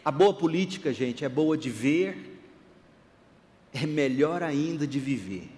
A 0.04 0.10
boa 0.10 0.34
política, 0.34 0.92
gente, 0.92 1.24
é 1.24 1.28
boa 1.28 1.56
de 1.56 1.70
ver, 1.70 2.33
é 3.74 3.84
melhor 3.84 4.40
ainda 4.40 4.86
de 4.86 5.00
viver. 5.00 5.50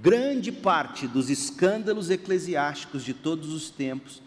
Grande 0.00 0.52
parte 0.52 1.08
dos 1.08 1.28
escândalos 1.28 2.08
eclesiásticos 2.08 3.04
de 3.04 3.12
todos 3.12 3.52
os 3.52 3.68
tempos 3.68 4.22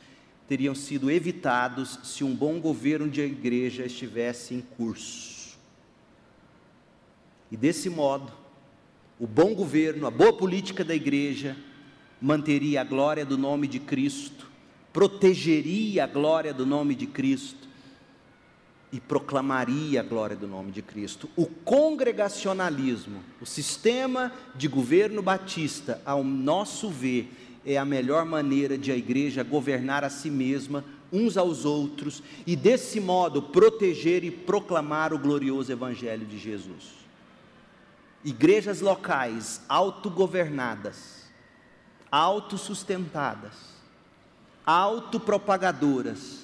teriam 0.45 0.75
sido 0.75 1.09
evitados 1.09 1.97
se 2.03 2.25
um 2.25 2.35
bom 2.35 2.59
governo 2.59 3.09
de 3.09 3.21
igreja 3.21 3.85
estivesse 3.85 4.53
em 4.53 4.59
curso. 4.59 5.57
E 7.49 7.55
desse 7.55 7.89
modo, 7.89 8.33
o 9.17 9.25
bom 9.25 9.55
governo, 9.55 10.05
a 10.05 10.11
boa 10.11 10.33
política 10.33 10.83
da 10.83 10.93
igreja 10.93 11.55
manteria 12.21 12.81
a 12.81 12.83
glória 12.83 13.25
do 13.25 13.38
nome 13.38 13.67
de 13.67 13.79
Cristo, 13.79 14.51
protegeria 14.91 16.03
a 16.03 16.07
glória 16.07 16.53
do 16.53 16.65
nome 16.65 16.93
de 16.95 17.07
Cristo 17.07 17.60
e 18.91 18.99
proclamaria 18.99 20.01
a 20.01 20.03
glória 20.03 20.35
do 20.35 20.47
nome 20.47 20.72
de 20.72 20.81
Cristo. 20.81 21.30
O 21.35 21.45
congregacionalismo, 21.45 23.23
o 23.39 23.45
sistema 23.45 24.31
de 24.55 24.68
governo 24.68 25.22
batista, 25.22 26.01
ao 26.05 26.23
nosso 26.23 26.89
ver, 26.89 27.31
é 27.65 27.77
a 27.77 27.85
melhor 27.85 28.26
maneira 28.26 28.77
de 28.77 28.91
a 28.91 28.95
igreja 28.95 29.43
governar 29.43 30.03
a 30.03 30.09
si 30.09 30.30
mesma, 30.30 30.84
uns 31.11 31.38
aos 31.38 31.65
outros, 31.65 32.23
e 32.47 32.55
desse 32.55 32.99
modo 32.99 33.41
proteger 33.41 34.23
e 34.23 34.31
proclamar 34.31 35.13
o 35.13 35.19
glorioso 35.19 35.72
Evangelho 35.72 36.26
de 36.26 36.38
Jesus 36.38 37.01
igrejas 38.23 38.81
locais 38.81 39.61
autogovernadas, 39.68 41.26
autossustentadas, 42.11 43.53
autopropagadoras, 44.65 46.40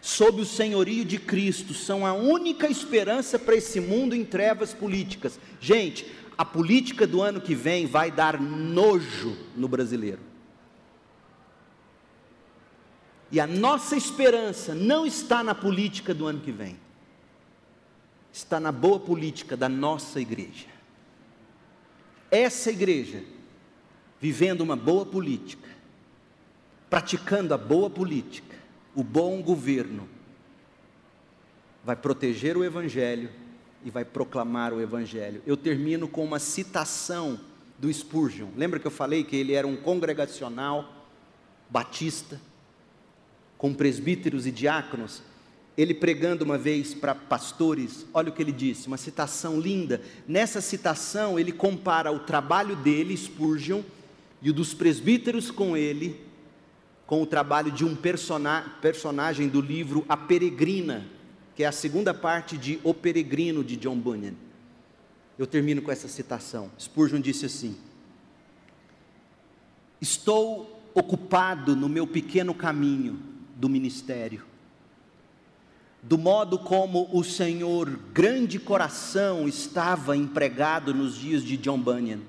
sob 0.00 0.40
o 0.40 0.46
senhorio 0.46 1.04
de 1.04 1.18
Cristo, 1.18 1.74
são 1.74 2.06
a 2.06 2.12
única 2.12 2.68
esperança 2.68 3.38
para 3.38 3.56
esse 3.56 3.80
mundo 3.80 4.14
em 4.14 4.24
trevas 4.24 4.72
políticas. 4.72 5.38
Gente, 5.60 6.10
a 6.36 6.44
política 6.44 7.06
do 7.06 7.20
ano 7.20 7.40
que 7.40 7.54
vem 7.54 7.86
vai 7.86 8.10
dar 8.10 8.40
nojo 8.40 9.36
no 9.56 9.68
brasileiro. 9.68 10.20
E 13.30 13.38
a 13.38 13.46
nossa 13.46 13.96
esperança 13.96 14.74
não 14.74 15.06
está 15.06 15.44
na 15.44 15.54
política 15.54 16.12
do 16.12 16.26
ano 16.26 16.40
que 16.40 16.50
vem, 16.50 16.78
está 18.32 18.58
na 18.58 18.72
boa 18.72 18.98
política 18.98 19.56
da 19.56 19.68
nossa 19.68 20.20
igreja 20.20 20.70
essa 22.30 22.70
igreja, 22.70 23.24
vivendo 24.20 24.60
uma 24.60 24.76
boa 24.76 25.04
política, 25.04 25.68
praticando 26.88 27.52
a 27.52 27.58
boa 27.58 27.90
política, 27.90 28.49
o 29.00 29.04
bom 29.04 29.40
governo, 29.42 30.06
vai 31.82 31.96
proteger 31.96 32.56
o 32.56 32.62
Evangelho 32.62 33.30
e 33.82 33.90
vai 33.90 34.04
proclamar 34.04 34.74
o 34.74 34.80
Evangelho. 34.80 35.42
Eu 35.46 35.56
termino 35.56 36.06
com 36.06 36.22
uma 36.22 36.38
citação 36.38 37.40
do 37.78 37.90
Spurgeon. 37.90 38.48
Lembra 38.54 38.78
que 38.78 38.86
eu 38.86 38.90
falei 38.90 39.24
que 39.24 39.34
ele 39.34 39.54
era 39.54 39.66
um 39.66 39.74
congregacional 39.74 41.08
batista, 41.70 42.38
com 43.56 43.72
presbíteros 43.72 44.46
e 44.46 44.50
diáconos? 44.50 45.22
ele 45.78 45.94
pregando 45.94 46.44
uma 46.44 46.58
vez 46.58 46.92
para 46.92 47.14
pastores, 47.14 48.04
olha 48.12 48.28
o 48.28 48.32
que 48.32 48.42
ele 48.42 48.52
disse, 48.52 48.86
uma 48.86 48.98
citação 48.98 49.58
linda. 49.58 50.02
Nessa 50.28 50.60
citação, 50.60 51.38
ele 51.38 51.52
compara 51.52 52.12
o 52.12 52.18
trabalho 52.18 52.76
dele, 52.76 53.16
Spurgeon, 53.16 53.80
e 54.42 54.50
o 54.50 54.52
dos 54.52 54.74
presbíteros 54.74 55.50
com 55.50 55.74
ele, 55.74 56.20
com 57.10 57.20
o 57.20 57.26
trabalho 57.26 57.72
de 57.72 57.84
um 57.84 57.96
persona 57.96 58.76
personagem 58.80 59.48
do 59.48 59.60
livro 59.60 60.06
A 60.08 60.16
Peregrina, 60.16 61.04
que 61.56 61.64
é 61.64 61.66
a 61.66 61.72
segunda 61.72 62.14
parte 62.14 62.56
de 62.56 62.78
O 62.84 62.94
Peregrino 62.94 63.64
de 63.64 63.74
John 63.74 63.98
Bunyan. 63.98 64.34
Eu 65.36 65.44
termino 65.44 65.82
com 65.82 65.90
essa 65.90 66.06
citação. 66.06 66.70
Spurgeon 66.78 67.20
disse 67.20 67.46
assim: 67.46 67.76
Estou 70.00 70.80
ocupado 70.94 71.74
no 71.74 71.88
meu 71.88 72.06
pequeno 72.06 72.54
caminho 72.54 73.18
do 73.56 73.68
ministério 73.68 74.44
do 76.00 76.16
modo 76.16 76.60
como 76.60 77.08
o 77.12 77.24
Senhor 77.24 77.90
Grande 78.14 78.60
Coração 78.60 79.48
estava 79.48 80.16
empregado 80.16 80.94
nos 80.94 81.16
dias 81.16 81.42
de 81.42 81.56
John 81.56 81.78
Bunyan. 81.78 82.20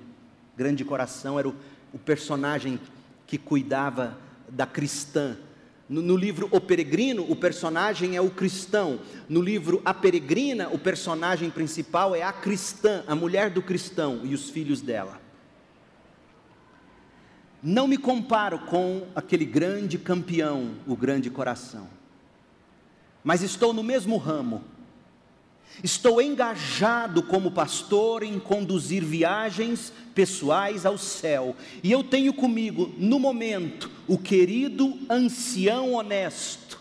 Grande 0.58 0.84
Coração 0.84 1.38
era 1.38 1.48
o, 1.48 1.56
o 1.94 2.00
personagem 2.00 2.80
que 3.28 3.38
cuidava 3.38 4.18
da 4.52 4.66
cristã. 4.66 5.38
No, 5.90 6.02
no, 6.02 6.16
livro 6.16 6.48
O 6.52 6.62
Peregrino, 6.62 7.26
o 7.30 7.36
personagem 7.36 8.16
é 8.16 8.22
o 8.22 8.30
cristão. 8.30 9.00
No 9.28 9.42
livro 9.42 9.82
A 9.84 9.94
Peregrina, 9.94 10.70
o 10.70 10.78
personagem 10.78 11.50
principal 11.50 12.16
é 12.16 12.22
a 12.22 12.32
cristã, 12.32 13.04
a 13.08 13.16
mulher 13.16 13.50
do 13.50 13.62
cristão 13.62 14.22
e 14.24 14.36
os 14.36 14.50
filhos 14.50 14.82
dela. 14.82 15.20
Não 17.64 17.88
me 17.88 17.98
comparo 17.98 18.60
com 18.60 19.08
aquele 19.16 19.46
grande 19.46 19.98
campeão, 19.98 20.76
o 20.88 20.96
grande 20.96 21.30
coração 21.30 22.02
mas 23.24 23.42
estou 23.42 23.74
no 23.74 23.84
mesmo 23.84 24.18
ramo. 24.18 24.64
Estou 25.84 26.22
engajado 26.22 27.24
como 27.24 27.52
pastor 27.52 28.24
em 28.24 28.40
conduzir 28.40 29.04
viagens 29.04 29.94
pessoais 30.14 30.86
ao 30.86 30.98
céu, 30.98 31.56
e 31.84 31.92
eu 31.92 32.04
tenho 32.04 32.34
comigo, 32.34 32.94
no 32.98 33.20
momento, 33.20 33.90
o 34.08 34.18
querido 34.18 34.98
ancião 35.10 35.94
honesto, 35.94 36.80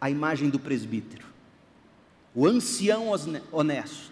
a 0.00 0.10
imagem 0.10 0.48
do 0.48 0.58
presbítero, 0.58 1.26
o 2.34 2.46
ancião 2.46 3.08
honesto. 3.52 4.10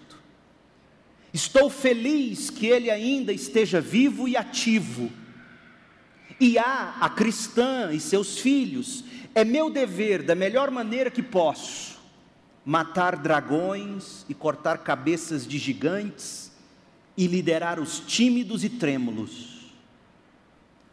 Estou 1.33 1.69
feliz 1.69 2.51
que 2.51 2.67
ele 2.67 2.91
ainda 2.91 3.33
esteja 3.33 3.81
vivo 3.81 4.27
e 4.27 4.37
ativo. 4.37 5.11
E 6.41 6.59
há 6.59 6.97
a 7.01 7.11
cristã 7.11 7.91
e 7.93 8.01
seus 8.01 8.39
filhos 8.39 9.05
é 9.35 9.45
meu 9.45 9.71
dever, 9.71 10.23
da 10.23 10.35
melhor 10.35 10.71
maneira 10.71 11.11
que 11.11 11.23
posso, 11.23 11.99
matar 12.65 13.17
dragões 13.17 14.25
e 14.29 14.35
cortar 14.35 14.79
cabeças 14.79 15.47
de 15.47 15.59
gigantes 15.59 16.48
e 17.19 17.27
liderar 17.27 17.81
os 17.81 17.99
tímidos 17.99 18.63
e 18.63 18.69
trêmulos. 18.69 19.73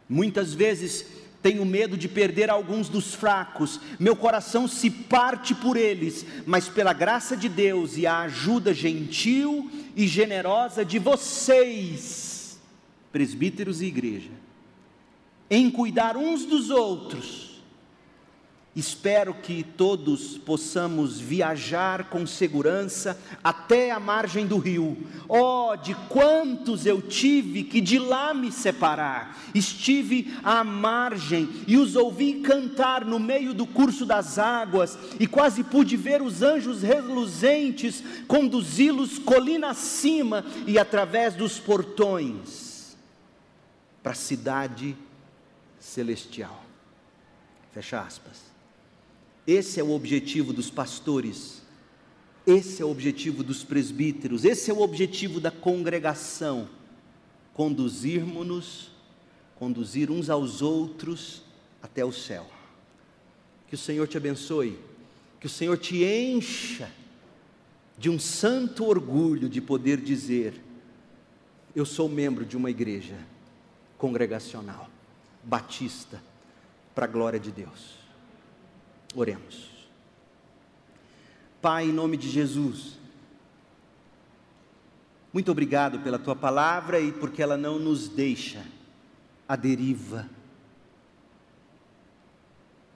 Muitas 0.08 0.52
vezes 0.52 1.06
tenho 1.40 1.64
medo 1.64 1.96
de 1.96 2.08
perder 2.08 2.50
alguns 2.50 2.88
dos 2.88 3.14
fracos, 3.14 3.80
meu 4.00 4.16
coração 4.16 4.66
se 4.66 4.90
parte 4.90 5.54
por 5.54 5.76
eles, 5.76 6.26
mas 6.44 6.68
pela 6.68 6.92
graça 6.92 7.36
de 7.36 7.48
Deus 7.48 7.96
e 7.96 8.08
a 8.08 8.22
ajuda 8.22 8.74
gentil 8.74 9.70
e 9.94 10.08
generosa 10.08 10.84
de 10.84 10.98
vocês, 10.98 12.58
presbíteros 13.12 13.80
e 13.80 13.84
igreja, 13.84 14.32
em 15.48 15.70
cuidar 15.70 16.16
uns 16.16 16.44
dos 16.44 16.70
outros, 16.70 17.45
Espero 18.76 19.32
que 19.32 19.62
todos 19.62 20.36
possamos 20.36 21.18
viajar 21.18 22.10
com 22.10 22.26
segurança 22.26 23.18
até 23.42 23.90
a 23.90 23.98
margem 23.98 24.46
do 24.46 24.58
rio. 24.58 24.98
Oh, 25.26 25.74
de 25.74 25.94
quantos 26.10 26.84
eu 26.84 27.00
tive 27.00 27.64
que 27.64 27.80
de 27.80 27.98
lá 27.98 28.34
me 28.34 28.52
separar! 28.52 29.34
Estive 29.54 30.36
à 30.44 30.62
margem 30.62 31.48
e 31.66 31.78
os 31.78 31.96
ouvi 31.96 32.42
cantar 32.42 33.02
no 33.02 33.18
meio 33.18 33.54
do 33.54 33.66
curso 33.66 34.04
das 34.04 34.38
águas, 34.38 34.98
e 35.18 35.26
quase 35.26 35.64
pude 35.64 35.96
ver 35.96 36.20
os 36.20 36.42
anjos 36.42 36.82
reluzentes 36.82 38.04
conduzi-los 38.28 39.18
colina 39.18 39.70
acima 39.70 40.44
e 40.66 40.78
através 40.78 41.34
dos 41.34 41.58
portões 41.58 42.94
para 44.02 44.12
a 44.12 44.14
cidade 44.14 44.94
celestial. 45.80 46.62
Fecha 47.72 48.02
aspas. 48.02 48.55
Esse 49.46 49.78
é 49.78 49.84
o 49.84 49.92
objetivo 49.92 50.52
dos 50.52 50.70
pastores, 50.70 51.62
esse 52.44 52.82
é 52.82 52.84
o 52.84 52.90
objetivo 52.90 53.44
dos 53.44 53.62
presbíteros, 53.62 54.44
esse 54.44 54.70
é 54.70 54.74
o 54.74 54.80
objetivo 54.80 55.38
da 55.38 55.50
congregação: 55.50 56.68
conduzirmos-nos, 57.54 58.90
conduzir 59.56 60.10
uns 60.10 60.28
aos 60.28 60.62
outros 60.62 61.42
até 61.80 62.04
o 62.04 62.12
céu. 62.12 62.46
Que 63.68 63.74
o 63.74 63.78
Senhor 63.78 64.06
te 64.08 64.16
abençoe, 64.16 64.78
que 65.40 65.46
o 65.46 65.50
Senhor 65.50 65.78
te 65.78 66.04
encha 66.04 66.90
de 67.98 68.10
um 68.10 68.18
santo 68.18 68.84
orgulho 68.84 69.48
de 69.48 69.60
poder 69.60 70.00
dizer: 70.00 70.60
Eu 71.74 71.86
sou 71.86 72.08
membro 72.08 72.44
de 72.44 72.56
uma 72.56 72.70
igreja 72.70 73.16
congregacional, 73.96 74.90
batista, 75.42 76.20
para 76.94 77.06
a 77.06 77.08
glória 77.08 77.40
de 77.40 77.50
Deus. 77.50 77.95
Oremos. 79.16 79.88
Pai, 81.60 81.86
em 81.86 81.92
nome 81.92 82.16
de 82.16 82.30
Jesus, 82.30 82.96
Muito 85.36 85.52
obrigado 85.52 85.98
pela 85.98 86.18
tua 86.18 86.34
palavra 86.34 86.98
e 86.98 87.12
porque 87.12 87.42
ela 87.42 87.58
não 87.58 87.78
nos 87.78 88.08
deixa 88.08 88.64
à 89.46 89.54
deriva 89.54 90.26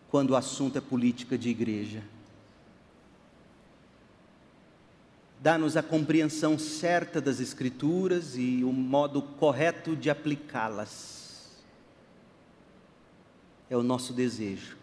quando 0.08 0.30
o 0.30 0.36
assunto 0.36 0.78
é 0.78 0.80
política 0.80 1.36
de 1.36 1.50
igreja. 1.50 2.02
Dá-nos 5.38 5.76
a 5.76 5.82
compreensão 5.82 6.58
certa 6.58 7.20
das 7.20 7.40
Escrituras 7.40 8.38
e 8.38 8.64
o 8.64 8.72
modo 8.72 9.20
correto 9.20 9.94
de 9.94 10.08
aplicá-las. 10.08 11.62
É 13.68 13.76
o 13.76 13.82
nosso 13.82 14.14
desejo. 14.14 14.79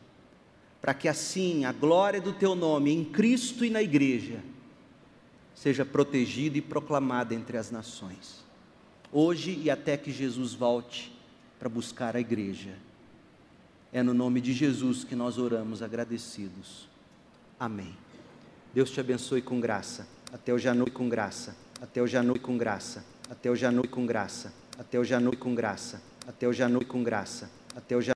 Para 0.82 0.94
que 0.94 1.08
assim 1.08 1.66
a 1.66 1.72
glória 1.72 2.22
do 2.22 2.34
Teu 2.34 2.56
nome 2.56 2.92
em 2.92 3.04
Cristo 3.04 3.66
e 3.66 3.70
na 3.70 3.82
igreja 3.82 4.44
seja 5.56 5.84
protegida 5.84 6.58
e 6.58 6.62
proclamada 6.62 7.34
entre 7.34 7.58
as 7.58 7.72
nações. 7.72 8.46
Hoje 9.12 9.60
e 9.64 9.70
até 9.70 9.98
que 9.98 10.12
Jesus 10.12 10.54
volte 10.54 11.12
para 11.58 11.68
buscar 11.68 12.16
a 12.16 12.20
igreja. 12.20 12.76
É 13.92 14.04
no 14.04 14.14
nome 14.14 14.40
de 14.40 14.54
Jesus 14.54 15.04
que 15.04 15.16
nós 15.16 15.38
oramos 15.38 15.82
agradecidos. 15.82 16.88
Amém. 17.60 17.96
Deus 18.74 18.92
te 18.92 19.00
abençoe 19.00 19.42
com 19.42 19.60
graça. 19.60 20.08
Até 20.32 20.54
o 20.54 20.60
Janui 20.60 20.92
com 20.92 21.10
graça. 21.10 21.56
Até 21.82 22.02
o 22.02 22.08
Janui 22.08 22.38
com 22.38 22.58
graça. 22.58 23.04
Até 23.30 23.50
o 23.50 23.56
Janui 23.56 23.88
com 23.88 24.06
graça. 24.06 24.54
Até 24.78 25.00
o 25.00 25.04
Janui 25.04 25.36
com 25.36 25.56
graça. 25.56 26.02
Até 26.28 26.48
o 26.48 26.54
Janui 26.54 26.86
com 26.86 27.04
graça. 27.04 27.50
Até 27.76 28.00
Janui 28.02 28.14